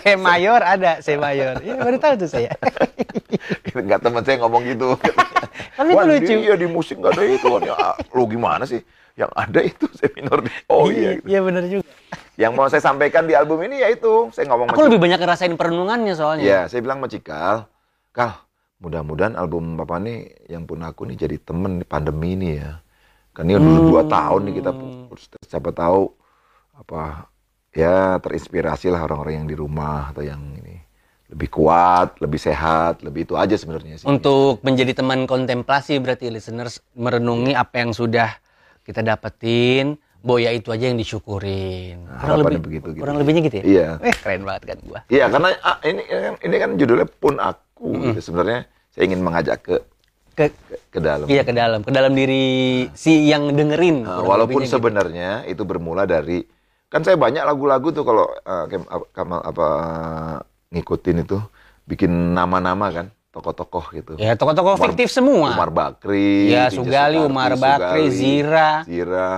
C 0.00 0.16
mayor 0.16 0.60
ada, 0.60 1.00
C 1.00 1.16
mayor. 1.16 1.58
Iya, 1.60 1.74
baru 1.80 1.96
tahu 1.96 2.14
tuh 2.26 2.28
saya. 2.30 2.52
Nggak 3.72 4.00
teman 4.04 4.22
saya 4.24 4.36
ngomong 4.42 4.62
gitu. 4.68 4.96
Tapi 5.76 5.90
itu 5.96 6.06
lucu. 6.06 6.34
Iya 6.50 6.54
di 6.58 6.66
musik 6.68 7.00
nggak 7.00 7.12
ada 7.16 7.24
itu. 7.24 7.48
Ya, 7.64 7.76
lo 8.12 8.22
gimana 8.28 8.64
sih? 8.68 8.80
Yang 9.16 9.30
ada 9.36 9.60
itu 9.60 9.86
C 9.96 10.00
minor. 10.16 10.44
Oh 10.68 10.88
iya. 10.88 11.18
gitu. 11.18 11.26
Iya, 11.28 11.40
benar 11.44 11.64
juga. 11.66 11.88
Yang 12.40 12.52
mau 12.56 12.66
saya 12.72 12.80
sampaikan 12.80 13.28
di 13.28 13.36
album 13.36 13.60
ini 13.68 13.84
ya 13.84 13.92
itu. 13.92 14.32
Saya 14.32 14.48
ngomong 14.48 14.72
Aku 14.72 14.80
lebih 14.88 14.96
banyak 14.96 15.20
ngerasain 15.20 15.52
perenungannya 15.60 16.16
soalnya. 16.16 16.44
Ya, 16.44 16.60
saya 16.72 16.80
bilang 16.80 17.04
sama 17.04 17.08
Cikal, 17.12 17.56
Kal, 18.16 18.32
mudah-mudahan 18.80 19.36
album 19.36 19.76
Papa 19.76 20.00
nih 20.00 20.48
yang 20.48 20.64
pun 20.64 20.80
aku 20.80 21.04
nih 21.04 21.28
jadi 21.28 21.36
temen 21.40 21.78
di 21.80 21.86
pandemi 21.86 22.34
ini 22.34 22.56
ya. 22.56 22.80
Kan 23.36 23.46
ini 23.46 23.60
udah 23.60 23.84
dua 23.86 24.02
tahun 24.08 24.40
nih 24.50 24.54
kita 24.58 24.70
siapa 25.46 25.70
tahu 25.70 26.10
apa 26.80 27.30
ya 27.70 28.18
terinspirasi 28.18 28.90
lah 28.90 29.06
orang-orang 29.06 29.44
yang 29.44 29.48
di 29.48 29.54
rumah 29.54 30.10
atau 30.10 30.24
yang 30.24 30.40
ini 30.58 30.80
lebih 31.30 31.46
kuat, 31.46 32.18
lebih 32.18 32.42
sehat, 32.42 33.06
lebih 33.06 33.22
itu 33.22 33.38
aja 33.38 33.54
sebenarnya 33.54 34.02
sih. 34.02 34.06
Untuk 34.10 34.58
menjadi 34.66 34.98
teman 34.98 35.30
kontemplasi 35.30 36.02
berarti 36.02 36.26
listeners 36.26 36.82
merenungi 36.98 37.54
apa 37.54 37.86
yang 37.86 37.94
sudah 37.94 38.34
kita 38.82 39.06
dapetin, 39.06 39.94
boya 40.26 40.50
itu 40.50 40.74
aja 40.74 40.90
yang 40.90 40.98
disyukurin. 40.98 42.02
Nah, 42.02 42.18
kurang 42.18 42.38
lebih 42.42 42.62
begitu, 42.66 42.88
gitu. 42.90 43.02
kurang 43.06 43.16
lebihnya 43.22 43.42
gitu 43.46 43.56
ya? 43.62 43.64
Iya. 43.64 43.88
Eh, 44.10 44.14
keren 44.18 44.42
banget 44.42 44.62
kan 44.74 44.78
gua. 44.82 45.00
Iya, 45.06 45.24
karena 45.30 45.48
ah, 45.62 45.78
ini 45.86 46.02
ini 46.42 46.56
kan 46.58 46.70
judulnya 46.74 47.06
pun 47.06 47.34
aku 47.38 47.69
gitu. 47.80 48.20
Sebenarnya 48.20 48.60
saya 48.92 49.02
ingin 49.08 49.20
mengajak 49.24 49.58
ke 49.64 49.76
Ke 50.30 50.46
ke, 50.52 50.74
ke 50.94 50.98
dalam. 51.02 51.26
iya 51.26 51.42
ke 51.42 51.50
dalam, 51.52 51.82
ke 51.82 51.90
dalam 51.90 52.14
diri 52.14 52.86
si 52.94 53.26
yang 53.26 53.50
dengerin. 53.50 54.06
Nah, 54.06 54.22
walaupun 54.22 54.62
gitu. 54.62 54.78
sebenarnya 54.78 55.42
itu 55.44 55.66
bermula 55.66 56.06
dari 56.06 56.46
kan 56.86 57.02
saya 57.02 57.18
banyak 57.18 57.42
lagu-lagu 57.42 57.90
tuh 57.90 58.06
kalau 58.06 58.30
uh, 58.46 58.64
apa- 58.66 59.10
Kamal 59.10 59.42
apa 59.42 59.68
ngikutin 60.70 61.26
itu 61.26 61.38
bikin 61.84 62.10
nama-nama 62.32 62.86
kan 62.94 63.06
tokoh-tokoh 63.30 63.84
gitu. 63.94 64.12
Ya, 64.18 64.34
tokoh-tokoh 64.38 64.78
fiktif 64.78 65.10
semua. 65.10 65.54
Umar 65.54 65.70
Bakri, 65.70 66.50
Ya, 66.50 66.70
Sugali, 66.70 67.18
Umar 67.18 67.54
Bakri, 67.58 68.06
Sugali, 68.06 68.14
Zira. 68.14 68.70
Zira, 68.86 69.30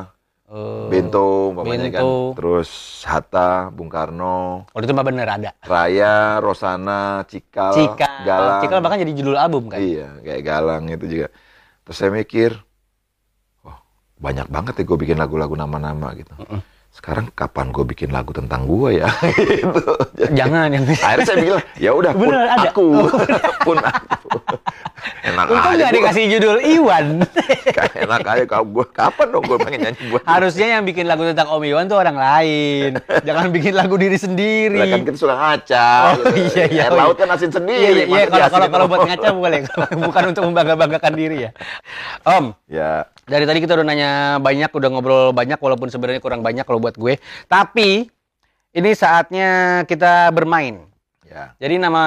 Eh, 0.53 0.87
Bento, 0.93 1.49
umpamanya 1.49 1.89
kan. 1.89 2.05
Bento. 2.05 2.37
Terus 2.37 2.71
Hatta, 3.09 3.73
Bung 3.73 3.89
Karno, 3.89 4.69
Kalau 4.69 4.85
itu 4.85 4.93
mah 4.93 5.07
bener 5.09 5.25
ada. 5.25 5.57
Raya, 5.65 6.45
Rosana, 6.45 7.25
Cikal, 7.25 7.73
Cikal. 7.73 8.29
Galang. 8.29 8.61
Cikal 8.61 8.81
bahkan 8.85 9.01
jadi 9.01 9.13
judul 9.17 9.41
album 9.41 9.73
kan? 9.73 9.81
Iya, 9.81 10.21
kayak 10.21 10.43
Galang 10.45 10.93
itu 10.93 11.09
juga. 11.09 11.29
Terus 11.89 11.97
saya 11.97 12.13
mikir, 12.13 12.53
oh 13.65 13.77
banyak 14.21 14.45
banget 14.53 14.77
ya 14.77 14.85
gue 14.85 14.99
bikin 15.01 15.17
lagu-lagu 15.17 15.57
nama-nama 15.57 16.13
gitu. 16.21 16.37
Sekarang 16.93 17.33
kapan 17.33 17.73
gue 17.73 17.89
bikin 17.89 18.13
lagu 18.13 18.37
tentang 18.37 18.69
gue 18.69 19.01
ya? 19.01 19.09
gitu. 19.49 19.81
Jadi, 20.13 20.33
Jangan 20.37 20.69
yang 20.69 20.85
akhirnya 20.93 21.25
saya 21.25 21.39
bilang, 21.41 21.63
ya 21.81 21.91
udah 21.97 22.13
pun 22.13 22.29
ada. 22.29 22.69
aku, 22.69 22.89
pun 23.67 23.77
aku. 23.81 24.37
Enak 25.23 25.47
Untung 25.49 25.73
aja 25.73 25.87
gua. 25.89 25.95
dikasih 25.99 26.25
judul 26.37 26.59
Iwan. 26.63 27.07
Enak 27.97 28.23
aja 28.23 28.45
kalau 28.45 28.65
gue 28.71 28.87
kapan 28.93 29.27
dong 29.31 29.45
gue 29.49 29.59
pengen 29.59 29.79
nyanyi 29.89 30.03
buat 30.13 30.23
Harusnya 30.23 30.67
yang 30.69 30.83
bikin 30.85 31.09
lagu 31.09 31.25
tentang 31.25 31.49
Om 31.49 31.63
Iwan 31.65 31.89
tuh 31.89 31.97
orang 31.97 32.15
lain. 32.15 32.91
Jangan 33.25 33.47
bikin 33.51 33.73
lagu 33.73 33.97
diri 33.97 34.15
sendiri. 34.15 34.79
Lah 34.79 34.87
kan 34.93 35.03
kita 35.03 35.17
suka 35.19 35.35
ngaca. 35.35 35.89
Oh, 36.13 36.37
iya, 36.37 36.65
iya, 36.69 36.83
Air 36.87 36.93
oh, 36.93 36.99
laut 37.01 37.17
iya. 37.17 37.21
kan 37.25 37.29
asin 37.35 37.49
Iya, 37.49 37.57
sendiri. 37.57 38.03
iya, 38.05 38.05
iya, 38.05 38.25
kalau 38.29 38.47
kalau 38.53 38.67
kalau 38.69 38.87
buat 38.87 39.01
ngaca 39.09 39.29
boleh, 39.33 39.61
bukan 39.97 40.23
untuk 40.29 40.43
membangga-banggakan 40.45 41.13
diri 41.17 41.37
ya. 41.49 41.51
Om, 42.23 42.45
Ya, 42.69 42.91
dari 43.23 43.45
tadi 43.47 43.59
kita 43.63 43.79
udah 43.79 43.87
nanya 43.87 44.11
banyak, 44.43 44.71
udah 44.71 44.89
ngobrol 44.91 45.31
banyak, 45.31 45.59
walaupun 45.63 45.89
sebenarnya 45.89 46.19
kurang 46.19 46.43
banyak 46.43 46.67
kalau 46.67 46.83
buat 46.83 46.99
gue. 46.99 47.23
Tapi 47.47 48.11
ini 48.73 48.91
saatnya 48.97 49.83
kita 49.87 50.35
bermain. 50.35 50.83
ya. 51.29 51.55
Jadi 51.63 51.79
nama 51.79 52.05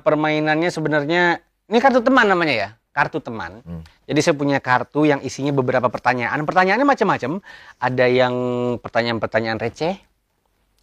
permainannya 0.00 0.70
sebenarnya 0.72 1.42
ini 1.68 1.78
kartu 1.78 2.00
teman 2.00 2.26
namanya 2.26 2.54
ya, 2.54 2.68
kartu 2.96 3.20
teman. 3.20 3.60
Hmm. 3.62 3.82
Jadi 4.08 4.20
saya 4.24 4.34
punya 4.40 4.58
kartu 4.58 5.04
yang 5.04 5.20
isinya 5.20 5.52
beberapa 5.52 5.92
pertanyaan. 5.92 6.40
Pertanyaannya 6.48 6.88
macam-macam. 6.88 7.44
Ada 7.76 8.06
yang 8.08 8.34
pertanyaan-pertanyaan 8.80 9.60
receh, 9.60 10.00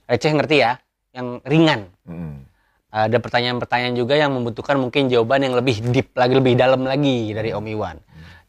receh 0.06 0.32
ngerti 0.38 0.62
ya, 0.62 0.78
yang 1.10 1.42
ringan. 1.42 1.90
Mm. 2.06 2.46
Ada 2.96 3.18
pertanyaan-pertanyaan 3.20 3.96
juga 3.98 4.16
yang 4.16 4.32
membutuhkan 4.32 4.80
mungkin 4.80 5.12
jawaban 5.12 5.44
yang 5.44 5.58
lebih 5.58 5.84
deep 5.92 6.16
lagi, 6.16 6.32
lebih 6.38 6.54
dalam 6.56 6.86
lagi 6.86 7.34
dari 7.34 7.52
Om 7.52 7.66
Iwan. 7.68 7.98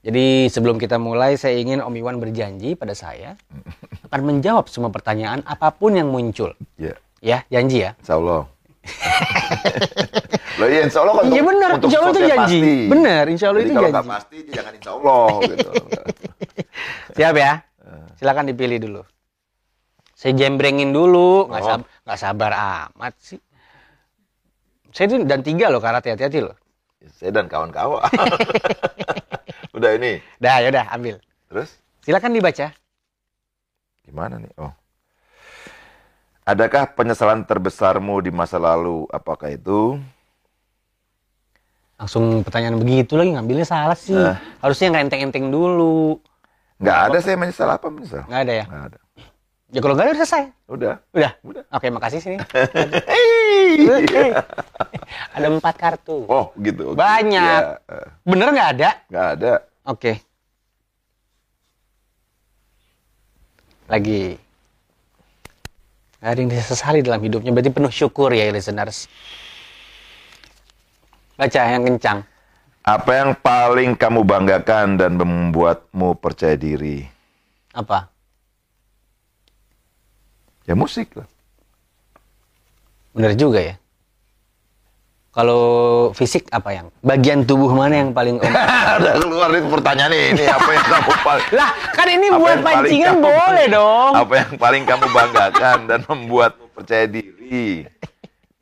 Jadi 0.06 0.26
sebelum 0.46 0.78
kita 0.78 0.96
mulai, 0.96 1.34
saya 1.34 1.56
ingin 1.56 1.82
Om 1.82 1.90
Iwan 1.92 2.16
berjanji 2.16 2.72
pada 2.72 2.94
saya 2.94 3.34
akan 4.06 4.22
menjawab 4.24 4.66
semua 4.66 4.88
pertanyaan 4.88 5.42
apa 5.42 5.68
pun 5.68 5.92
yang 5.92 6.06
muncul. 6.06 6.54
Ya, 6.76 6.94
Ya, 7.18 7.42
janji 7.50 7.82
ya. 7.82 7.98
insya 7.98 8.14
Allah. 8.14 8.46
Loh 10.56 10.68
iya 10.68 10.86
insya 10.86 11.02
Allah 11.02 11.14
kan 11.16 11.24
Iya 11.26 11.42
benar, 11.42 11.68
untuk 11.74 11.88
insya 11.88 11.98
Allah 11.98 12.12
itu 12.12 12.22
janji. 12.22 12.38
pasti. 12.38 12.74
Benar, 12.86 13.24
insya 13.26 13.46
Allah 13.46 13.58
Jadi 13.58 13.66
itu 13.66 13.74
kalau 13.74 13.82
janji. 13.82 13.96
nggak 13.96 14.08
pasti 14.08 14.38
jangan 14.48 14.72
insya 14.72 14.90
Allah 14.92 15.26
gitu. 15.50 15.70
Siap 17.12 17.34
ya? 17.36 17.52
Silakan 18.14 18.44
dipilih 18.46 18.78
dulu. 18.80 19.02
Saya 20.12 20.32
jembrengin 20.32 20.90
dulu, 20.90 21.50
nggak 21.50 21.60
Oh. 21.60 21.68
sab- 21.68 21.88
nggak 22.00 22.18
sabar 22.18 22.52
amat 22.86 23.14
sih. 23.18 23.40
Saya 24.88 25.06
itu 25.08 25.16
dan 25.24 25.42
tiga 25.42 25.68
loh 25.68 25.76
karate 25.76 26.08
hati-hati 26.08 26.40
loh. 26.40 26.54
Saya 27.14 27.30
dan 27.30 27.46
kawan-kawan. 27.46 28.02
Udah 29.76 29.90
ini. 29.94 30.18
Dah, 30.42 30.58
yaudah 30.64 30.90
ambil. 30.90 31.20
Terus 31.46 31.70
Silakan 32.02 32.34
dibaca. 32.34 32.70
gimana 34.06 34.38
nih? 34.38 34.50
Oh. 34.58 34.70
Adakah 36.46 36.94
penyesalan 36.94 37.42
terbesarmu 37.42 38.22
di 38.22 38.30
masa 38.30 38.54
lalu? 38.62 39.10
Apakah 39.10 39.50
itu? 39.50 39.98
Langsung 41.98 42.46
pertanyaan 42.46 42.78
begitu 42.78 43.18
lagi 43.18 43.34
ngambilnya 43.34 43.66
salah 43.66 43.98
sih. 43.98 44.14
Nah. 44.14 44.38
Harusnya 44.62 44.94
nggak 44.94 45.04
enteng-enteng 45.10 45.50
dulu. 45.50 46.22
Nggak 46.78 46.98
ada 47.10 47.18
saya 47.18 47.36
menyesal 47.40 47.68
apa 47.72 47.86
menyesal? 47.90 48.22
Nggak 48.30 48.42
ada 48.46 48.52
ya? 48.52 48.64
Nggak 48.70 48.84
ada. 48.94 48.98
Ya 49.74 49.82
kalau 49.82 49.98
nggak 49.98 50.06
ada 50.06 50.12
udah 50.14 50.20
selesai. 50.22 50.44
Udah. 50.70 50.94
Udah. 51.10 51.32
Udah. 51.42 51.64
Oke, 51.74 51.90
makasih 51.90 52.22
sini. 52.22 52.38
Hei. 53.10 54.30
ada 55.34 55.46
empat 55.50 55.74
kartu. 55.74 56.22
Oh 56.30 56.54
gitu. 56.62 56.94
oke. 56.94 56.98
Banyak. 56.98 57.60
Ya, 57.82 57.98
Bener 58.22 58.48
nggak 58.54 58.70
ada? 58.78 58.90
nggak 59.10 59.28
ada. 59.38 59.52
Oke. 59.82 60.22
Lagi. 63.90 64.38
Nggak 66.22 66.30
ada 66.30 66.38
yang 66.38 66.50
disesali 66.50 67.00
dalam 67.02 67.22
hidupnya. 67.26 67.50
Berarti 67.50 67.70
penuh 67.74 67.90
syukur 67.90 68.30
ya, 68.30 68.46
listeners. 68.54 69.10
Baca 71.34 71.60
yang 71.66 71.84
kencang. 71.84 72.22
Apa 72.86 73.10
yang 73.18 73.30
paling 73.42 73.98
kamu 73.98 74.22
banggakan 74.22 74.94
dan 74.94 75.18
membuatmu 75.18 76.14
percaya 76.22 76.54
diri? 76.54 77.02
Apa? 77.74 78.15
Ya 80.66 80.74
musik 80.74 81.14
lah. 81.14 81.26
Bener 83.14 83.38
juga 83.38 83.62
ya. 83.62 83.74
Kalau 85.30 85.62
fisik 86.16 86.48
apa 86.48 86.72
yang? 86.72 86.86
Bagian 87.04 87.44
tubuh 87.44 87.68
mana 87.68 88.00
yang 88.00 88.10
paling 88.16 88.40
om? 88.40 88.48
Udah 88.98 89.14
keluar 89.20 89.52
itu 89.52 89.68
pertanyaan 89.68 90.12
ini. 90.12 90.44
Apa 90.48 90.70
yang 90.72 90.86
kamu 90.88 91.12
paling... 91.22 91.46
lah, 91.60 91.70
kan 91.92 92.06
ini 92.08 92.26
apa 92.32 92.40
buat 92.40 92.58
pancingan 92.64 93.14
kamu- 93.14 93.24
boleh 93.24 93.66
dong. 93.68 94.12
Apa 94.16 94.32
yang 94.32 94.52
paling 94.56 94.82
kamu 94.88 95.06
banggakan 95.12 95.78
dan 95.86 96.00
membuatmu 96.08 96.66
percaya 96.72 97.04
diri? 97.04 97.84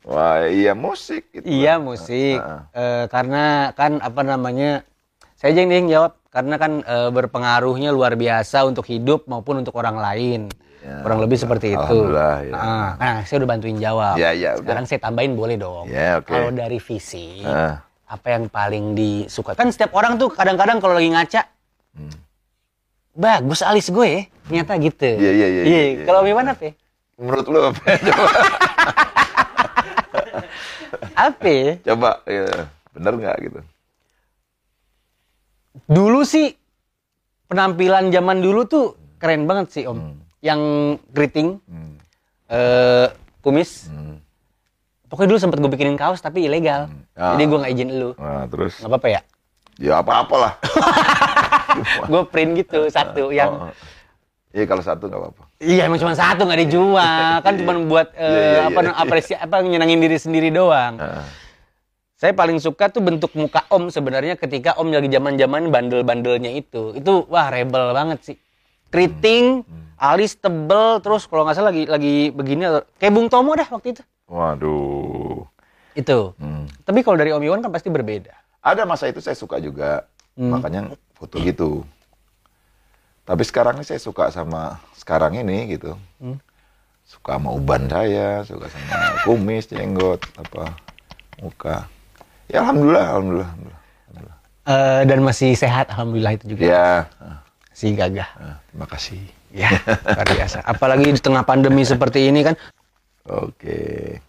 Wah, 0.03 0.45
iya 0.51 0.75
musik. 0.75 1.31
Itu. 1.31 1.47
Iya 1.47 1.79
musik. 1.79 2.37
Heeh. 2.43 2.61
Eh, 2.75 3.03
karena 3.07 3.71
kan 3.71 4.03
apa 4.03 4.21
namanya? 4.21 4.83
Saya 5.39 5.55
aja 5.55 5.61
yang 5.63 5.89
jawab. 5.89 6.19
Karena 6.27 6.59
kan 6.59 6.83
eh, 6.83 7.09
berpengaruhnya 7.09 7.95
luar 7.95 8.19
biasa 8.19 8.67
untuk 8.67 8.83
hidup 8.91 9.31
maupun 9.31 9.63
untuk 9.63 9.79
orang 9.79 9.95
lain. 9.95 10.51
Ya, 10.85 11.01
Kurang 11.01 11.17
lebih 11.17 11.33
seperti 11.33 11.73
itu. 11.73 11.81
Alhamdulillah, 11.81 12.35
ya. 12.45 12.53
Ah, 12.53 12.89
nah, 12.95 13.17
saya 13.25 13.41
udah 13.41 13.49
bantuin 13.49 13.77
jawab. 13.81 14.21
Ya, 14.21 14.29
ya, 14.37 14.53
udah. 14.53 14.61
Sekarang 14.61 14.85
saya 14.85 14.99
tambahin 15.01 15.33
boleh 15.33 15.57
dong. 15.57 15.89
Ya, 15.89 16.21
oke. 16.21 16.29
Kalau 16.29 16.53
dari 16.53 16.77
fisik, 16.77 17.41
Ah. 17.41 17.81
apa 18.05 18.27
yang 18.29 18.45
paling 18.45 18.93
disuka? 18.93 19.57
Kan 19.57 19.73
setiap 19.73 19.97
orang 19.97 20.21
tuh 20.21 20.29
kadang-kadang 20.29 20.77
kalau 20.77 20.93
lagi 20.93 21.09
ngaca, 21.09 21.41
bagus 23.17 23.65
alis 23.65 23.89
gue 23.89 24.05
ya. 24.05 24.21
Ternyata 24.45 24.71
gitu. 24.77 25.09
Hmm. 25.09 25.21
Iya, 25.25 25.31
iya, 25.33 25.47
iya, 25.49 25.63
iya, 25.65 25.81
iya. 25.89 26.05
Kalau 26.05 26.21
Miwan 26.21 26.53
apa? 26.53 26.69
ya? 26.69 26.73
Menurut 27.17 27.45
lu 27.49 27.59
apa? 27.65 27.81
Coba, 28.05 28.27
Apa? 31.15 31.47
ya? 31.47 31.71
coba 31.81 32.11
ya. 32.27 32.45
bener 32.91 33.13
nggak 33.15 33.37
gitu? 33.41 33.59
Dulu 35.87 36.21
sih 36.23 36.53
penampilan 37.47 38.11
zaman 38.11 38.39
dulu 38.39 38.67
tuh 38.67 38.85
keren 39.17 39.47
banget 39.47 39.71
sih 39.71 39.83
Om. 39.87 39.95
Hmm. 39.95 40.24
Yang 40.45 40.61
keriting, 41.09 41.57
Hmm. 41.65 41.97
eh, 42.47 43.07
kumis. 43.41 43.89
Hmm. 43.89 44.21
Pokoknya 45.09 45.29
dulu 45.33 45.39
sempet 45.39 45.57
gue 45.57 45.71
bikinin 45.71 45.97
kaos 45.97 46.21
tapi 46.21 46.45
ilegal. 46.45 46.85
Ah. 47.13 47.33
Jadi 47.33 47.43
gue 47.45 47.57
nggak 47.57 47.73
izin 47.73 47.89
lu. 47.95 48.09
Nah, 48.15 48.45
terus 48.45 48.77
Nggak 48.77 48.91
apa-apa 48.93 49.07
ya? 49.09 49.21
ya 49.75 49.93
apa-apalah. 49.99 50.53
Gue 52.07 52.23
print 52.25 52.55
gitu 52.55 52.87
satu 52.87 53.27
yang 53.27 53.67
Oh, 53.67 53.71
Iya 54.55 54.63
kalau 54.63 54.79
satu 54.79 55.11
nggak 55.11 55.19
apa-apa. 55.19 55.43
Iya 55.59 55.81
emang 55.83 55.99
cuma 55.99 56.15
satu 56.15 56.47
nggak 56.47 56.61
dijual 56.63 57.43
kan 57.43 57.53
cuma 57.59 57.75
buat 57.83 58.07
eh, 58.15 58.23
Iya, 58.23 58.39
iya, 58.39 58.61
apa 58.71 58.79
iya, 58.81 58.91
apresiasi 58.95 59.35
apa 59.35 59.55
nyenangin 59.59 59.99
diri 59.99 60.15
sendiri 60.15 60.47
doang. 60.47 60.95
Ah. 60.95 61.27
Saya 62.15 62.31
paling 62.31 62.63
suka 62.63 62.87
tuh 62.87 63.03
bentuk 63.03 63.35
muka 63.35 63.67
Om 63.67 63.91
sebenarnya 63.91 64.39
ketika 64.39 64.79
Om 64.79 64.95
lagi 64.95 65.11
zaman-zaman 65.11 65.67
bandel-bandelnya 65.67 66.55
itu. 66.55 66.95
Itu 66.95 67.27
wah 67.27 67.51
rebel 67.51 67.91
banget 67.91 68.19
sih. 68.23 68.37
Keriting, 68.95 69.67
alis 69.99 70.39
tebel, 70.39 71.03
terus 71.03 71.27
kalau 71.27 71.43
nggak 71.43 71.59
salah 71.59 71.67
lagi 71.75 71.83
lagi 71.83 72.15
begini 72.31 72.63
kayak 72.95 73.11
Bung 73.11 73.27
Tomo 73.27 73.51
dah 73.51 73.67
waktu 73.67 73.91
itu. 73.91 74.03
Waduh. 74.31 75.43
Itu. 75.99 76.31
Hmm. 76.39 76.63
Tapi 76.87 77.03
kalau 77.03 77.19
dari 77.19 77.35
Om 77.35 77.43
Iwan 77.43 77.59
kan 77.59 77.75
pasti 77.75 77.91
berbeda. 77.91 78.31
Ada 78.63 78.87
masa 78.87 79.11
itu 79.11 79.19
saya 79.19 79.35
suka 79.35 79.59
juga, 79.59 80.07
Hmm. 80.39 80.55
makanya 80.55 80.95
foto 81.11 81.43
gitu. 81.43 81.83
Tapi 83.27 83.43
sekarang 83.43 83.79
ini 83.79 83.85
saya 83.87 83.99
suka 83.99 84.31
sama 84.31 84.79
sekarang 84.95 85.35
ini 85.35 85.75
gitu. 85.75 85.99
Hmm. 86.23 86.39
Suka 87.03 87.35
sama 87.35 87.51
uban 87.51 87.91
saya, 87.91 88.47
suka 88.47 88.71
sama 88.71 88.95
kumis, 89.27 89.67
jenggot, 89.67 90.23
apa 90.39 90.71
muka. 91.43 91.85
Ya 92.47 92.63
alhamdulillah, 92.63 93.05
alhamdulillah, 93.11 93.49
alhamdulillah. 93.51 93.81
alhamdulillah. 94.07 94.37
Eh, 94.65 95.01
dan 95.05 95.19
masih 95.21 95.51
sehat 95.53 95.93
alhamdulillah 95.93 96.33
itu 96.41 96.45
juga. 96.57 96.61
Ya, 96.65 96.89
ah, 97.21 97.44
Si 97.75 97.91
gagah. 97.91 98.29
ah, 98.39 98.55
terima 98.71 98.87
kasih. 98.87 99.19
Ya, 99.51 99.67
luar 99.83 100.23
biasa. 100.23 100.63
Apalagi 100.71 101.11
di 101.11 101.19
tengah 101.19 101.43
pandemi 101.43 101.83
seperti 101.83 102.31
ini 102.31 102.39
kan. 102.47 102.55
Oke. 103.27 104.23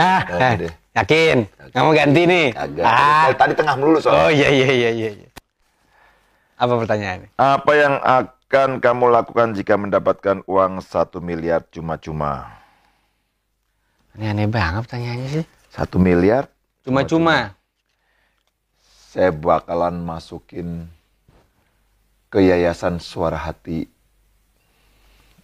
Nah, 0.00 0.24
nah, 0.24 0.52
deh. 0.56 0.72
yakin? 0.96 1.44
Kamu 1.76 1.90
ganti 1.92 2.22
nih. 2.24 2.46
Agak. 2.56 2.84
Ah. 2.88 3.28
Tadi 3.36 3.52
tengah 3.52 3.74
melulu 3.76 4.00
Oh 4.00 4.02
soalnya. 4.08 4.32
iya 4.32 4.48
iya 4.48 4.68
iya 4.72 4.90
iya. 4.96 5.10
iya. 5.12 5.28
Apa 6.56 6.74
pertanyaannya? 6.80 7.28
Apa 7.36 7.72
yang 7.76 7.94
akan 8.00 8.68
kamu 8.80 9.04
lakukan 9.12 9.48
jika 9.52 9.76
mendapatkan 9.76 10.40
uang 10.48 10.80
satu 10.80 11.20
miliar 11.20 11.68
cuma-cuma? 11.68 12.48
Ini 14.16 14.32
aneh 14.32 14.48
banget 14.48 14.88
pertanyaannya 14.88 15.28
sih. 15.30 15.44
Satu 15.68 16.00
miliar 16.00 16.48
Cuma-cuma. 16.82 17.57
Saya 19.18 19.34
bakalan 19.34 19.98
masukin 19.98 20.86
ke 22.30 22.38
yayasan 22.38 23.02
suara 23.02 23.34
hati 23.34 23.90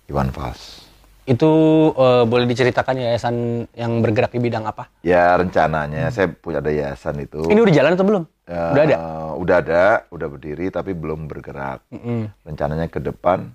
Iwan 0.06 0.30
Fals. 0.30 0.86
Itu 1.26 1.50
eh, 1.90 2.22
boleh 2.22 2.46
diceritakan 2.46 3.02
yayasan 3.02 3.66
yang 3.74 3.98
bergerak 3.98 4.30
di 4.30 4.38
bidang 4.38 4.62
apa? 4.70 4.86
Ya 5.02 5.34
rencananya 5.34 6.06
saya 6.14 6.30
punya 6.30 6.62
ada 6.62 6.70
yayasan 6.70 7.18
itu. 7.26 7.50
Ini 7.50 7.58
udah 7.66 7.74
jalan 7.74 7.98
atau 7.98 8.06
belum? 8.06 8.22
Ya, 8.46 8.62
Udah 8.70 8.82
ada? 8.86 8.96
Udah 9.42 9.56
ada, 9.58 9.84
udah 10.14 10.28
berdiri 10.30 10.70
tapi 10.70 10.94
belum 10.94 11.26
bergerak. 11.26 11.82
Mm-mm. 11.90 12.30
Rencananya 12.46 12.86
ke 12.86 13.02
depan 13.02 13.50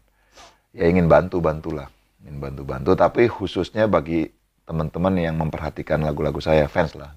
ya 0.76 0.84
ingin 0.92 1.08
bantu-bantu 1.08 1.80
lah. 1.80 1.88
Ingin 2.28 2.44
bantu-bantu 2.44 2.92
tapi 2.92 3.32
khususnya 3.32 3.88
bagi 3.88 4.28
teman-teman 4.68 5.16
yang 5.16 5.40
memperhatikan 5.40 6.04
lagu-lagu 6.04 6.44
saya, 6.44 6.68
fans 6.68 6.92
lah. 7.00 7.16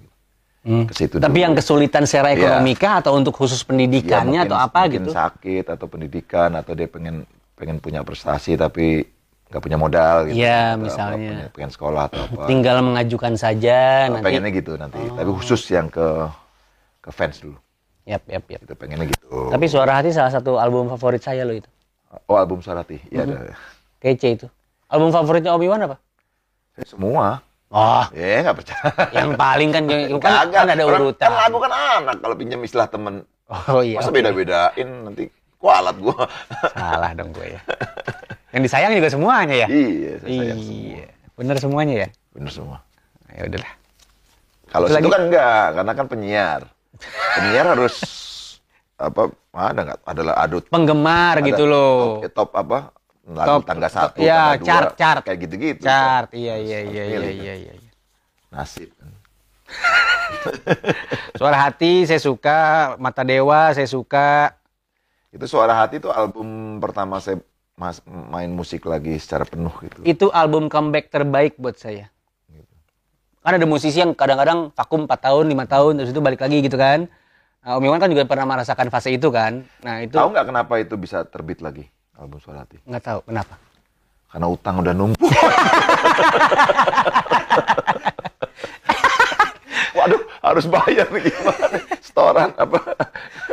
Hmm. 0.62 0.86
Ke 0.86 0.94
situ 0.94 1.18
Tapi 1.18 1.34
dulu. 1.34 1.44
yang 1.44 1.54
kesulitan 1.54 2.06
secara 2.06 2.30
Iya. 2.30 2.38
ekonomi 2.38 2.72
kah 2.72 3.02
atau 3.02 3.12
untuk 3.12 3.34
khusus 3.34 3.58
pendidikannya 3.60 4.38
Ya, 4.38 4.46
atau 4.46 4.54
mungkin- 4.54 4.68
apa 4.68 4.78
mungkin 4.80 4.94
gitu? 4.96 5.10
sakit 5.10 5.64
atau 5.68 5.86
pendidikan 5.86 6.50
atau 6.54 6.72
dia 6.72 6.86
pengen 6.86 7.26
pengen 7.52 7.78
punya 7.78 8.00
prestasi 8.00 8.54
tapi 8.54 9.02
nggak 9.48 9.58
punya 9.60 9.74
modal 9.76 10.16
gitu. 10.24 10.38
Iya, 10.38 10.54
Atau 10.54 10.70
apa, 10.72 10.84
misalnya. 10.84 11.30
pengen, 11.34 11.50
pengen 11.52 11.70
sekolah 11.70 12.02
atau 12.04 12.20
apa. 12.24 12.42
Tinggal 12.46 12.76
mengajukan 12.80 13.34
saja 13.34 13.78
nanti. 14.08 14.22
pengennya 14.24 14.50
gitu 14.52 14.72
nanti. 14.76 14.98
Tapi 14.98 15.30
khusus 15.32 15.62
yang 15.68 15.86
ke 15.88 16.06
ke 16.98 17.10
fans 17.10 17.36
dulu. 17.36 17.58
Yap, 18.04 18.22
yap, 18.26 18.46
yap. 18.48 18.60
Itu 18.62 18.74
pengennya 18.74 19.06
gitu. 19.08 19.50
Tapi 19.50 19.66
Suara 19.66 19.94
Hati 19.94 20.10
salah 20.10 20.30
satu 20.30 20.56
album 20.56 20.86
favorit 20.88 21.20
saya 21.20 21.42
loh 21.42 21.54
itu. 21.54 21.66
oh 22.22 22.34
album 22.34 22.58
Sarati. 22.60 23.02
Iya 23.08 23.24
ada. 23.24 23.54
Kece 23.98 24.28
itu. 24.32 24.46
Album 24.86 25.10
favoritnya 25.10 25.50
Om 25.50 25.62
Iwan 25.64 25.80
apa? 25.84 25.96
Semua. 26.82 27.42
Oh, 27.72 28.04
Ya 28.12 28.44
nggak 28.44 28.56
percaya. 28.60 28.84
yang 29.16 29.32
paling 29.32 29.72
kan 29.72 29.82
kan, 29.88 30.00
Kagak. 30.20 30.52
kan 30.52 30.66
ada 30.76 30.84
urutan. 30.84 31.24
Kan 31.24 31.40
lagu 31.40 31.56
kan 31.56 31.72
anak 31.72 32.16
kalau 32.20 32.36
pinjam 32.36 32.60
istilah 32.60 32.84
temen. 32.84 33.24
Oh 33.48 33.80
iya. 33.80 33.96
Masa 33.96 34.12
oke. 34.12 34.16
beda-bedain 34.20 34.88
nanti 35.08 35.24
kualat 35.56 35.96
gua. 35.96 36.28
Salah 36.76 37.16
dong 37.16 37.32
gue 37.32 37.56
ya. 37.56 37.60
Yang 38.52 38.62
disayang 38.68 38.92
juga 38.92 39.08
semuanya 39.08 39.54
ya. 39.64 39.68
iya, 39.72 40.12
saya 40.20 40.28
sayang 40.36 40.60
semua. 40.60 40.84
Iya. 40.84 41.06
Bener 41.32 41.56
semuanya 41.56 41.94
ya. 41.96 42.08
Bener 42.36 42.52
semua. 42.52 42.78
Ya 43.32 43.42
udahlah. 43.48 43.72
Kalau 44.72 44.86
lagi. 44.88 45.08
kan 45.08 45.22
enggak, 45.28 45.66
karena 45.76 45.92
kan 45.96 46.06
penyiar. 46.08 46.60
Penyiar 47.36 47.66
harus 47.72 47.94
apa? 49.00 49.32
Ada 49.52 49.80
nggak? 49.84 49.98
Adalah 50.04 50.34
adut. 50.40 50.64
Penggemar 50.68 51.40
ada 51.40 51.44
gitu 51.44 51.64
loh. 51.64 52.20
Top, 52.32 52.48
top 52.48 52.50
apa? 52.56 52.78
Lagu 53.22 53.62
Top- 53.62 53.70
tangga 53.70 53.86
satu, 53.86 54.18
iya, 54.18 54.34
tangga 54.34 54.58
dua, 54.58 54.66
chart, 54.66 54.90
chart. 54.98 55.22
kayak 55.22 55.38
gitu-gitu. 55.46 55.82
Chart. 55.86 56.26
Iya 56.34 56.58
iya 56.58 56.78
iya 56.82 57.04
iya 57.06 57.30
iya 57.30 57.54
kan. 57.54 57.62
iya. 57.62 57.72
Nasib. 58.50 58.90
Suara 61.38 61.70
hati 61.70 62.02
saya 62.02 62.18
suka, 62.18 62.58
Mata 62.98 63.22
Dewa 63.22 63.70
saya 63.70 63.86
suka. 63.86 64.58
Itu 65.32 65.48
Suara 65.48 65.72
Hati 65.72 65.96
itu 65.96 66.12
album 66.12 66.76
pertama 66.76 67.16
saya 67.16 67.40
mas, 67.72 68.04
main 68.04 68.52
musik 68.52 68.84
lagi 68.84 69.16
secara 69.16 69.48
penuh 69.48 69.72
gitu. 69.80 70.04
Itu 70.04 70.26
album 70.28 70.68
comeback 70.68 71.08
terbaik 71.08 71.56
buat 71.56 71.80
saya. 71.80 72.12
Kan 73.40 73.56
ada 73.56 73.64
musisi 73.64 73.96
yang 73.96 74.12
kadang-kadang 74.12 74.76
vakum 74.76 75.08
4 75.08 75.18
tahun, 75.18 75.44
5 75.50 75.66
tahun, 75.66 75.92
terus 75.98 76.10
itu 76.12 76.20
balik 76.20 76.44
lagi 76.44 76.62
gitu 76.62 76.76
kan. 76.76 77.08
Nah, 77.64 77.80
Om 77.80 77.84
Iwan 77.88 77.98
kan 78.02 78.10
juga 78.12 78.28
pernah 78.28 78.44
merasakan 78.44 78.92
fase 78.92 79.14
itu 79.14 79.32
kan. 79.32 79.64
Nah 79.86 80.04
itu 80.04 80.14
Tahu 80.14 80.34
nggak 80.34 80.46
kenapa 80.52 80.74
itu 80.82 80.94
bisa 81.00 81.24
terbit 81.24 81.64
lagi 81.64 81.88
album 82.18 82.38
Suara 82.38 82.64
Hati? 82.64 82.76
nggak 82.84 83.02
tahu 83.02 83.20
kenapa. 83.24 83.54
Karena 84.28 84.46
utang 84.48 84.80
udah 84.80 84.94
numpuk. 84.96 85.28
Waduh, 89.92 90.20
harus 90.40 90.64
bayar 90.66 91.06
nih 91.12 91.28
gimana? 91.28 91.76
Setoran 92.00 92.50
apa? 92.56 92.78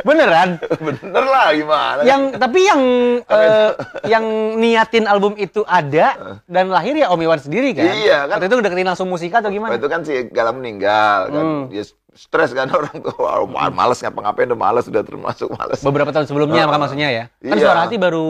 Beneran? 0.00 0.56
Bener 0.88 1.24
lah 1.28 1.52
gimana? 1.52 2.00
yang 2.02 2.32
tapi 2.32 2.64
yang 2.64 2.80
eh, 3.22 3.70
yang 4.08 4.24
niatin 4.56 5.04
album 5.04 5.36
itu 5.36 5.60
ada 5.68 6.40
dan 6.48 6.72
lahir 6.72 6.96
ya 6.96 7.12
Om 7.12 7.20
Iwan 7.20 7.38
sendiri 7.38 7.76
kan? 7.76 7.92
Iya, 7.92 8.24
kan. 8.24 8.40
Waktu 8.40 8.48
itu 8.48 8.56
deketin 8.64 8.88
langsung 8.88 9.12
musika 9.12 9.44
atau 9.44 9.52
Waktu 9.52 9.60
gimana? 9.60 9.76
itu 9.76 9.88
kan 9.88 10.00
si 10.00 10.14
Galang 10.32 10.56
meninggal 10.58 11.28
kan. 11.28 11.44
Hmm. 11.44 11.62
Dia 11.68 11.84
stres 12.14 12.50
kan 12.54 12.66
orang 12.70 12.96
tuh. 13.02 13.14
Wah, 13.18 13.70
males 13.70 13.98
ngapa-ngapain 14.02 14.50
udah 14.50 14.58
males 14.58 14.84
udah 14.86 15.02
termasuk 15.02 15.48
males. 15.54 15.80
Beberapa 15.82 16.10
tahun 16.10 16.26
sebelumnya 16.26 16.66
maka 16.66 16.78
maksudnya 16.78 17.08
ya. 17.10 17.24
Kan 17.42 17.56
iya. 17.58 17.64
Suara 17.64 17.80
Hati 17.86 17.96
baru 17.98 18.28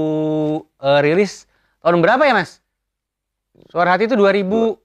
eh, 0.64 1.00
rilis 1.04 1.48
tahun 1.80 2.00
berapa 2.04 2.22
ya, 2.24 2.34
Mas? 2.36 2.60
Suara 3.72 3.96
Hati 3.96 4.08
itu 4.08 4.16
2000 4.16 4.76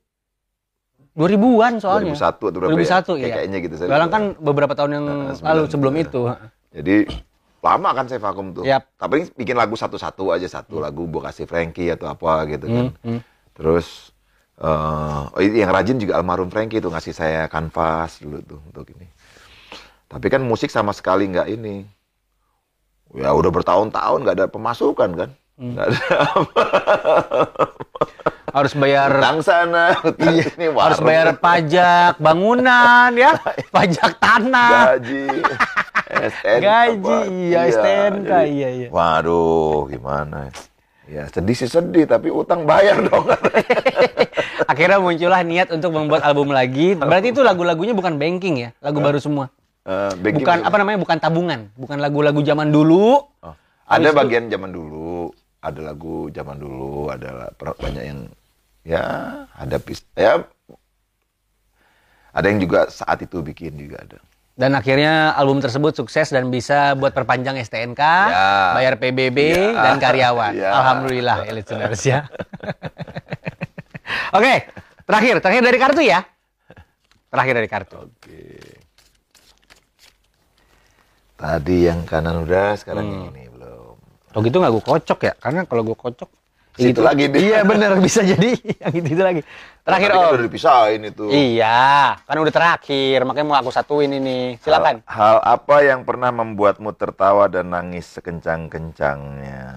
2000-an 1.15 1.79
soalnya. 1.79 2.11
2001 2.11 2.51
atau 2.51 2.59
berapa 2.59 2.71
2001 2.75 2.75
ya? 2.75 2.91
Iya. 2.91 3.35
Kayaknya 3.39 3.59
gitu. 3.63 3.73
saya 3.79 3.87
Galang 3.87 4.11
kan 4.11 4.23
beberapa 4.35 4.73
tahun 4.75 4.91
yang 4.99 5.05
Ah, 5.31 5.55
lalu 5.55 5.61
sebelum 5.71 5.93
iya. 5.95 6.03
itu. 6.03 6.21
Jadi 6.75 6.95
lama 7.63 7.89
kan 7.95 8.05
saya 8.11 8.19
vakum 8.19 8.51
tuh. 8.51 8.63
Yap. 8.67 8.83
Tapi 8.99 9.31
bikin 9.31 9.55
lagu 9.55 9.79
satu-satu 9.79 10.35
aja 10.35 10.47
satu 10.51 10.83
lagu 10.83 11.07
gua 11.07 11.31
kasih 11.31 11.47
Frankie 11.47 11.87
atau 11.87 12.11
apa 12.11 12.43
gitu 12.51 12.67
kan. 12.67 12.85
Hmm, 12.99 13.15
hmm. 13.15 13.19
Terus 13.55 14.11
ini 15.43 15.59
yang 15.59 15.71
rajin 15.71 15.99
juga 15.99 16.15
almarhum 16.15 16.47
Frankie 16.47 16.79
tuh 16.79 16.87
ngasih 16.87 17.11
saya 17.11 17.51
kanvas 17.51 18.23
dulu 18.23 18.39
tuh 18.45 18.59
untuk 18.71 18.87
ini. 18.95 19.07
Tapi 20.07 20.27
kan 20.31 20.39
musik 20.45 20.71
sama 20.71 20.95
sekali 20.95 21.27
nggak 21.27 21.47
ini. 21.51 21.83
Ya 23.15 23.35
udah 23.35 23.51
bertahun-tahun 23.51 24.19
nggak 24.23 24.35
ada 24.39 24.47
pemasukan 24.47 25.09
kan. 25.15 25.29
Hmm. 25.55 25.75
Nggak 25.75 25.85
ada 25.91 25.99
Harus 28.55 28.71
bayar 28.79 29.11
utang 29.19 29.43
sana, 29.43 29.99
utang 29.99 30.39
sini, 30.39 30.71
harus 30.71 30.95
warung, 30.95 31.11
bayar 31.11 31.35
pajak 31.35 32.15
bangunan 32.23 33.11
ya, 33.11 33.35
pajak 33.75 34.15
tanah. 34.15 34.95
gaji, 34.95 35.27
STNK, 36.07 36.63
Gaji, 36.63 37.03
apa. 37.03 37.15
iya, 37.27 37.59
STNK, 37.67 38.31
jadi, 38.31 38.47
iya, 38.55 38.69
iya. 38.71 38.87
Waduh, 38.95 39.91
gimana? 39.91 40.55
Ya 41.05 41.27
sedih 41.27 41.51
sih 41.51 41.67
sedih, 41.67 42.07
tapi 42.07 42.31
utang 42.31 42.63
bayar 42.63 43.03
dong. 43.03 43.27
Akhirnya 44.65 44.97
muncullah 44.97 45.41
niat 45.41 45.69
untuk 45.69 45.91
membuat 45.91 46.21
album 46.21 46.49
lagi. 46.49 46.93
Berarti 46.93 47.31
itu 47.31 47.41
lagu-lagunya 47.41 47.93
bukan 47.93 48.17
banking 48.17 48.55
ya, 48.59 48.69
lagu 48.81 48.99
baru 48.99 49.17
semua. 49.17 49.49
Banking 49.85 50.41
Bukan 50.41 50.57
juga. 50.61 50.67
apa 50.67 50.75
namanya? 50.81 50.97
Bukan 50.97 51.17
tabungan, 51.21 51.59
bukan 51.77 51.97
lagu-lagu 52.01 52.41
zaman 52.41 52.73
dulu. 52.73 53.21
Oh, 53.45 53.53
ada 53.85 54.09
itu- 54.09 54.17
bagian 54.17 54.49
zaman 54.49 54.73
dulu, 54.73 55.29
ada 55.61 55.79
lagu 55.79 56.29
zaman 56.29 56.57
dulu, 56.57 57.13
ada 57.13 57.53
banyak 57.53 58.03
yang 58.03 58.19
ya 58.81 59.01
ada 59.51 59.77
pis 59.81 60.05
ya 60.13 60.45
ada 62.29 62.45
yang 62.45 62.61
juga 62.61 62.85
saat 62.87 63.21
itu 63.21 63.41
bikin 63.41 63.77
juga 63.77 64.01
ada. 64.01 64.17
Dan 64.55 64.71
akhirnya 64.71 65.35
album 65.35 65.59
tersebut 65.59 65.93
sukses 65.93 66.31
dan 66.31 66.47
bisa 66.47 66.95
buat 66.95 67.11
perpanjang 67.11 67.59
STNK, 67.59 67.99
Ya. 67.99 68.71
bayar 68.71 68.95
PBB 68.95 69.37
Ya. 69.51 69.83
dan 69.83 69.95
karyawan. 69.99 70.53
Ya. 70.63 70.71
Alhamdulillah, 70.73 71.37
listeners 71.51 72.01
ya. 72.01 72.19
Oke, 74.33 74.53
terakhir, 75.03 75.35
terakhir 75.39 75.61
dari 75.63 75.77
kartu 75.77 76.01
ya. 76.01 76.19
Terakhir 77.29 77.53
dari 77.57 77.69
kartu. 77.69 77.95
Oke. 77.99 78.43
Tadi 81.35 81.77
yang 81.83 82.07
kanan 82.07 82.47
udah, 82.47 82.79
sekarang 82.79 83.03
yang 83.03 83.21
Hmm. 83.27 83.31
ini 83.35 83.43
belum. 83.51 83.95
Kalau 84.31 84.41
gitu 84.43 84.55
nggak 84.59 84.71
gue 84.71 84.83
kocok 84.83 85.19
ya, 85.21 85.33
karena 85.35 85.61
kalau 85.67 85.83
gue 85.83 85.97
kocok 85.97 86.29
Situ 86.75 86.99
lagi 86.99 87.31
deh. 87.31 87.39
Iya 87.39 87.63
bener 87.63 87.95
bisa 88.03 88.19
jadi 88.19 88.51
yang 88.83 88.91
itu, 88.91 89.15
itu 89.15 89.23
lagi. 89.23 89.41
Terakhir 89.87 90.09
kan 90.11 90.19
om. 90.19 90.31
udah 90.35 90.43
dipisahin 90.43 91.01
itu. 91.07 91.23
Iya, 91.31 92.19
kan 92.19 92.35
udah 92.35 92.51
terakhir, 92.51 93.23
makanya 93.23 93.47
mau 93.47 93.55
aku 93.55 93.71
satuin 93.71 94.11
ini. 94.11 94.59
Silakan. 94.59 94.99
Hal, 95.07 95.15
hal 95.15 95.37
apa 95.39 95.75
yang 95.87 96.03
pernah 96.03 96.35
membuatmu 96.35 96.91
tertawa 96.99 97.47
dan 97.47 97.71
nangis 97.71 98.11
sekencang-kencangnya? 98.11 99.71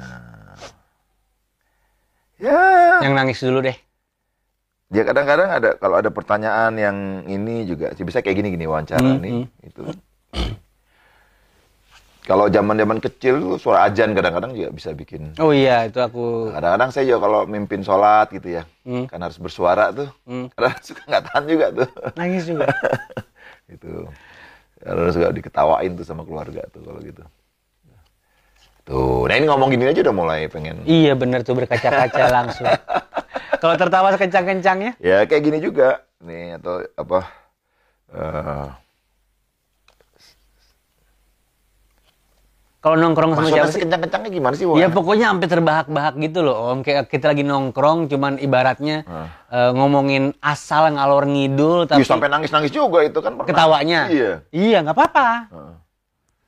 Ya. 2.43 2.99
Yang 2.99 3.14
nangis 3.14 3.39
dulu 3.47 3.62
deh. 3.62 3.78
Ya 4.89 5.05
kadang-kadang 5.05 5.53
ada 5.53 5.70
kalau 5.76 6.01
ada 6.01 6.09
pertanyaan 6.09 6.72
yang 6.80 6.97
ini 7.28 7.68
juga 7.68 7.93
sih 7.93 8.09
bisa 8.09 8.24
kayak 8.24 8.41
gini-gini 8.41 8.64
wawancara 8.64 9.05
Hmm, 9.05 9.20
nih 9.20 9.32
itu. 9.61 9.84
Kalau 12.24 12.45
zaman-zaman 12.49 13.01
kecil 13.01 13.41
tuh 13.41 13.57
suara 13.57 13.89
ajan 13.89 14.12
kadang-kadang 14.12 14.53
juga 14.53 14.68
bisa 14.68 14.93
bikin. 14.93 15.32
Oh 15.41 15.49
iya, 15.49 15.89
itu 15.89 15.97
aku. 15.97 16.53
Kadang-kadang 16.53 16.93
saya 16.93 17.05
juga 17.09 17.24
kalau 17.24 17.41
mimpin 17.49 17.80
sholat 17.80 18.28
gitu 18.32 18.49
ya, 18.53 18.68
Hmm. 18.84 19.09
kan 19.09 19.20
harus 19.20 19.41
bersuara 19.41 19.93
tuh. 19.93 20.09
Hmm. 20.28 20.53
Kadang 20.53 20.76
suka 20.84 21.01
nggak 21.09 21.24
tahan 21.24 21.45
juga 21.49 21.66
tuh. 21.72 21.89
Nangis 22.20 22.45
juga. 22.45 22.68
itu. 23.74 23.93
Kadang 24.80 25.09
suka 25.12 25.28
diketawain 25.32 25.93
tuh 25.97 26.05
sama 26.05 26.24
keluarga 26.24 26.64
tuh 26.68 26.84
kalau 26.84 27.01
gitu. 27.01 27.24
Tuh, 28.89 29.28
nah 29.28 29.36
ini 29.36 29.45
ngomong 29.45 29.68
gini 29.68 29.84
aja 29.84 30.01
udah 30.01 30.16
mulai 30.16 30.49
pengen. 30.49 30.80
iya 30.82 31.12
bener 31.12 31.45
tuh 31.45 31.53
berkaca-kaca 31.53 32.24
langsung. 32.39 32.64
Kalau 33.55 33.74
tertawa 33.76 34.09
sekencang-kencangnya, 34.11 34.97
Ya 34.97 35.22
kayak 35.22 35.43
gini 35.43 35.59
juga 35.59 36.01
nih 36.18 36.57
atau 36.57 36.80
apa? 36.95 37.20
eh 38.09 38.66
kalau 42.78 42.95
nongkrong 42.97 43.34
sama 43.34 43.43
maksudnya 43.43 43.61
siapa 43.61 43.74
sih? 43.74 43.80
kencang-kencangnya 43.82 44.30
gimana 44.30 44.55
sih? 44.55 44.64
Wan? 44.64 44.78
Ya 44.78 44.89
pokoknya 44.89 45.26
sampai 45.28 45.49
terbahak-bahak 45.51 46.14
gitu 46.16 46.39
loh 46.41 46.57
om. 46.70 46.80
Kayak 46.80 47.11
kita 47.11 47.26
lagi 47.28 47.43
nongkrong, 47.43 48.07
cuman 48.07 48.39
ibaratnya 48.39 49.03
Ah. 49.05 49.28
eh, 49.51 49.70
ngomongin 49.74 50.32
asal 50.41 50.89
ngalor 50.89 51.26
ngidul, 51.26 51.84
Ih, 51.84 51.89
tapi 51.91 52.07
sampai 52.07 52.30
nangis-nangis 52.30 52.70
juga 52.70 53.03
itu 53.03 53.18
kan 53.18 53.34
pernah. 53.34 53.45
ketawanya. 53.45 54.01
Iya. 54.09 54.32
Iya 54.49 54.78
nggak 54.80 54.95
apa-apa. 54.95 55.28
Heeh. 55.51 55.74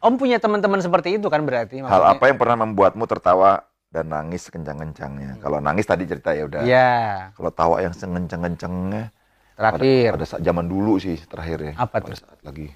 Om 0.01 0.17
punya 0.17 0.41
teman-teman 0.41 0.81
seperti 0.81 1.21
itu 1.21 1.29
kan 1.29 1.45
berarti? 1.45 1.85
Hal 1.85 1.85
maksudnya? 1.85 2.17
apa 2.17 2.25
yang 2.33 2.39
pernah 2.41 2.57
membuatmu 2.65 3.05
tertawa 3.05 3.69
dan 3.93 4.09
nangis 4.09 4.49
kencang-kencangnya. 4.49 5.45
Kalau 5.45 5.61
nangis 5.61 5.85
tadi 5.85 6.09
cerita 6.09 6.33
ya 6.33 6.49
udah. 6.49 6.65
Iya. 6.65 6.91
Kalau 7.37 7.51
tawa 7.53 7.77
yang 7.85 7.93
sengenceng-kencengnya 7.93 9.13
Terakhir. 9.61 10.09
pada, 10.09 10.17
pada 10.17 10.25
saat 10.25 10.41
zaman 10.41 10.65
dulu 10.73 10.97
sih 10.97 11.21
terakhir 11.29 11.59
ya. 11.61 11.73
Apa 11.77 12.01
pada 12.01 12.17
tuh? 12.17 12.17
saat 12.17 12.41
lagi 12.41 12.73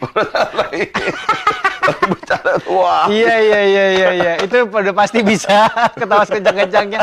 pada 0.00 0.22
saat 0.24 0.52
lagi 0.56 0.82
lagi 1.92 2.08
bercanda 2.08 2.52
tuh, 2.64 2.72
wah. 2.80 3.04
Iya 3.12 3.34
iya 3.44 3.60
iya 3.60 3.84
iya 3.92 4.08
iya. 4.16 4.32
Itu 4.40 4.64
pada 4.72 4.90
pasti 4.96 5.20
bisa 5.20 5.68
ketawa 6.00 6.24
sekencang-kencangnya. 6.24 7.00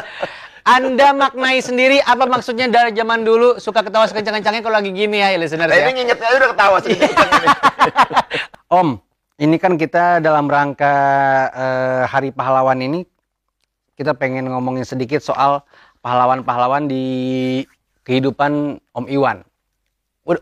Anda 0.70 1.18
maknai 1.18 1.66
sendiri 1.66 1.98
apa 2.06 2.30
maksudnya 2.30 2.70
dari 2.70 2.94
zaman 2.94 3.26
dulu 3.26 3.58
suka 3.58 3.82
ketawa 3.82 4.06
sekencang-kencangnya 4.06 4.62
kalau 4.62 4.78
lagi 4.78 4.94
gini 4.94 5.18
ya 5.18 5.34
listener 5.34 5.66
Nah, 5.66 5.74
ya. 5.74 5.90
ini 5.90 5.92
ngingetnya 5.98 6.30
udah 6.38 6.50
ketawa 6.54 6.78
sih. 6.86 6.94
Om, 8.80 9.02
ini 9.42 9.58
kan 9.58 9.74
kita 9.82 10.22
dalam 10.22 10.46
rangka 10.46 10.94
eh, 11.50 12.04
Hari 12.06 12.30
Pahlawan 12.38 12.86
ini 12.86 13.02
kita 13.98 14.14
pengen 14.14 14.46
ngomongin 14.46 14.86
sedikit 14.86 15.26
soal 15.26 15.66
pahlawan-pahlawan 16.06 16.86
di 16.86 17.06
kehidupan 18.06 18.78
Om 18.94 19.06
Iwan. 19.10 19.42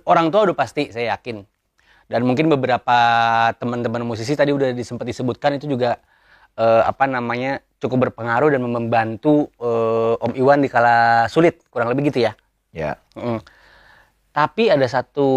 Orang 0.04 0.28
tua 0.36 0.44
udah 0.44 0.58
pasti, 0.60 0.92
saya 0.92 1.16
yakin. 1.16 1.48
Dan 2.12 2.28
mungkin 2.28 2.52
beberapa 2.52 3.00
teman-teman 3.56 4.04
musisi 4.04 4.36
tadi 4.36 4.52
udah 4.52 4.76
disempat 4.76 5.08
disebutkan 5.08 5.56
itu 5.56 5.72
juga 5.72 6.04
eh, 6.58 6.82
apa 6.84 7.06
namanya 7.06 7.62
cukup 7.78 8.10
berpengaruh 8.10 8.50
dan 8.50 8.66
membantu 8.66 9.54
eh, 9.62 10.14
Om 10.18 10.34
Iwan 10.34 10.66
di 10.66 10.70
kala 10.70 11.30
sulit, 11.30 11.62
kurang 11.70 11.94
lebih 11.94 12.10
gitu 12.10 12.26
ya. 12.26 12.34
ya. 12.74 12.98
Mm. 13.14 13.40
Tapi 14.34 14.70
ada 14.70 14.86
satu 14.86 15.30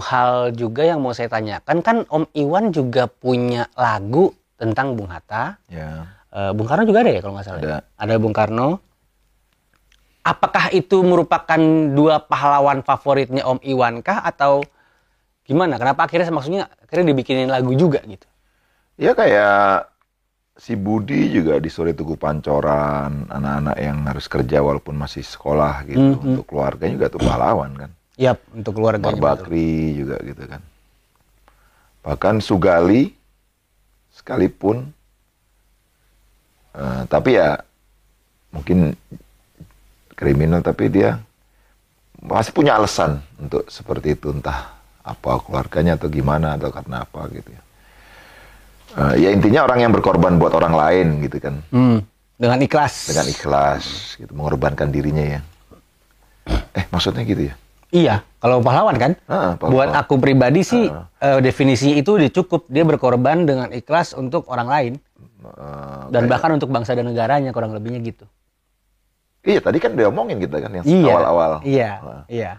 hal 0.00 0.56
juga 0.56 0.80
yang 0.80 1.04
mau 1.04 1.12
saya 1.12 1.28
tanyakan 1.28 1.84
kan 1.84 1.96
Om 2.08 2.32
Iwan 2.32 2.72
juga 2.72 3.04
punya 3.08 3.68
lagu 3.76 4.32
tentang 4.56 4.96
Bung 4.96 5.08
Hatta. 5.08 5.60
Ya. 5.68 6.08
Eh, 6.32 6.52
Bung 6.52 6.68
Karno 6.68 6.84
juga 6.84 7.04
ada 7.04 7.12
ya 7.12 7.20
kalau 7.24 7.34
nggak 7.36 7.46
salah. 7.48 7.60
ya? 7.60 7.64
Ada. 7.64 7.78
Ada 7.96 8.14
Bung 8.20 8.36
Karno. 8.36 8.68
Apakah 10.28 10.68
itu 10.76 11.00
merupakan 11.00 11.60
dua 11.96 12.20
pahlawan 12.20 12.84
favoritnya 12.84 13.48
Om 13.48 13.64
Iwan 13.64 14.04
kah 14.04 14.20
atau 14.20 14.60
gimana? 15.48 15.80
Kenapa 15.80 16.04
akhirnya 16.04 16.28
maksudnya 16.28 16.68
akhirnya 16.84 17.16
dibikinin 17.16 17.48
lagu 17.48 17.72
juga 17.72 18.04
gitu? 18.04 18.28
Ya 19.00 19.16
kayak 19.16 19.87
si 20.58 20.74
Budi 20.74 21.30
juga 21.30 21.62
di 21.62 21.70
sore 21.70 21.94
Tugu 21.94 22.18
Pancoran, 22.18 23.30
anak-anak 23.30 23.76
yang 23.78 23.98
harus 24.10 24.26
kerja 24.26 24.58
walaupun 24.58 24.98
masih 24.98 25.22
sekolah 25.22 25.86
gitu. 25.86 26.02
Mhm. 26.02 26.26
Untuk 26.34 26.44
keluarganya 26.50 26.94
juga 26.98 27.08
tuh 27.14 27.22
pahlawan 27.22 27.70
kan. 27.78 27.90
Yap, 28.18 28.42
untuk 28.50 28.74
keluarga. 28.74 29.06
Umar 29.06 29.38
Bakri 29.38 29.94
juga 29.94 30.18
gitu 30.26 30.42
kan. 30.50 30.62
Bahkan 32.02 32.42
Sugali 32.42 33.14
sekalipun 34.10 34.90
eh, 36.74 37.02
tapi 37.06 37.38
ya 37.38 37.62
mungkin 38.50 38.98
kriminal 40.18 40.58
tapi 40.58 40.90
dia 40.90 41.22
masih 42.18 42.50
punya 42.50 42.74
alasan 42.74 43.22
untuk 43.38 43.70
seperti 43.70 44.18
itu 44.18 44.34
entah 44.34 44.74
apa 45.06 45.38
keluarganya 45.38 45.94
atau 45.94 46.10
gimana 46.10 46.58
atau 46.58 46.74
karena 46.74 47.06
apa 47.06 47.30
gitu 47.30 47.54
ya. 47.54 47.62
Eh, 48.90 49.14
ya 49.18 49.28
intinya 49.30 49.60
orang 49.62 49.78
yang 49.80 49.92
berkorban 49.92 50.36
buat 50.36 50.50
orang 50.50 50.72
lain 50.72 51.06
gitu 51.20 51.36
kan 51.38 51.60
Hmm, 51.68 52.00
dengan 52.34 52.58
ikhlas. 52.58 53.06
dengan 53.06 53.26
ikhlas 53.26 53.84
gitu 54.16 54.32
mengorbankan 54.32 54.88
dirinya 54.88 55.24
ya. 55.28 55.40
Eh 56.72 56.84
maksudnya 56.88 57.20
gitu 57.22 57.52
ya? 57.52 57.54
Iya, 57.88 58.14
kalau 58.38 58.60
pahlawan 58.60 58.96
kan? 58.96 59.12
Ah, 59.24 59.54
pahlawan. 59.54 59.72
Buat 59.72 59.90
aku 59.94 60.16
pribadi 60.16 60.60
sih 60.60 60.88
Ah. 60.88 61.04
eh, 61.18 61.38
definisinya 61.38 61.94
itu 61.94 62.16
udah 62.16 62.30
cukup 62.30 62.64
dia 62.66 62.82
berkorban 62.82 63.44
dengan 63.44 63.68
ikhlas 63.70 64.12
untuk 64.12 64.44
orang 64.46 64.66
lain 64.66 64.92
Eh, 65.38 66.02
dan 66.08 66.24
kayak- 66.24 66.30
bahkan 66.30 66.50
untuk 66.52 66.68
bangsa 66.68 66.92
dan 66.92 67.04
negaranya 67.04 67.48
kurang 67.50 67.70
lebihnya 67.70 68.00
gitu. 68.02 68.24
Iya 69.40 69.60
tadi 69.60 69.78
kan 69.78 69.92
dia 69.92 70.06
omongin 70.06 70.36
kita 70.38 70.58
kan 70.58 70.72
yang 70.72 70.84
Iya. 70.84 71.08
awal-awal. 71.10 71.52
Iya, 71.62 71.90
Nah, 71.98 72.22
iya. 72.26 72.52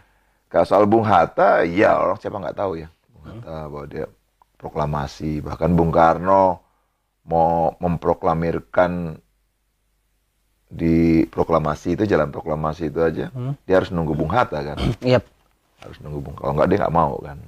Kalau 0.48 0.66
soal 0.66 0.86
Bung 0.86 1.04
Hatta, 1.04 1.62
ya 1.62 1.94
orang 1.96 2.18
siapa 2.18 2.38
nggak 2.38 2.56
tahu 2.56 2.74
ya. 2.76 2.88
Bung 3.12 3.26
Hatta 3.28 3.56
bahwa 3.68 3.86
dia 3.86 4.06
proklamasi, 4.60 5.40
bahkan 5.40 5.72
Bung 5.72 5.90
Karno 5.90 6.60
mau 7.24 7.72
memproklamirkan 7.80 9.16
di 10.70 11.24
proklamasi 11.26 11.98
itu 11.98 12.04
jalan 12.06 12.30
proklamasi 12.30 12.92
itu 12.92 13.00
aja, 13.02 13.32
dia 13.66 13.76
harus 13.80 13.90
nunggu 13.90 14.14
Bung 14.14 14.30
Hatta 14.30 14.62
kan, 14.62 14.78
Iya. 15.02 15.24
harus 15.82 15.98
nunggu 16.04 16.20
Bung. 16.22 16.36
Kalau 16.38 16.54
nggak 16.54 16.68
dia 16.70 16.78
nggak 16.86 16.94
mau 16.94 17.18
kan, 17.24 17.40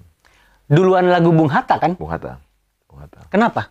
Duluan 0.72 1.12
lagu 1.12 1.30
Bung 1.36 1.52
Hatta 1.52 1.76
kan? 1.78 2.00
Bung 2.00 2.10
Hatta, 2.10 2.40
Bung 2.88 3.04
Hatta. 3.04 3.28
Kenapa? 3.28 3.70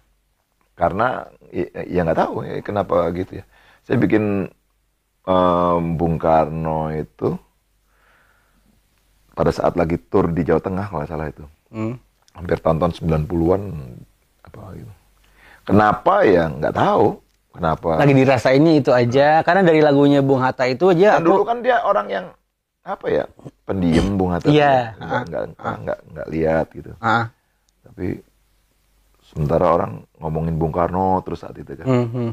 Karena 0.77 1.25
i- 1.51 1.73
ya 1.89 2.05
nggak 2.05 2.21
tahu 2.21 2.45
ya 2.45 2.61
kenapa 2.61 3.09
gitu 3.11 3.41
ya. 3.41 3.45
Saya 3.83 3.97
bikin 3.97 4.53
em, 5.25 5.85
Bung 5.97 6.21
Karno 6.21 6.93
itu 6.93 7.35
pada 9.33 9.51
saat 9.51 9.75
lagi 9.75 9.97
tur 9.97 10.29
di 10.29 10.45
Jawa 10.45 10.61
Tengah 10.61 10.87
kalau 10.93 11.05
salah 11.09 11.27
itu. 11.33 11.45
Hmm. 11.73 11.97
Hampir 12.41 12.57
tahun-tahun 12.59 12.93
90-an 12.97 13.63
apa 14.41 14.61
gitu. 14.75 14.93
Kenapa 15.63 16.15
ya 16.25 16.49
nggak 16.49 16.73
tahu. 16.73 17.07
Kenapa? 17.51 17.99
Lagi 17.99 18.15
dirasainnya 18.15 18.73
itu 18.75 18.91
aja 18.91 19.43
karena 19.43 19.61
dari 19.61 19.79
lagunya 19.79 20.23
Bung 20.23 20.39
Hatta 20.39 20.65
itu 20.65 20.89
aja 20.89 21.19
Kan 21.19 21.23
aku 21.23 21.29
dulu 21.29 21.43
kan 21.45 21.59
dia 21.61 21.83
orang 21.83 22.07
yang 22.09 22.27
apa 22.81 23.07
ya 23.07 23.25
pendiam 23.65 24.17
Bung 24.17 24.33
Hatta 24.33 24.49
Iya. 24.49 24.97
nggak 24.97 25.21
nggak 25.29 25.43
nggak 25.53 25.75
nggak 25.83 25.99
nggak 26.09 26.29
lihat 26.31 26.67
gitu 26.73 26.91
Ah, 26.97 27.29
tapi 27.83 28.23
sementara 29.21 29.67
orang 29.69 29.93
ngomongin 30.17 30.57
Bung 30.57 30.73
Karno 30.73 31.21
terus 31.21 31.43
saat 31.43 31.55
itu 31.55 31.75
kan 31.75 31.85
hmm, 31.85 32.07
hmm. 32.09 32.31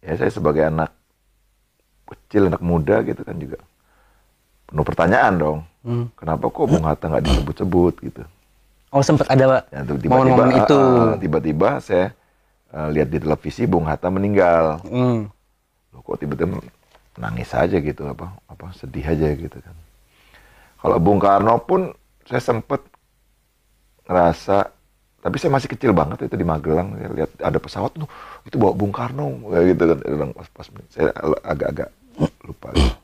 ya 0.00 0.12
saya 0.14 0.30
sebagai 0.30 0.62
anak 0.62 0.94
kecil 2.06 2.46
anak 2.46 2.62
muda 2.62 3.02
gitu 3.02 3.20
kan 3.20 3.36
juga 3.36 3.58
penuh 4.64 4.84
pertanyaan 4.84 5.34
dong 5.36 5.60
Hmm. 5.80 6.12
kenapa 6.12 6.46
kok 6.46 6.68
Bung 6.68 6.84
Hatta 6.84 7.08
nggak 7.08 7.24
disebut-sebut 7.24 7.94
gitu 8.04 8.22
Oh 8.90 9.00
sempat 9.00 9.30
ada 9.30 9.62
ya, 9.70 9.86
momen-momen 9.86 10.50
itu. 10.56 10.74
ah, 10.74 11.14
tiba-tiba 11.14 11.78
saya 11.78 12.10
ah, 12.68 12.90
lihat 12.90 13.06
di 13.06 13.18
televisi 13.18 13.62
Bung 13.64 13.86
Hatta 13.86 14.10
meninggal 14.10 14.82
Hmm. 14.82 15.30
Loh, 15.90 16.00
kok 16.00 16.18
tiba-tiba 16.18 16.58
nangis 17.14 17.50
aja 17.52 17.76
gitu 17.76 18.02
apa 18.04 18.34
apa 18.46 18.70
sedih 18.72 19.02
aja 19.04 19.26
gitu 19.28 19.56
kan 19.56 19.74
kalau 20.76 20.96
Bung 20.96 21.18
Karno 21.18 21.58
pun 21.60 21.90
saya 22.24 22.38
sempet 22.40 22.80
ngerasa 24.04 24.70
tapi 25.20 25.36
saya 25.36 25.52
masih 25.52 25.68
kecil 25.68 25.92
banget 25.92 26.24
itu 26.24 26.32
di 26.32 26.42
Magelang 26.42 26.96
saya 26.96 27.10
lihat 27.12 27.30
ada 27.38 27.58
pesawat 27.58 27.92
tuh 27.92 28.08
itu 28.42 28.56
bawa 28.56 28.72
Bung 28.72 28.90
Karno 28.90 29.26
kayak 29.44 29.64
gitu 29.68 29.82
kan 29.90 30.30
pas 30.32 30.48
pas 30.48 30.66
saya 30.88 31.10
agak-agak 31.42 31.88
lupa 32.42 32.68
gitu. 32.72 32.94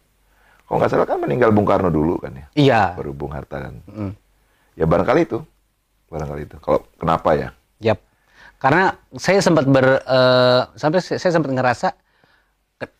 kalau 0.64 0.76
nggak 0.80 0.90
salah 0.90 1.06
kan 1.06 1.18
meninggal 1.20 1.50
Bung 1.52 1.66
Karno 1.66 1.90
dulu 1.90 2.16
kan 2.16 2.32
ya 2.32 2.46
Iya. 2.54 2.82
baru 2.96 3.12
Bung 3.12 3.30
Hatta 3.30 3.56
kan 3.60 3.74
Hmm. 3.84 4.12
ya 4.74 4.84
barangkali 4.84 5.20
itu 5.22 5.38
barangkali 6.06 6.42
itu 6.46 6.56
kalau 6.58 6.86
kenapa 6.96 7.30
ya 7.34 7.48
Yap. 7.76 8.00
Karena 8.56 8.96
saya 9.20 9.44
sempat 9.44 9.68
ber 9.68 10.00
eh, 10.00 10.62
sampai 10.80 10.98
saya 11.04 11.28
sempat 11.28 11.52
ngerasa 11.52 11.92
ke- 12.80 12.94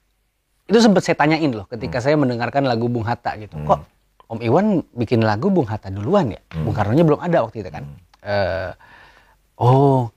itu 0.69 0.79
sempat 0.85 1.01
saya 1.01 1.17
tanyain 1.17 1.49
loh 1.49 1.65
ketika 1.65 1.97
saya 1.97 2.13
mendengarkan 2.21 2.69
lagu 2.69 2.93
Bung 2.93 3.09
Hatta 3.09 3.33
gitu. 3.41 3.57
Kok 3.65 3.81
Om 4.27 4.41
Iwan 4.43 4.85
bikin 4.93 5.25
lagu 5.25 5.49
Bung 5.49 5.65
Hatta 5.65 5.89
duluan 5.89 6.35
ya? 6.35 6.41
Bung 6.53 6.77
Karnonya 6.77 7.09
belum 7.09 7.25
ada 7.25 7.47
waktu 7.47 7.65
itu 7.65 7.71
kan. 7.73 7.89
Eh, 8.21 8.71
oh, 9.57 10.13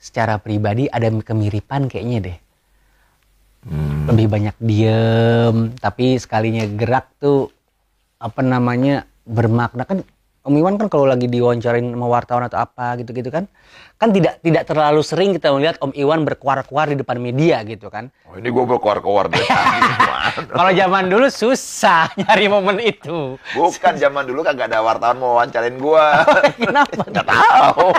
secara 0.00 0.40
pribadi 0.40 0.88
ada 0.88 1.10
kemiripan 1.12 1.90
kayaknya 1.90 2.18
deh. 2.32 2.38
Hmm, 3.68 4.06
Lebih 4.08 4.26
banyak 4.32 4.56
diem, 4.62 5.56
tapi 5.76 6.16
sekalinya 6.16 6.64
gerak 6.72 7.10
tuh 7.20 7.50
apa 8.16 8.40
namanya 8.40 9.04
bermakna 9.28 9.84
kan 9.84 10.00
Om 10.48 10.56
Iwan 10.56 10.80
kan 10.80 10.88
kalau 10.88 11.04
lagi 11.04 11.28
diwawancarain 11.28 11.84
sama 11.84 12.08
wartawan 12.08 12.48
atau 12.48 12.56
apa 12.58 12.96
gitu-gitu 12.96 13.28
kan 13.28 13.44
kan 14.00 14.08
tidak 14.10 14.40
tidak 14.40 14.64
terlalu 14.64 15.04
sering 15.04 15.36
kita 15.36 15.52
melihat 15.52 15.76
Om 15.78 15.92
Iwan 15.92 16.24
berkuar-kuar 16.24 16.88
di 16.88 16.96
depan 16.96 17.20
media 17.20 17.60
gitu 17.62 17.92
kan. 17.92 18.08
oh 18.24 18.40
ini 18.40 18.48
gue 18.48 18.64
berkuar-kuar 18.64 19.28
dari 19.28 19.44
Gimana? 19.48 20.48
Kalau 20.48 20.70
zaman 20.72 21.04
dulu 21.06 21.26
susah 21.28 22.08
nyari 22.24 22.48
momen 22.48 22.80
itu. 22.80 23.36
bukan 23.52 23.94
zaman 23.94 24.24
dulu 24.24 24.40
kagak 24.40 24.72
ada 24.72 24.80
wartawan 24.80 25.20
mau 25.20 25.36
wawancarin 25.36 25.76
gua 25.76 26.24
Kenapa? 26.62 27.02
nggak 27.04 27.26
tahu 27.28 27.90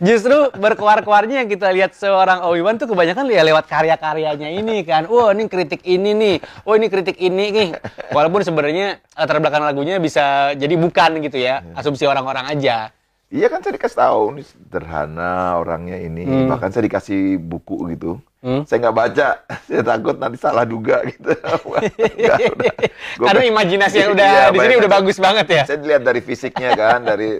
Justru 0.00 0.52
berkuar-kuarnya 0.56 1.44
yang 1.44 1.48
kita 1.50 1.68
lihat 1.74 1.92
seorang 1.92 2.44
Om 2.46 2.54
Iwan 2.56 2.76
tuh 2.78 2.88
kebanyakan 2.90 3.28
ya 3.28 3.42
lewat 3.44 3.66
karya-karyanya 3.66 4.48
ini 4.50 4.82
kan. 4.86 5.10
Wah 5.10 5.34
ini 5.34 5.50
kritik 5.50 5.82
ini 5.84 6.10
nih. 6.14 6.36
Oh 6.64 6.74
ini 6.78 6.86
kritik 6.86 7.18
ini 7.18 7.44
nih. 7.50 7.68
Walaupun 8.14 8.40
sebenarnya 8.46 9.02
latar 9.18 9.42
belakang 9.42 9.64
lagunya 9.66 9.98
bisa 9.98 10.54
jadi 10.54 10.74
bukan 10.78 11.20
gitu 11.24 11.38
ya. 11.40 11.62
Asumsi 11.74 12.06
orang-orang 12.06 12.48
aja. 12.48 12.94
Iya 13.30 13.46
kan 13.46 13.62
saya 13.62 13.78
dikasih 13.78 13.94
tahu 13.94 14.22
nih 14.34 14.42
sederhana 14.42 15.54
orangnya 15.62 15.94
ini. 15.96 16.26
Bahkan 16.50 16.74
saya 16.74 16.82
dikasih 16.82 17.38
buku 17.38 17.94
gitu. 17.94 18.18
Hmm. 18.42 18.66
Saya 18.66 18.88
nggak 18.88 18.96
baca, 18.96 19.28
saya 19.70 19.82
takut 19.86 20.16
nanti 20.18 20.34
salah 20.40 20.66
duga 20.66 20.98
gitu. 21.06 21.30
Nggak, 21.30 22.36
udah. 22.58 22.74
Gua 23.20 23.26
Karena 23.30 23.42
imajinasi 23.46 23.96
yang 24.02 24.10
udah 24.18 24.26
Iya, 24.34 24.44
di 24.50 24.58
sini 24.58 24.74
udah 24.82 24.90
bagus 24.90 25.16
banget 25.22 25.46
ya. 25.46 25.62
Saya 25.62 25.78
dilihat 25.78 26.02
dari 26.02 26.20
fisiknya 26.24 26.70
kan, 26.74 27.06
dari 27.06 27.38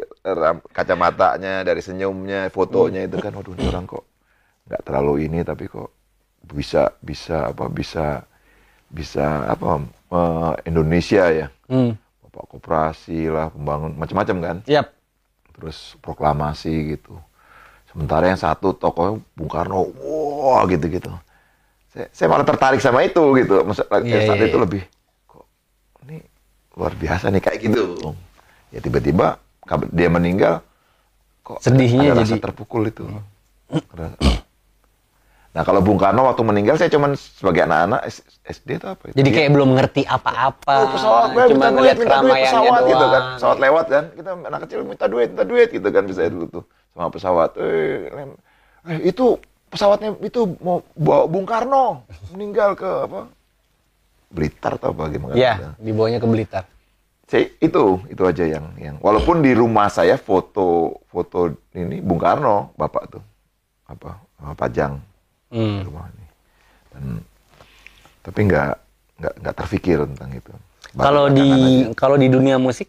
kacamatanya, 0.71 1.67
dari 1.67 1.83
senyumnya, 1.83 2.53
fotonya 2.55 3.11
itu 3.11 3.17
kan, 3.19 3.35
waduh 3.35 3.57
ini 3.59 3.67
orang 3.67 3.87
kok 3.91 4.05
nggak 4.71 4.87
terlalu 4.87 5.27
ini 5.27 5.43
tapi 5.43 5.67
kok 5.67 5.91
bisa 6.47 6.95
bisa 7.03 7.51
apa 7.51 7.67
bisa 7.67 8.23
bisa 8.87 9.51
apa 9.51 9.83
eh, 10.15 10.53
Indonesia 10.71 11.27
ya, 11.27 11.47
Hmm. 11.67 11.99
bapak 12.23 12.45
koperasi 12.55 13.27
lah, 13.27 13.51
pembangun 13.51 13.99
macam-macam 13.99 14.37
kan, 14.39 14.57
Siap. 14.63 14.87
Terus 15.61 15.95
proklamasi 16.01 16.97
gitu. 16.97 17.15
Sementara 17.87 18.27
yang 18.27 18.39
satu 18.39 18.73
tokohnya 18.73 19.21
Bung 19.35 19.51
Karno, 19.51 19.93
wah 20.01 20.65
gitu-gitu. 20.65 21.11
Saya, 21.91 22.07
saya 22.11 22.27
malah 22.27 22.47
tertarik 22.47 22.79
sama 22.79 23.03
itu 23.03 23.21
gitu. 23.37 23.61
Maksud, 23.61 23.85
Iya, 24.01 24.25
saat 24.25 24.39
iya, 24.39 24.47
itu 24.47 24.57
iya. 24.57 24.65
lebih 24.65 24.83
kok 25.27 25.45
ini 26.07 26.23
luar 26.73 26.95
biasa 26.95 27.29
nih 27.29 27.43
kayak 27.43 27.59
gitu. 27.61 28.15
Ya 28.71 28.79
tiba-tiba 28.79 29.37
dia 29.91 30.09
meninggal 30.09 30.63
kok 31.43 31.59
Sedihnya 31.61 32.15
ada 32.15 32.23
rasa 32.23 32.39
jadi- 32.39 32.43
terpukul 32.43 32.87
itu. 32.87 33.05
Rasa- 33.91 34.19
Nah 35.51 35.67
kalau 35.67 35.83
Bung 35.83 35.99
Karno 35.99 36.31
waktu 36.31 36.47
meninggal 36.47 36.79
saya 36.79 36.87
cuman 36.95 37.19
sebagai 37.19 37.67
anak-anak 37.67 38.07
SD 38.47 38.79
atau 38.79 38.95
apa? 38.95 39.03
itu? 39.11 39.19
Jadi 39.19 39.29
Dia- 39.31 39.37
kayak 39.43 39.51
belum 39.51 39.71
ngerti 39.75 40.03
apa-apa. 40.07 40.75
Oh, 40.79 40.89
pesawat, 40.95 41.27
gue 41.35 41.43
Cuma 41.51 41.67
minta 41.67 41.71
duit, 41.75 41.95
minta 41.99 42.19
duit, 42.23 42.43
pesawat 42.47 42.81
gitu 42.87 43.05
kan. 43.05 43.11
doang. 43.11 43.35
Pesawat 43.35 43.59
lewat 43.59 43.87
kan, 43.91 44.05
kita 44.15 44.31
anak 44.47 44.61
kecil 44.67 44.79
minta 44.87 45.07
duit, 45.11 45.29
minta 45.35 45.45
duit 45.47 45.69
gitu 45.75 45.89
kan 45.91 46.03
bisa 46.07 46.21
dulu 46.31 46.47
tuh 46.47 46.65
sama 46.95 47.09
pesawat. 47.11 47.51
Eh, 47.59 47.99
eh, 48.95 48.99
itu 49.11 49.27
pesawatnya 49.75 50.15
itu 50.23 50.41
mau 50.63 50.87
bawa 50.95 51.27
Bung 51.27 51.47
Karno 51.51 52.07
meninggal 52.31 52.79
ke 52.79 52.91
apa? 53.11 53.27
Blitar 54.31 54.79
atau 54.79 54.95
apa 54.95 55.11
gimana? 55.11 55.35
Iya, 55.35 55.75
dibawanya 55.83 56.23
ke 56.23 56.31
Blitar. 56.31 56.63
Saya, 57.27 57.51
itu 57.59 57.99
itu 58.07 58.23
aja 58.23 58.43
yang 58.47 58.75
yang 58.79 58.97
walaupun 59.03 59.43
di 59.43 59.55
rumah 59.55 59.91
saya 59.91 60.15
foto 60.15 60.99
foto 61.11 61.51
ini 61.75 61.99
Bung 61.99 62.23
Karno 62.23 62.75
bapak 62.79 63.03
tuh 63.19 63.23
apa 63.87 64.19
eh, 64.19 64.55
di 65.51 65.59
Hmm. 65.59 65.83
rumah 65.83 66.07
ini 66.09 66.27
dan 66.95 67.03
tapi 68.23 68.41
nggak 68.47 68.71
nggak 69.21 69.35
nggak 69.43 69.55
terfikir 69.59 69.99
tentang 70.07 70.31
itu. 70.33 70.53
Kalau 70.95 71.27
di 71.27 71.51
aja. 71.51 71.95
kalau 71.95 72.17
di 72.17 72.27
dunia 72.27 72.57
musik 72.57 72.87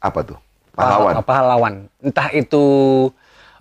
apa 0.00 0.20
tuh 0.22 0.38
pahlawan 0.72 1.12
Apa 1.16 1.22
pahlawan. 1.24 1.74
Entah 2.00 2.28
itu 2.30 2.64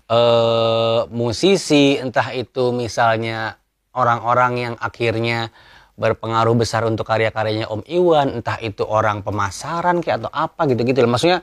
eh, 0.06 1.00
musisi, 1.10 1.98
entah 1.98 2.30
itu 2.36 2.70
misalnya 2.70 3.58
orang-orang 3.96 4.54
yang 4.60 4.74
akhirnya 4.78 5.50
berpengaruh 5.96 6.54
besar 6.54 6.84
untuk 6.84 7.08
karya-karyanya 7.08 7.72
Om 7.72 7.82
Iwan, 7.88 8.44
entah 8.44 8.60
itu 8.60 8.84
orang 8.84 9.24
pemasaran 9.24 10.04
kayak 10.04 10.28
atau 10.28 10.32
apa 10.36 10.68
gitu-gitu. 10.68 11.02
Maksudnya 11.08 11.40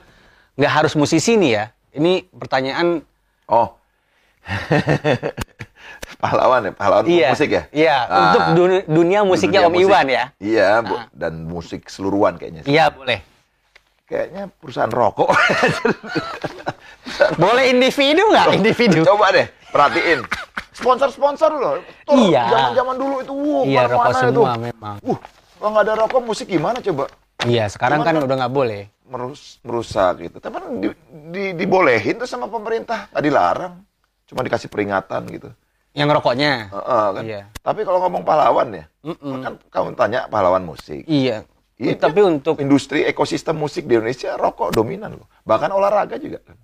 nggak 0.55 0.71
harus 0.71 0.93
musisi 0.93 1.35
nih 1.35 1.51
ya. 1.51 1.65
Ini 1.93 2.29
pertanyaan 2.31 3.01
Oh. 3.43 3.75
pahlawan 6.21 6.61
ya, 6.63 6.71
pahlawan 6.71 7.03
iya. 7.05 7.29
musik 7.31 7.49
ya? 7.49 7.63
Iya, 7.69 7.95
Ah, 8.03 8.19
untuk 8.25 8.41
duni- 8.55 8.85
dunia 8.85 9.19
musiknya 9.21 9.59
dunia 9.61 9.69
Om 9.69 9.73
musik. 9.73 9.87
Iwan 9.87 10.05
ya. 10.07 10.23
Iya, 10.37 10.69
Bu. 10.81 10.95
dan 11.11 11.33
musik 11.43 11.81
seluruhan 11.87 12.35
kayaknya. 12.35 12.61
Iya, 12.63 12.85
boleh. 12.89 13.19
Kayaknya 14.03 14.51
perusahaan 14.53 14.91
rokok. 14.91 15.31
Boleh 17.35 17.69
individu 17.69 18.23
nggak? 18.25 18.47
Individu. 18.53 19.01
Coba 19.03 19.31
deh, 19.31 19.47
perhatiin. 19.69 20.21
Sponsor-sponsor 20.71 21.51
loh. 21.51 21.75
Tuh, 22.03 22.15
Iya. 22.25 22.47
Zaman-zaman 22.47 22.95
dulu 22.95 23.15
itu, 23.19 23.33
wuh, 23.33 23.63
Iya, 23.63 23.85
rokok 23.85 24.11
semua 24.13 24.53
itu. 24.53 24.63
memang. 24.63 24.95
Wuh, 25.01 25.19
kalau 25.55 25.69
nggak 25.71 25.83
ada 25.83 25.93
rokok, 25.97 26.21
musik 26.21 26.47
gimana 26.47 26.79
coba? 26.79 27.07
Iya, 27.43 27.67
sekarang 27.67 28.01
Cuman 28.01 28.07
kan 28.07 28.15
kan- 28.15 28.25
udah 28.25 28.37
nggak 28.39 28.53
boleh. 28.53 28.81
Merus, 29.03 29.61
merusak 29.61 30.13
gitu. 30.21 30.37
Tapi 30.37 30.55
kan 30.57 30.71
di, 30.73 30.87
di- 31.29 31.53
dibolehin 31.55 32.17
tuh 32.17 32.25
sama 32.25 32.47
pemerintah, 32.47 33.07
nggak 33.09 33.23
dilarang. 33.23 33.73
Cuma 34.33 34.41
dikasih 34.41 34.65
peringatan 34.65 35.29
gitu. 35.29 35.53
Yang 35.93 36.09
rokoknya. 36.17 36.73
Heeh, 36.73 37.05
kan. 37.13 37.21
Iya. 37.23 37.41
Tapi 37.61 37.85
kalau 37.85 38.01
ngomong 38.01 38.25
pahlawan 38.25 38.73
ya, 38.73 38.85
Mm-mm. 39.05 39.45
kan 39.45 39.53
kamu 39.69 39.89
tanya 39.93 40.25
pahlawan 40.25 40.65
musik. 40.65 41.05
Iya. 41.05 41.45
Iya, 41.77 41.93
Tapi 41.97 42.21
untuk 42.21 42.57
industri 42.57 43.05
ekosistem 43.05 43.53
musik 43.53 43.85
di 43.85 43.93
Indonesia 43.93 44.33
rokok 44.33 44.73
dominan 44.73 45.13
loh. 45.13 45.29
Bahkan 45.45 45.69
olahraga 45.69 46.17
juga 46.17 46.41
kan. 46.41 46.57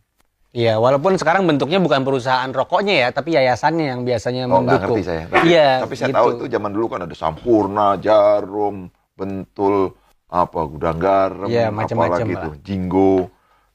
Iya, 0.49 0.81
walaupun 0.81 1.13
sekarang 1.13 1.45
bentuknya 1.45 1.77
bukan 1.77 2.01
perusahaan 2.01 2.49
rokoknya 2.49 3.05
ya, 3.05 3.07
tapi 3.13 3.37
yayasannya 3.37 3.85
yang 3.85 4.01
biasanya 4.01 4.49
Oh, 4.49 4.65
mendukung. 4.65 4.97
ngerti 4.97 5.01
saya. 5.05 5.23
Tapi, 5.29 5.45
Iya. 5.45 5.69
tapi 5.85 5.93
saya 5.93 6.07
gitu. 6.09 6.17
tahu 6.17 6.27
itu 6.33 6.45
zaman 6.49 6.71
dulu 6.73 6.85
kan 6.89 6.99
ada 7.05 7.13
Sampurna, 7.13 7.87
Jarum, 8.01 8.89
Bentul, 9.13 9.93
apa 10.25 10.59
gudang 10.65 10.97
garam, 10.97 11.45
Iya, 11.45 11.69
macam-macam 11.69 12.17
apalagi 12.17 12.33
lah. 12.33 12.43
tuh, 12.49 12.53
Jinggo. 12.65 13.13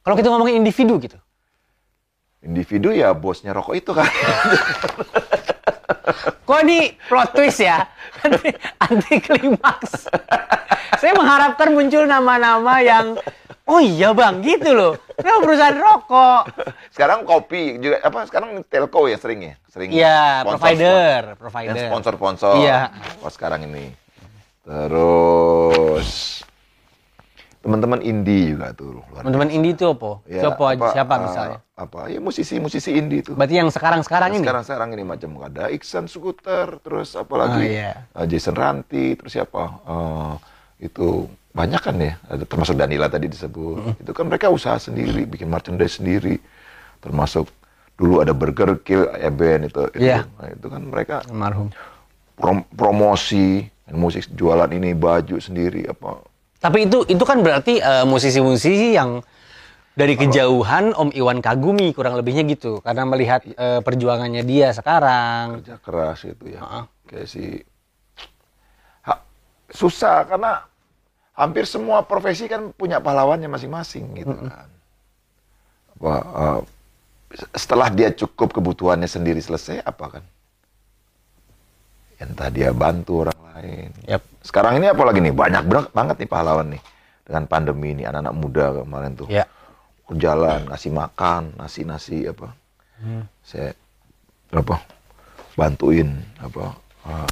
Kalau 0.03 0.15
kita 0.19 0.29
ngomongin 0.35 0.55
individu 0.59 0.99
gitu. 0.99 1.19
Individu 2.45 2.93
ya 2.93 3.11
bosnya 3.11 3.51
rokok 3.51 3.75
itu 3.75 3.91
kan. 3.91 4.05
Kok 6.45 6.61
ini 6.61 6.93
plot 7.09 7.33
twist 7.33 7.65
ya? 7.65 7.89
Anti, 8.21 8.53
anti 8.79 9.15
klimaks. 9.19 10.09
Saya 11.01 11.17
mengharapkan 11.17 11.73
muncul 11.73 12.05
nama-nama 12.05 12.81
yang 12.81 13.17
Oh 13.65 13.81
iya 13.81 14.13
bang, 14.13 14.45
gitu 14.45 14.77
loh. 14.77 14.93
Nah, 15.25 15.41
perusahaan 15.41 15.73
rokok. 15.73 16.53
sekarang 16.93 17.25
kopi 17.25 17.81
juga 17.81 17.97
apa 18.05 18.29
sekarang 18.29 18.61
telco 18.69 19.09
ya 19.09 19.17
sering 19.17 19.41
ya? 19.41 19.55
Sering 19.73 19.89
Iya, 19.89 20.45
sponsor- 20.45 20.53
provider, 20.53 20.93
sponsor- 21.25 21.37
provider. 21.41 21.85
sponsor-sponsor. 21.89 22.55
Iya. 22.61 22.81
Oh, 23.25 23.33
sekarang 23.33 23.65
ini. 23.65 23.89
Terus 24.69 26.45
teman-teman 27.65 28.05
indie 28.05 28.53
juga 28.53 28.77
tuh 28.77 29.01
luar 29.01 29.25
Teman-teman 29.25 29.49
indie 29.49 29.73
itu 29.73 29.89
apa? 29.89 30.11
Ya, 30.29 30.41
siapa, 30.45 30.65
apa, 30.77 30.87
siapa 30.93 31.15
eh, 31.17 31.21
misalnya? 31.25 31.59
Apa? 31.75 32.01
Ya 32.13 32.19
musisi-musisi 32.21 32.91
indie 32.93 33.25
itu. 33.25 33.33
Berarti 33.33 33.57
yang 33.57 33.73
sekarang-sekarang 33.73 34.37
ini? 34.37 34.45
Sekarang 34.45 34.65
sekarang 34.69 34.89
ini 34.93 35.03
macam 35.03 35.31
ada 35.41 35.73
Iksan 35.73 36.05
Scooter, 36.05 36.77
terus 36.85 37.17
apalagi 37.17 37.65
Oh, 37.65 37.65
iya. 37.65 38.05
eh, 38.13 38.27
Jason 38.29 38.53
Ranti, 38.53 39.17
terus 39.17 39.33
siapa? 39.33 39.81
Eh, 39.83 40.35
itu 40.85 41.25
banyak 41.51 41.81
kan 41.81 41.97
ya, 41.97 42.15
termasuk 42.45 42.77
Danila 42.77 43.09
tadi 43.09 43.33
disebut. 43.33 43.97
Itu 44.05 44.13
kan 44.13 44.29
mereka 44.29 44.53
usaha 44.53 44.77
sendiri, 44.77 45.25
bikin 45.25 45.49
merchandise 45.49 45.97
sendiri. 46.03 46.37
Termasuk 47.01 47.49
dulu 47.95 48.21
ada 48.21 48.35
Burger 48.37 48.77
Kill 48.83 49.09
Eben 49.17 49.71
itu. 49.71 49.87
itu. 49.95 50.03
Iya. 50.05 50.27
Nah, 50.37 50.51
itu 50.51 50.67
kan 50.69 50.83
mereka 50.85 51.23
Almarhum. 51.25 51.71
prom- 52.35 52.67
promosi 52.75 53.65
musik 53.89 54.27
jualan 54.35 54.67
ini 54.69 54.93
baju 54.93 55.39
sendiri 55.39 55.87
apa 55.87 56.19
Tapi 56.65 56.89
itu 56.89 57.05
itu 57.05 57.25
kan 57.29 57.45
berarti 57.45 57.77
eh, 57.77 58.09
musisi-musisi 58.09 58.97
yang 58.97 59.21
dari 59.93 60.17
kejauhan 60.17 60.97
Om 60.97 61.13
Iwan 61.13 61.45
kagumi 61.45 61.93
kurang 61.93 62.17
lebihnya 62.17 62.41
gitu. 62.49 62.81
Karena 62.81 63.05
melihat 63.05 63.45
eh, 63.45 63.85
perjuangannya 63.85 64.41
dia 64.49 64.73
sekarang. 64.73 65.61
kerja 65.61 65.77
keras 65.85 66.25
itu 66.25 66.57
ya. 66.57 66.65
Heeh. 66.65 66.85
kayak 67.05 67.27
si 67.29 67.61
Ha- 69.05 69.21
susah 69.69 70.25
karena 70.25 70.65
hampir 71.37 71.69
semua 71.69 72.01
profesi 72.09 72.49
kan 72.49 72.73
punya 72.73 72.97
pahlawannya 72.97 73.53
masing-masing 73.53 74.25
gitu 74.25 74.33
kan. 74.33 74.73
Apa 76.01 76.15
eh, 76.17 76.61
setelah 77.53 77.93
dia 77.93 78.09
cukup 78.09 78.57
kebutuhannya 78.57 79.11
sendiri 79.11 79.45
selesai 79.45 79.85
apa 79.85 80.19
kan 80.19 80.25
entah 82.19 82.49
dia 82.51 82.71
bantu 82.71 83.27
orang 83.27 83.39
lain. 83.55 83.91
Yap. 84.07 84.23
sekarang 84.45 84.77
ini 84.83 84.93
apalagi 84.93 85.25
nih 85.25 85.35
banyak 85.35 85.65
banget 85.67 85.91
banget 85.95 86.17
nih 86.23 86.31
pahlawan 86.31 86.69
nih. 86.75 86.83
Dengan 87.25 87.45
pandemi 87.49 87.97
ini 87.97 88.05
anak-anak 88.05 88.35
muda 88.37 88.65
kemarin 88.85 89.13
tuh. 89.17 89.29
Ya. 89.33 89.49
jalan 90.13 90.69
ngasih 90.69 90.93
makan 90.93 91.57
nasi 91.57 91.83
nasi 91.89 92.29
apa. 92.29 92.53
Saya 93.41 93.73
apa 94.53 94.77
bantuin 95.57 96.21
apa 96.39 96.77
eh, 97.09 97.29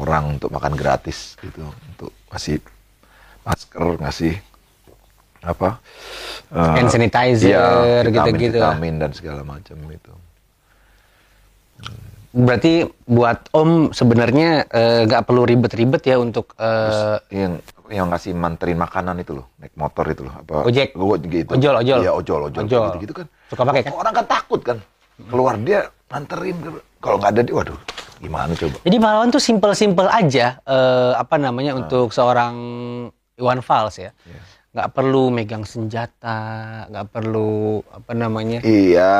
orang 0.00 0.40
untuk 0.40 0.48
makan 0.48 0.74
gratis 0.74 1.36
gitu. 1.44 1.60
Untuk 1.92 2.10
ngasih 2.32 2.58
masker 3.44 4.00
ngasih 4.00 4.34
apa 5.44 5.76
eh, 6.56 6.74
Hand 6.80 6.88
sanitizer, 6.88 7.52
iya, 7.52 8.00
vitamin, 8.00 8.16
gitu-gitu. 8.16 8.56
lah. 8.56 8.72
vitamin 8.72 8.94
dan 8.96 9.10
segala 9.12 9.44
macam 9.44 9.76
itu 9.92 10.12
Berarti 12.34 12.82
buat 13.06 13.46
Om 13.54 13.94
sebenarnya 13.94 14.66
eh, 14.66 15.00
nggak 15.06 15.22
perlu 15.22 15.46
ribet-ribet 15.46 16.02
ya 16.02 16.18
untuk 16.18 16.58
eh, 16.58 17.14
yang 17.30 17.62
yang 17.86 18.10
ngasih 18.10 18.34
manterin 18.34 18.74
makanan 18.74 19.22
itu 19.22 19.38
loh 19.38 19.54
naik 19.62 19.70
motor 19.78 20.02
itu 20.10 20.26
loh 20.26 20.34
apa 20.34 20.66
Ojek. 20.66 20.98
Gitu 21.30 21.46
Ojol, 21.54 21.74
ojol. 21.78 21.98
iya 22.02 22.10
ojol 22.10 22.40
ojol, 22.50 22.64
Ojol. 22.66 22.84
gitu, 22.90 22.98
gitu 23.06 23.14
kan 23.22 23.26
Suka 23.46 23.62
pakai 23.62 23.86
kan? 23.86 23.92
orang 23.94 24.12
kan 24.18 24.26
takut 24.26 24.60
kan 24.66 24.78
keluar 25.30 25.54
dia 25.62 25.86
nganterin 26.10 26.56
kalau 26.98 27.22
nggak 27.22 27.38
ada 27.38 27.42
dia 27.46 27.54
waduh 27.54 27.78
gimana 28.18 28.50
coba 28.58 28.76
Jadi 28.82 28.96
pahlawan 28.98 29.28
tuh 29.30 29.42
simpel-simpel 29.42 30.06
aja 30.10 30.58
eh, 30.58 31.12
apa 31.14 31.36
namanya 31.38 31.78
untuk 31.78 32.10
seorang 32.10 32.54
Iwan 33.38 33.62
Fals 33.62 34.02
ya. 34.02 34.10
nggak 34.74 34.90
perlu 34.90 35.30
megang 35.30 35.62
senjata, 35.62 36.42
nggak 36.90 37.06
perlu 37.14 37.78
apa 37.94 38.10
namanya. 38.10 38.58
Iya, 38.66 39.14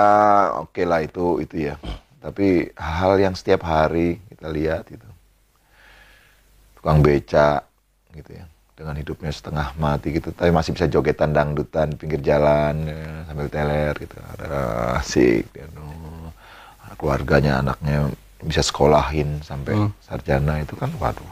oke 0.59 0.83
lah 0.83 0.99
itu 0.99 1.39
itu 1.47 1.71
ya. 1.71 1.79
Tapi 2.25 2.72
hal 2.72 3.20
yang 3.20 3.37
setiap 3.37 3.68
hari 3.68 4.16
kita 4.33 4.49
lihat 4.49 4.89
itu. 4.89 5.05
Tukang 6.81 7.05
beca 7.05 7.61
gitu 8.16 8.31
ya. 8.33 8.49
Dengan 8.75 8.97
hidupnya 8.99 9.31
setengah 9.31 9.70
mati 9.77 10.11
gitu, 10.18 10.35
tapi 10.35 10.51
masih 10.51 10.75
bisa 10.75 10.91
jogetan 10.91 11.31
dangdutan 11.31 11.95
pinggir 11.95 12.18
jalan 12.18 12.89
ya, 12.89 13.22
sambil 13.29 13.47
teler 13.47 13.95
gitu. 14.01 14.16
Ada 14.35 14.51
asik 14.99 15.47
ya, 15.53 15.68
no. 15.77 15.87
keluarganya 16.99 17.59
anaknya 17.59 18.07
bisa 18.39 18.62
sekolahin 18.62 19.43
sampai 19.43 19.75
Hmm. 19.75 19.91
sarjana 19.99 20.62
itu 20.62 20.79
kan 20.79 20.93
waduh 21.01 21.27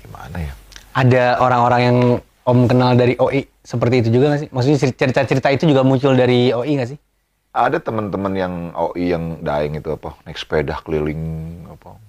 gimana 0.00 0.40
ya 0.40 0.54
Ada 0.96 1.36
orang-orang 1.40 1.80
yang 1.84 1.98
Om 2.42 2.66
kenal 2.66 2.98
dari 2.98 3.14
OI 3.22 3.46
seperti 3.62 4.02
itu 4.02 4.08
juga 4.18 4.34
nggak 4.34 4.40
sih? 4.42 4.48
Maksudnya 4.50 4.78
cerita-cerita 4.98 5.48
itu 5.54 5.64
juga 5.70 5.86
muncul 5.86 6.18
dari 6.18 6.50
OI 6.50 6.74
nggak 6.74 6.90
sih? 6.90 6.98
Ada 7.52 7.76
teman-teman 7.76 8.32
yang 8.32 8.54
OI 8.72 9.12
yang 9.12 9.24
daeng 9.44 9.76
itu 9.76 9.92
apa 9.92 10.16
naik 10.24 10.40
sepeda 10.40 10.80
keliling 10.80 11.20
apa 11.68 12.00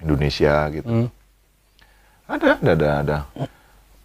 Indonesia 0.00 0.72
gitu. 0.72 0.88
Hmm. 0.88 1.08
ada 2.24 2.56
ada 2.56 2.72
ada 2.72 2.88
ada. 3.04 3.18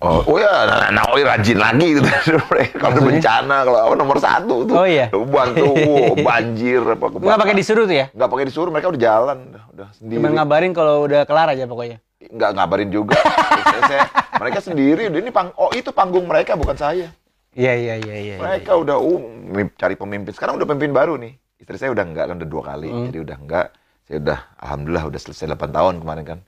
Oh, 0.04 0.20
oh 0.28 0.36
ya 0.36 0.52
anak, 0.68 0.80
anak 0.92 1.06
OI 1.16 1.24
rajin 1.24 1.56
lagi 1.56 1.88
gitu. 1.96 2.04
Kalau 2.84 3.00
bencana 3.00 3.64
kalau 3.64 3.80
apa 3.80 3.94
nomor 3.96 4.20
satu 4.20 4.68
tuh. 4.68 4.76
Oh, 4.76 4.84
iya. 4.84 5.08
Bantu 5.08 5.72
banjir 6.28 6.84
apa 6.84 7.06
Nggak 7.08 7.40
pakai 7.40 7.56
disuruh 7.56 7.88
tuh 7.88 7.96
ya? 7.96 8.12
nggak 8.12 8.28
pakai 8.28 8.46
disuruh 8.52 8.68
mereka 8.68 8.92
udah 8.92 9.00
jalan 9.02 9.38
udah, 9.48 9.64
udah 9.72 9.88
sendiri. 9.96 10.20
Cuma 10.20 10.30
ngabarin 10.36 10.72
kalau 10.76 11.08
udah 11.08 11.24
kelar 11.24 11.56
aja 11.56 11.64
pokoknya. 11.64 12.04
nggak 12.20 12.52
ngabarin 12.56 12.90
juga. 12.92 13.16
Saya- 13.64 13.88
saya- 13.88 14.10
mereka 14.44 14.60
sendiri 14.60 15.08
udah 15.08 15.20
ini 15.24 15.32
pang 15.32 15.56
oh 15.56 15.72
itu 15.72 15.96
panggung 15.96 16.28
mereka 16.28 16.60
bukan 16.60 16.76
saya 16.76 17.08
Iya 17.54 17.74
iya 17.78 17.96
iya 18.02 18.16
iya. 18.18 18.36
mereka 18.42 18.74
udah 18.74 18.98
uh, 18.98 19.22
mim- 19.54 19.74
cari 19.78 19.94
pemimpin. 19.94 20.34
Sekarang 20.34 20.58
udah 20.58 20.66
pemimpin 20.66 20.94
baru 20.94 21.14
nih. 21.22 21.38
Istri 21.62 21.78
saya 21.78 21.92
udah 21.94 22.06
enggak 22.06 22.26
kan 22.34 22.36
udah 22.42 22.50
dua 22.50 22.64
kali. 22.66 22.90
Hmm. 22.90 23.06
jadi 23.14 23.20
udah 23.22 23.38
enggak. 23.38 23.68
Saya 24.04 24.18
udah 24.20 24.40
alhamdulillah 24.60 25.06
udah 25.08 25.20
selesai 25.22 25.46
8 25.56 25.70
tahun 25.72 25.94
kemarin 26.02 26.24
kan. 26.26 26.40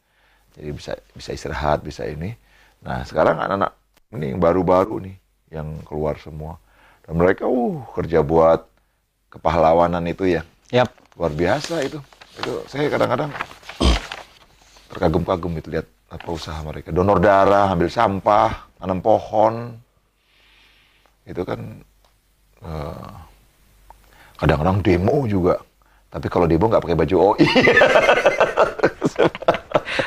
Jadi 0.58 0.70
bisa 0.74 0.92
bisa 1.14 1.30
istirahat 1.32 1.80
bisa 1.86 2.04
ini. 2.04 2.34
Nah 2.84 3.06
sekarang 3.06 3.38
anak-anak 3.38 3.72
ini 4.18 4.36
yang 4.36 4.42
baru-baru 4.42 4.96
nih 5.06 5.16
yang 5.54 5.68
keluar 5.86 6.18
semua. 6.20 6.58
Dan 7.06 7.22
mereka 7.22 7.46
uh 7.46 7.86
kerja 7.94 8.26
buat 8.26 8.66
kepahlawanan 9.30 10.04
itu 10.10 10.26
ya. 10.26 10.42
Yap. 10.74 10.90
luar 11.16 11.32
biasa 11.32 11.80
itu. 11.86 12.02
Itu 12.36 12.66
saya 12.68 12.92
kadang-kadang 12.92 13.32
terkagum-kagum 14.92 15.54
itu 15.62 15.70
lihat 15.72 15.88
apa 16.12 16.28
usaha 16.28 16.60
mereka. 16.66 16.92
Donor 16.92 17.24
darah 17.24 17.72
ambil 17.72 17.88
sampah 17.88 18.68
tanam 18.82 19.00
pohon 19.00 19.85
itu 21.26 21.42
kan 21.42 21.60
eh, 22.62 23.10
kadang-kadang 24.38 24.80
demo 24.82 25.26
juga 25.26 25.58
tapi 26.10 26.30
kalau 26.30 26.46
demo 26.48 26.70
nggak 26.70 26.84
pakai 26.86 26.98
baju 26.98 27.16
OI 27.34 27.48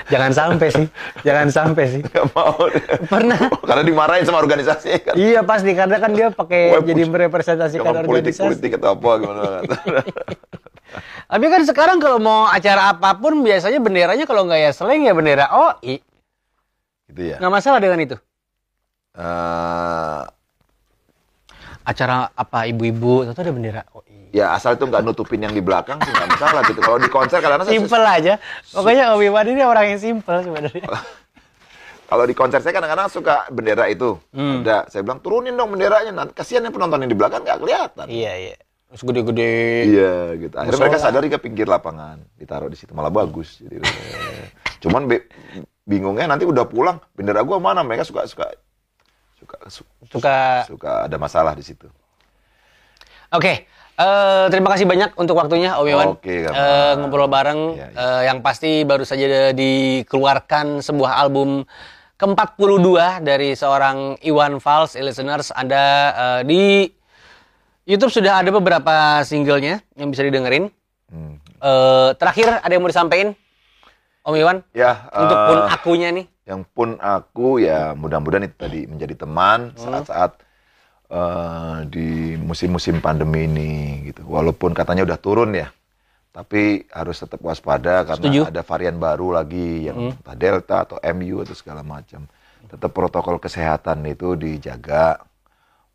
Jangan 0.09 0.33
sampai 0.33 0.69
sih. 0.73 0.87
Jangan 1.21 1.49
sampai 1.53 1.85
sih. 1.85 2.01
nggak 2.01 2.27
mau 2.33 2.57
dia. 2.73 2.97
Pernah. 3.09 3.39
karena 3.69 3.83
dimarahin 3.85 4.25
sama 4.25 4.41
organisasi 4.41 4.89
kan 5.05 5.15
Iya 5.17 5.45
pasti 5.45 5.77
karena 5.77 6.01
kan 6.01 6.17
dia 6.17 6.33
pakai 6.33 6.73
jadi 6.81 7.05
merepresentasikan 7.05 7.85
Sama 7.85 8.01
organisasi. 8.05 8.41
politik-politik 8.41 8.81
atau 8.81 8.97
apa 8.97 9.11
gimana 9.21 9.43
Tapi 11.29 11.47
kan 11.53 11.63
sekarang 11.69 12.01
kalau 12.01 12.17
mau 12.17 12.49
acara 12.49 12.97
apa 12.97 13.21
pun 13.21 13.45
biasanya 13.45 13.77
benderanya 13.85 14.25
kalau 14.25 14.49
nggak 14.49 14.61
ya 14.65 14.71
seleng 14.73 15.05
ya 15.05 15.13
bendera 15.13 15.47
OI. 15.53 16.01
gitu 17.13 17.23
ya 17.29 17.37
Nggak 17.37 17.53
masalah 17.53 17.79
dengan 17.81 18.01
itu. 18.01 18.17
Eh, 19.13 20.21
Acara 21.89 22.29
apa 22.29 22.69
ibu-ibu 22.69 23.25
itu 23.25 23.33
ada 23.33 23.49
bendera 23.49 23.83
OI. 23.97 24.29
ya 24.29 24.53
asal 24.53 24.77
itu 24.77 24.85
nggak 24.85 25.01
nutupin 25.01 25.41
yang 25.41 25.57
di 25.57 25.65
belakang 25.65 25.97
sih 26.05 26.13
nggak 26.13 26.37
masalah 26.37 26.61
gitu 26.69 26.85
kalau 26.85 27.01
di 27.01 27.09
konser 27.09 27.41
kadang-kadang 27.41 27.65
saya 27.65 27.81
Simple 27.81 28.05
aja. 28.05 28.35
Pokoknya 28.69 29.05
Obi 29.17 29.33
Wan 29.33 29.49
ini 29.49 29.65
orang 29.65 29.85
yang 29.89 29.97
simple 29.99 30.37
sebenarnya. 30.45 30.85
Kalau 32.09 32.25
di 32.25 32.33
konser 32.33 32.65
saya 32.65 32.73
kadang-kadang 32.73 33.13
suka 33.13 33.45
bendera 33.49 33.85
itu. 33.85 34.17
Hmm. 34.33 34.65
Ada, 34.65 34.89
saya 34.89 35.05
bilang 35.05 35.21
turunin 35.21 35.53
dong 35.53 35.69
benderanya. 35.69 36.09
Nanti 36.09 36.33
kasihan 36.33 36.65
yang 36.65 36.73
penonton 36.73 37.05
yang 37.05 37.13
di 37.13 37.17
belakang 37.17 37.45
nggak 37.45 37.61
kelihatan. 37.61 38.07
iya 38.09 38.33
iya. 38.33 38.57
Terus 38.89 39.05
gede-gede. 39.05 39.53
Iya, 39.85 40.15
gitu. 40.41 40.55
Akhirnya 40.57 40.73
Musola. 40.73 40.85
mereka 40.89 40.99
sadar 41.05 41.21
ke 41.21 41.37
pinggir 41.37 41.69
lapangan, 41.69 42.17
ditaruh 42.41 42.73
di 42.73 42.81
situ 42.81 42.97
malah 42.97 43.13
bagus. 43.13 43.61
Jadi, 43.61 43.77
eh, 43.85 44.49
cuman 44.81 45.05
be- 45.05 45.29
bingungnya 45.85 46.25
nanti 46.25 46.49
udah 46.49 46.65
pulang, 46.65 46.97
bendera 47.13 47.45
gua 47.45 47.61
mana? 47.61 47.85
Mereka 47.85 48.09
suka 48.09 48.25
suka 48.25 48.49
suka 49.39 49.57
su- 49.71 49.89
Suka. 50.11 50.67
suka 50.67 50.93
ada 51.07 51.17
masalah 51.17 51.55
di 51.55 51.63
situ. 51.63 51.87
Oke. 53.31 53.69
eh, 53.99 54.47
terima 54.49 54.71
kasih 54.71 54.87
banyak 54.87 55.11
untuk 55.15 55.35
waktunya 55.35 55.75
Om 55.75 55.87
Iwan. 55.87 56.07
Oke, 56.15 56.47
Gamal. 56.47 56.55
Eh, 56.55 56.93
ngobrol 56.97 57.27
bareng. 57.27 57.61
Iya, 57.75 57.87
iya. 57.91 57.99
Eh, 57.99 58.21
yang 58.31 58.39
pasti 58.41 58.83
baru 58.83 59.03
saja 59.03 59.51
dikeluarkan 59.51 60.79
sebuah 60.81 61.19
album 61.19 61.67
ke-42 62.15 62.87
dari 63.21 63.59
seorang 63.59 64.15
Iwan 64.23 64.63
Fals, 64.63 64.95
listeners. 64.95 65.51
Anda 65.51 65.83
eh, 66.15 66.41
di 66.47 66.63
YouTube 67.85 68.15
sudah 68.15 68.39
ada 68.39 68.51
beberapa 68.51 68.95
singlenya 69.23 69.83
yang 69.95 70.15
bisa 70.15 70.23
didengerin. 70.23 70.71
Hmm. 71.11 71.43
Eh, 71.59 72.11
terakhir 72.15 72.63
ada 72.63 72.71
yang 72.71 72.79
mau 72.79 72.91
disampaikan, 72.91 73.35
Om 74.23 74.35
Iwan? 74.35 74.63
Ya, 74.73 75.11
Untuk 75.11 75.35
eh, 75.35 75.47
pun 75.49 75.59
akunya 75.67 76.09
nih. 76.13 76.27
Yang 76.49 76.65
pun 76.65 76.97
aku 76.97 77.61
ya 77.61 77.93
mudah-mudahan 77.93 78.49
itu 78.49 78.57
tadi 78.57 78.81
menjadi 78.89 79.29
teman 79.29 79.77
saat-saat 79.77 80.41
eh, 81.13 81.77
di 81.93 82.41
musim-musim 82.41 83.05
pandemi 83.05 83.45
ini 83.45 83.73
gitu. 84.09 84.25
Walaupun 84.25 84.73
katanya 84.73 85.05
udah 85.05 85.21
turun 85.21 85.53
ya, 85.53 85.69
tapi 86.33 86.89
harus 86.89 87.21
tetap 87.21 87.45
waspada 87.45 88.09
karena 88.09 88.25
Setuju. 88.25 88.41
ada 88.49 88.65
varian 88.65 88.97
baru 88.97 89.37
lagi 89.37 89.93
yang 89.93 90.17
entah 90.17 90.37
delta 90.41 90.89
atau 90.89 90.97
MU 91.13 91.45
atau 91.45 91.53
segala 91.53 91.85
macam. 91.85 92.25
Tetap 92.65 92.91
protokol 92.97 93.37
kesehatan 93.37 94.09
itu 94.09 94.33
dijaga. 94.33 95.21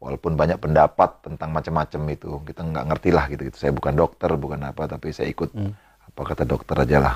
Walaupun 0.03 0.35
banyak 0.35 0.59
pendapat 0.59 1.23
tentang 1.23 1.55
macam-macam 1.55 2.01
itu, 2.11 2.43
kita 2.43 2.59
nggak 2.59 2.85
ngerti 2.91 3.09
lah 3.15 3.25
gitu, 3.31 3.47
gitu. 3.47 3.55
Saya 3.55 3.71
bukan 3.71 3.95
dokter, 3.95 4.35
bukan 4.35 4.59
apa, 4.67 4.83
tapi 4.83 5.15
saya 5.15 5.31
ikut 5.31 5.55
apa 6.11 6.21
kata 6.27 6.43
dokter 6.43 6.75
aja 6.75 6.97
lah. 6.99 7.15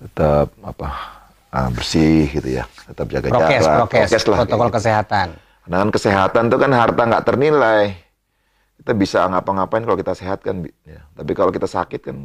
Tetap 0.00 0.48
apa 0.64 1.19
ah, 1.50 1.68
bersih 1.68 2.30
gitu 2.30 2.48
ya, 2.48 2.64
tetap 2.86 3.06
jaga 3.06 3.26
Prokes, 3.28 3.46
jarak, 3.60 3.76
prokes, 3.84 4.10
prokes 4.10 4.24
lah, 4.24 4.38
protokol 4.42 4.68
gitu. 4.68 4.76
kesehatan. 4.78 5.28
Karena 5.60 5.76
kan 5.76 5.90
kesehatan 5.90 6.42
itu 6.46 6.56
kan 6.56 6.70
harta 6.72 7.02
nggak 7.04 7.24
ternilai. 7.24 7.82
Kita 8.80 8.92
bisa 8.96 9.28
ngapa-ngapain 9.28 9.84
kalau 9.84 9.94
kita 9.94 10.16
sehat 10.16 10.40
kan, 10.40 10.64
ya. 10.82 11.04
tapi 11.12 11.36
kalau 11.36 11.52
kita 11.52 11.68
sakit 11.68 12.00
kan, 12.00 12.16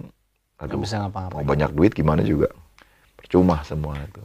aduh, 0.55 0.79
bisa 0.79 0.95
mau 0.97 1.11
ngapa-ngapain. 1.11 1.43
banyak 1.43 1.71
duit 1.75 1.91
gimana 1.91 2.23
juga, 2.23 2.47
percuma 3.13 3.59
semua 3.61 3.99
itu. 3.99 4.23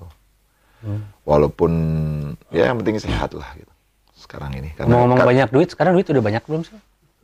Hmm. 0.81 1.03
Walaupun 1.27 1.73
ya 2.49 2.71
yang 2.71 2.79
penting 2.81 2.97
sehat 2.97 3.35
lah 3.35 3.51
gitu. 3.53 3.69
Sekarang 4.15 4.55
ini. 4.55 4.71
Karena 4.73 4.95
Ngomong-ngomong 4.95 5.19
kan- 5.19 5.29
banyak 5.29 5.49
duit, 5.51 5.69
sekarang 5.69 5.93
duit 5.99 6.07
udah 6.07 6.23
banyak 6.23 6.43
belum 6.47 6.63
sih? 6.63 6.79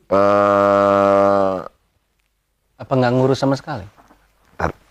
eh, 0.07 1.57
Apa 2.77 2.93
nggak 2.93 3.11
ngurus 3.13 3.39
sama 3.39 3.55
sekali? 3.57 3.85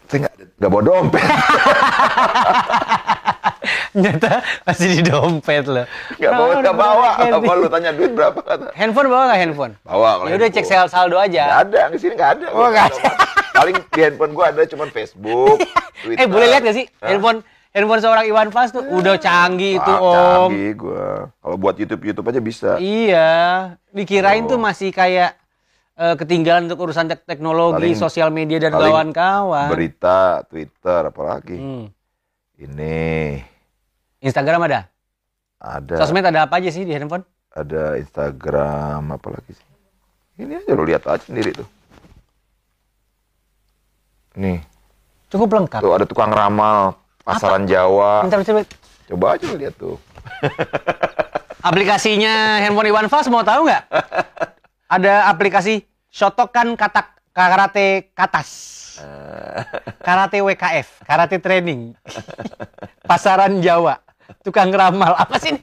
saya 0.07 0.23
nggak 0.23 0.46
nggak 0.57 0.71
bawa 0.71 0.83
dompet. 0.83 1.21
Nyata 3.97 4.45
masih 4.63 4.89
di 4.93 5.03
dompet 5.03 5.65
loh. 5.65 5.87
Nggak 6.15 6.31
bawa, 6.31 6.47
nggak 6.47 6.61
udah 6.61 6.75
bawa. 6.75 7.09
Apa 7.19 7.53
lu 7.55 7.67
tanya 7.67 7.91
duit 7.93 8.13
berapa 8.13 8.37
kata? 8.39 8.67
Handphone 8.73 9.09
bawa 9.09 9.23
nggak 9.27 9.41
handphone? 9.41 9.73
Bawa 9.83 10.11
kalau 10.17 10.29
Ya 10.29 10.35
udah 10.37 10.49
cek 10.49 10.65
handphone. 10.65 10.91
saldo 10.93 11.17
aja. 11.17 11.43
Nggak 11.43 11.63
ada, 11.67 11.81
di 11.89 11.99
sini 11.99 12.13
nggak 12.15 12.31
ada. 12.37 12.47
Oh, 12.53 12.69
nggak 12.69 12.87
ada. 12.87 13.01
Paling 13.57 13.77
di 13.83 14.01
handphone 14.03 14.33
gua 14.33 14.45
ada 14.49 14.63
cuma 14.65 14.85
Facebook, 14.87 15.59
Twitter. 15.99 16.21
Eh 16.23 16.29
boleh 16.29 16.47
lihat 16.47 16.61
gak 16.63 16.77
sih 16.77 16.85
Hah? 17.01 17.09
handphone 17.09 17.41
handphone 17.73 18.01
seorang 18.01 18.25
Iwan 18.25 18.49
Fals 18.49 18.69
tuh 18.69 18.85
udah 18.85 19.17
canggih 19.17 19.81
itu 19.81 19.93
om. 19.93 20.13
Canggih 20.53 20.71
gua. 20.77 21.33
Kalau 21.33 21.57
buat 21.57 21.75
YouTube 21.75 22.03
YouTube 22.05 22.27
aja 22.27 22.41
bisa. 22.41 22.71
Iya, 22.77 23.33
dikirain 23.91 24.45
Oh. 24.45 24.49
tuh 24.53 24.59
masih 24.59 24.93
kayak 24.93 25.41
eh, 25.97 26.15
ketinggalan 26.15 26.69
untuk 26.69 26.81
urusan 26.83 27.09
tek- 27.09 27.25
teknologi, 27.25 27.91
Paling- 27.91 27.99
sosial 27.99 28.29
media 28.29 28.57
dan 28.59 28.71
kawan-kawan. 28.71 29.69
Berita, 29.69 30.45
Twitter, 30.45 31.09
apalagi. 31.09 31.57
Hmm. 31.57 31.85
Ini 32.57 33.37
Instagram 34.19 34.65
ada? 34.65 34.81
ada 35.57 35.97
Sosmed 35.97 36.21
ada 36.23 36.45
apa 36.45 36.57
aja 36.57 36.69
sih 36.69 36.85
di 36.85 36.93
handphone? 36.93 37.25
ada 37.51 37.97
Instagram 37.97 39.13
apalagi 39.13 39.53
sih. 39.53 39.69
Ini 40.37 40.61
aja 40.61 40.73
lo 40.73 40.85
lihat 40.85 41.09
aja 41.09 41.25
sendiri 41.25 41.53
tuh. 41.53 41.65
Nih, 44.37 44.61
Cukup 45.27 45.49
lengkap. 45.51 45.81
tuh 45.81 45.93
ada 45.93 46.05
tukang 46.05 46.29
ramal 46.29 46.93
pasaran 47.25 47.65
Jawa. 47.65 48.21
Bentar, 48.21 48.41
bentar, 48.41 48.55
bentar. 48.55 48.77
Coba 49.07 49.27
aja 49.33 49.49
lihat 49.51 49.75
tuh. 49.75 49.97
Aplikasinya 51.69 52.61
handphone 52.61 52.93
Iwan 52.93 53.09
Fals 53.09 53.29
mau 53.29 53.41
tahu 53.41 53.65
nggak? 53.65 53.85
Ada 54.87 55.27
aplikasi 55.27 55.83
Shotokan 56.15 56.79
Kata 56.79 57.11
Karate 57.35 58.15
Katas. 58.15 58.51
Karate 60.01 60.39
WKF, 60.41 61.03
Karate 61.03 61.37
Training. 61.43 61.93
Pasaran 63.11 63.59
Jawa. 63.59 63.99
Tukang 64.47 64.71
ramal. 64.71 65.19
Apa 65.19 65.37
sih 65.43 65.55
ini? 65.55 65.61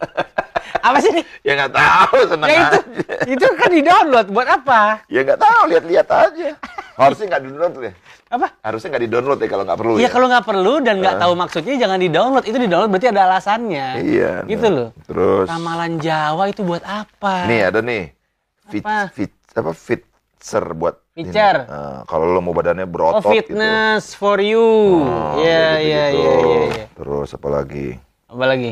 Apa 0.84 0.98
sih 1.00 1.12
nih? 1.16 1.24
Ya 1.48 1.52
nggak 1.56 1.72
tahu, 1.72 2.18
seneng 2.28 2.48
Ya 2.52 2.56
itu, 2.60 2.78
aja. 2.80 3.16
itu 3.32 3.46
kan 3.56 3.70
di 3.72 3.82
download 3.84 4.28
buat 4.28 4.48
apa? 4.48 4.82
Ya 5.08 5.24
nggak 5.24 5.40
tahu, 5.40 5.62
lihat-lihat 5.72 6.08
aja. 6.12 6.50
Harusnya 6.94 7.26
nggak 7.32 7.42
di-download 7.48 7.74
ya. 7.80 7.94
Apa? 8.28 8.48
Harusnya 8.60 8.88
nggak 8.92 9.04
di-download 9.08 9.40
ya 9.40 9.48
kalau 9.50 9.64
nggak 9.64 9.80
perlu 9.80 9.94
Iya 9.96 10.04
ya. 10.04 10.10
kalau 10.12 10.28
nggak 10.30 10.46
perlu 10.46 10.74
dan 10.84 10.96
nggak 11.00 11.16
tahu 11.18 11.34
maksudnya 11.40 11.76
jangan 11.80 12.00
di 12.00 12.10
download. 12.12 12.44
Itu 12.44 12.58
di 12.60 12.68
download 12.68 12.92
berarti 12.92 13.08
ada 13.10 13.22
alasannya. 13.32 13.88
Iya. 14.04 14.32
Gitu 14.52 14.68
nah. 14.68 14.76
loh. 14.76 14.90
Terus 15.08 15.46
Ramalan 15.48 15.94
Jawa 16.04 16.44
itu 16.52 16.62
buat 16.68 16.84
apa? 16.84 17.48
nih 17.48 17.72
ada 17.72 17.80
nih 17.80 18.04
fit 18.70 18.84
Apa? 18.84 19.12
fit 19.12 19.34
apa 19.54 19.72
fitzer 19.72 20.66
buat. 20.74 20.96
Feature. 21.14 21.70
Nah, 21.70 22.02
kalau 22.10 22.26
lo 22.26 22.42
mau 22.42 22.58
badannya 22.58 22.84
Oh 22.84 22.92
berotot 22.92 23.30
fitness 23.30 24.18
for 24.18 24.42
you. 24.42 24.58
gitu. 24.98 25.14
Oh, 25.14 25.38
Iya 25.38 25.66
gitu-gitu. 25.78 25.86
iya 25.86 26.06
iya 26.10 26.34
iya. 26.34 26.62
iya. 26.74 26.86
Terus 26.98 27.30
apa 27.38 27.48
lagi? 27.54 27.88
Apa 28.26 28.46
lagi? 28.50 28.72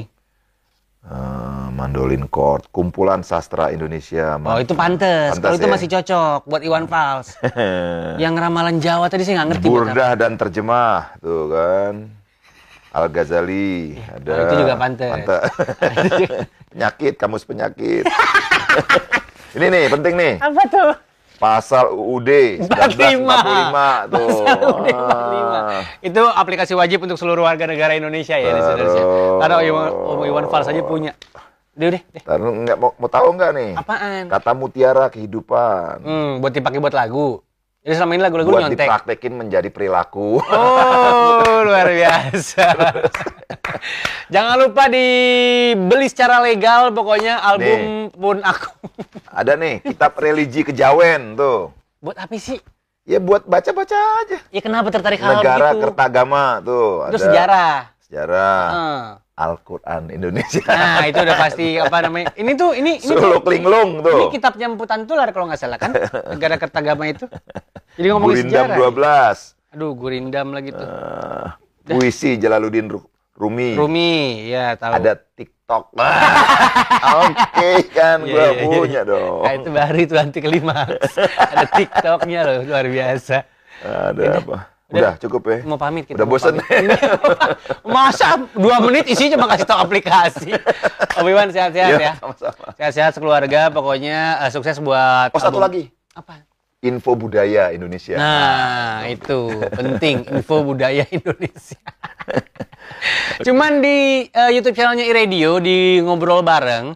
Eh, 1.02 1.68
mandolin 1.74 2.30
chord, 2.30 2.70
kumpulan 2.70 3.22
sastra 3.22 3.70
Indonesia. 3.70 4.38
Oh 4.38 4.58
itu 4.58 4.74
pantes. 4.74 5.34
Kalau 5.38 5.58
itu 5.58 5.66
ya? 5.66 5.74
masih 5.74 5.88
cocok 5.90 6.40
buat 6.46 6.62
Iwan 6.62 6.86
Fals. 6.86 7.38
Yang 8.22 8.34
ramalan 8.38 8.78
Jawa 8.78 9.10
tadi 9.10 9.26
sih 9.26 9.34
nggak 9.34 9.48
ngerti. 9.50 9.66
Burdah 9.66 10.14
dan 10.14 10.38
terjemah, 10.38 11.18
tuh 11.18 11.50
kan. 11.50 11.94
Al 12.92 13.08
Ghazali 13.08 13.98
ada. 14.04 14.34
Oh, 14.34 14.44
itu 14.46 14.56
juga 14.62 14.76
pantes. 14.78 15.26
penyakit, 16.74 17.14
kamus 17.18 17.46
penyakit. 17.46 18.04
Ini 19.52 19.68
nih 19.68 19.84
penting 19.92 20.14
nih. 20.16 20.34
Apa 20.40 20.64
tuh? 20.72 20.92
Pasal 21.42 21.92
UUD 21.92 22.30
1945 22.70 22.70
tuh. 24.14 24.28
Pasal 24.46 24.58
UUD 24.62 24.88
45. 24.88 24.96
Ah. 24.96 25.82
Itu 26.00 26.22
aplikasi 26.24 26.74
wajib 26.78 27.04
untuk 27.04 27.18
seluruh 27.20 27.44
warga 27.44 27.68
negara 27.68 27.98
Indonesia 27.98 28.38
ya, 28.38 28.56
saudara 28.62 28.88
Karena 29.42 29.56
Om 29.84 30.22
Iwan, 30.24 30.46
Fals 30.48 30.70
aja 30.70 30.82
punya. 30.86 31.12
Deh, 31.72 31.88
deh. 31.98 32.04
Ntar 32.24 32.38
lu 32.40 32.52
nggak 32.64 32.78
mau, 32.78 32.92
mau 32.96 33.10
tahu 33.10 33.32
nggak 33.36 33.52
nih? 33.58 33.72
Apaan? 33.80 34.24
Kata 34.28 34.52
mutiara 34.54 35.08
kehidupan. 35.08 36.04
Hmm, 36.04 36.32
buat 36.44 36.52
dipakai 36.54 36.80
buat 36.80 36.94
lagu. 36.96 37.42
Jadi 37.82 37.98
selama 37.98 38.14
ini 38.14 38.22
lagu-lagu 38.22 38.50
buat 38.54 38.62
nyontek. 38.70 38.86
dipraktekin 38.86 39.34
menjadi 39.34 39.70
perilaku. 39.74 40.38
Oh, 40.38 41.42
luar 41.66 41.90
biasa. 41.90 42.78
Jangan 44.34 44.56
lupa 44.62 44.86
dibeli 44.86 46.06
secara 46.06 46.46
legal 46.46 46.94
pokoknya 46.94 47.42
album 47.42 48.14
pun 48.14 48.38
aku. 48.46 48.70
Ada 49.42 49.58
nih 49.58 49.82
kitab 49.82 50.14
religi 50.22 50.62
kejawen 50.62 51.34
tuh. 51.34 51.74
buat 52.06 52.22
apa 52.22 52.34
sih? 52.38 52.62
Ya 53.02 53.18
buat 53.18 53.50
baca-baca 53.50 53.98
aja. 53.98 54.38
Ya 54.54 54.62
kenapa 54.62 54.94
tertarik 54.94 55.18
hal 55.18 55.42
Negara 55.42 55.74
begitu? 55.74 55.90
Kertagama 55.90 56.62
tuh. 56.62 57.10
Itu 57.10 57.18
ada 57.18 57.18
sejarah. 57.18 57.76
Sejarah. 58.06 58.62
Hmm. 58.70 59.06
Al-Quran 59.42 60.10
Indonesia. 60.10 60.62
Nah, 60.64 61.04
itu 61.04 61.18
udah 61.18 61.36
pasti 61.36 61.66
apa 61.76 61.98
namanya? 62.02 62.30
Ini 62.34 62.52
tuh 62.54 62.72
ini 62.72 62.98
ini 62.98 63.10
Suluk 63.10 63.42
linglung 63.46 64.00
Ini 64.00 64.06
tuh. 64.06 64.30
kitabnya 64.30 64.66
Emputan 64.68 65.04
Tular 65.04 65.30
kalau 65.30 65.46
nggak 65.46 65.58
salah 65.58 65.76
kan? 65.76 65.92
Negara 66.30 66.56
Kertagama 66.56 67.06
itu. 67.06 67.26
Jadi 67.94 68.08
ngomongin 68.08 68.46
Gurindam 68.46 68.66
sejarah. 68.70 68.78
12. 69.34 69.74
Aduh, 69.74 69.92
Gurindam 69.94 70.48
lagi 70.52 70.70
tuh. 70.70 70.86
Eh, 70.86 71.46
puisi 71.88 72.36
Jalaluddin 72.36 72.88
Ru- 72.88 73.10
Rumi. 73.34 73.74
Rumi, 73.74 74.14
ya 74.48 74.76
tahu. 74.76 74.94
Ada 74.94 75.18
TikTok. 75.18 75.98
Oke 77.26 77.72
kan, 77.90 78.22
Iya, 78.22 78.30
gua 78.30 78.44
iya, 78.44 78.52
iya. 78.54 78.66
punya 78.78 79.02
dong. 79.04 79.42
Nah, 79.42 79.54
itu 79.54 79.70
baru 79.70 79.98
itu 80.00 80.16
anti 80.16 80.40
klimaks. 80.40 81.12
Ada 81.18 81.66
TikToknya 81.68 82.40
loh, 82.44 82.60
luar 82.64 82.86
biasa. 82.86 83.38
Ada 83.82 84.24
apa? 84.38 84.58
Udah, 84.92 85.14
cukup 85.18 85.42
ya. 85.48 85.58
Mau 85.64 85.80
pamit 85.80 86.04
kita. 86.04 86.20
Udah 86.20 86.28
pamit. 86.28 87.00
Masa 87.88 88.44
dua 88.52 88.84
menit 88.84 89.08
isinya 89.08 89.40
cuma 89.40 89.48
kasih 89.48 89.64
tahu 89.64 89.80
aplikasi. 89.88 90.52
Om 91.16 91.26
Iwan 91.32 91.48
sehat-sehat 91.50 91.92
Iya, 91.96 92.00
ya. 92.00 92.14
sama-sama. 92.20 92.66
Sehat-sehat 92.76 93.12
sekeluarga, 93.16 93.72
pokoknya 93.72 94.44
eh, 94.44 94.52
sukses 94.52 94.84
buat. 94.84 95.32
Oh, 95.32 95.40
satu 95.40 95.64
lagi. 95.64 95.88
Apa? 96.12 96.44
Info 96.82 97.14
budaya 97.14 97.70
Indonesia. 97.72 98.18
Nah, 98.18 99.06
itu 99.06 99.54
penting 99.72 100.26
info 100.28 100.60
budaya 100.68 101.06
Indonesia. 101.08 101.78
Cuman 103.42 103.80
di 103.80 104.28
eh, 104.28 104.50
YouTube 104.52 104.76
channelnya 104.76 105.06
iRadio 105.08 105.62
di 105.62 106.02
ngobrol 106.02 106.42
bareng, 106.42 106.94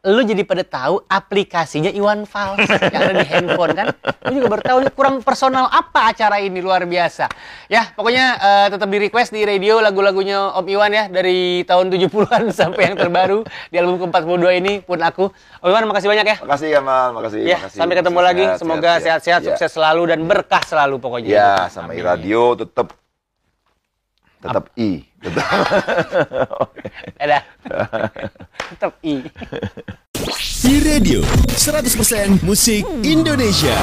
lu 0.00 0.22
jadi 0.22 0.46
pada 0.46 0.62
tahu 0.62 1.02
aplikasinya 1.04 1.90
Iwan 1.90 2.22
Fals 2.22 2.62
yang 2.94 3.02
ada 3.02 3.14
di 3.14 3.26
handphone 3.26 3.74
kan? 3.74 3.86
Lu 4.24 4.38
juga 4.38 4.46
baru 4.48 4.62
tahu 4.62 4.78
ini 4.80 4.90
kurang 4.90 5.16
personal 5.20 5.66
apa 5.66 6.14
acara 6.14 6.38
ini 6.38 6.62
luar 6.62 6.86
biasa. 6.86 7.26
Ya, 7.66 7.90
pokoknya 7.92 8.24
eh, 8.38 8.66
tetap 8.70 8.86
di 8.86 8.98
request 9.00 9.30
di 9.30 9.42
radio 9.42 9.82
lagu-lagunya 9.82 10.54
Om 10.54 10.66
Iwan 10.66 10.92
ya 10.92 11.04
dari 11.08 11.66
tahun 11.66 11.90
70-an 11.90 12.52
sampai 12.62 12.82
yang 12.84 12.96
terbaru 12.96 13.42
di 13.68 13.76
album 13.76 13.98
ke-42 14.00 14.46
ini 14.54 14.72
pun 14.78 15.02
aku. 15.02 15.34
Om 15.58 15.66
Iwan 15.66 15.84
makasih 15.86 16.08
banyak 16.08 16.26
ya. 16.26 16.36
Makasih 16.40 16.68
Kamal, 16.70 17.06
makasih. 17.10 17.40
Ya, 17.42 17.58
makasih. 17.58 17.78
sampai 17.82 17.94
ketemu 17.96 18.14
Makasih. 18.14 18.28
lagi. 18.30 18.44
Sehat, 18.46 18.58
Semoga 18.60 18.90
sehat, 18.92 19.02
sehat-sehat, 19.02 19.40
Ya. 19.42 19.46
sukses 19.50 19.70
selalu 19.72 20.02
dan 20.06 20.20
berkah 20.24 20.62
selalu 20.62 20.96
pokoknya. 21.02 21.26
Ya, 21.28 21.52
sama 21.66 21.90
Amin. 21.90 22.06
radio 22.06 22.54
tetap 22.54 22.94
tetap 24.38 24.70
I. 24.78 25.07
Tetap. 25.18 25.46
Dadah. 27.18 27.42
Tetap 28.70 28.92
I. 29.02 29.26
I 30.68 30.74
Radio 30.82 31.20
100% 31.58 32.42
musik 32.46 32.86
Indonesia. 33.02 33.74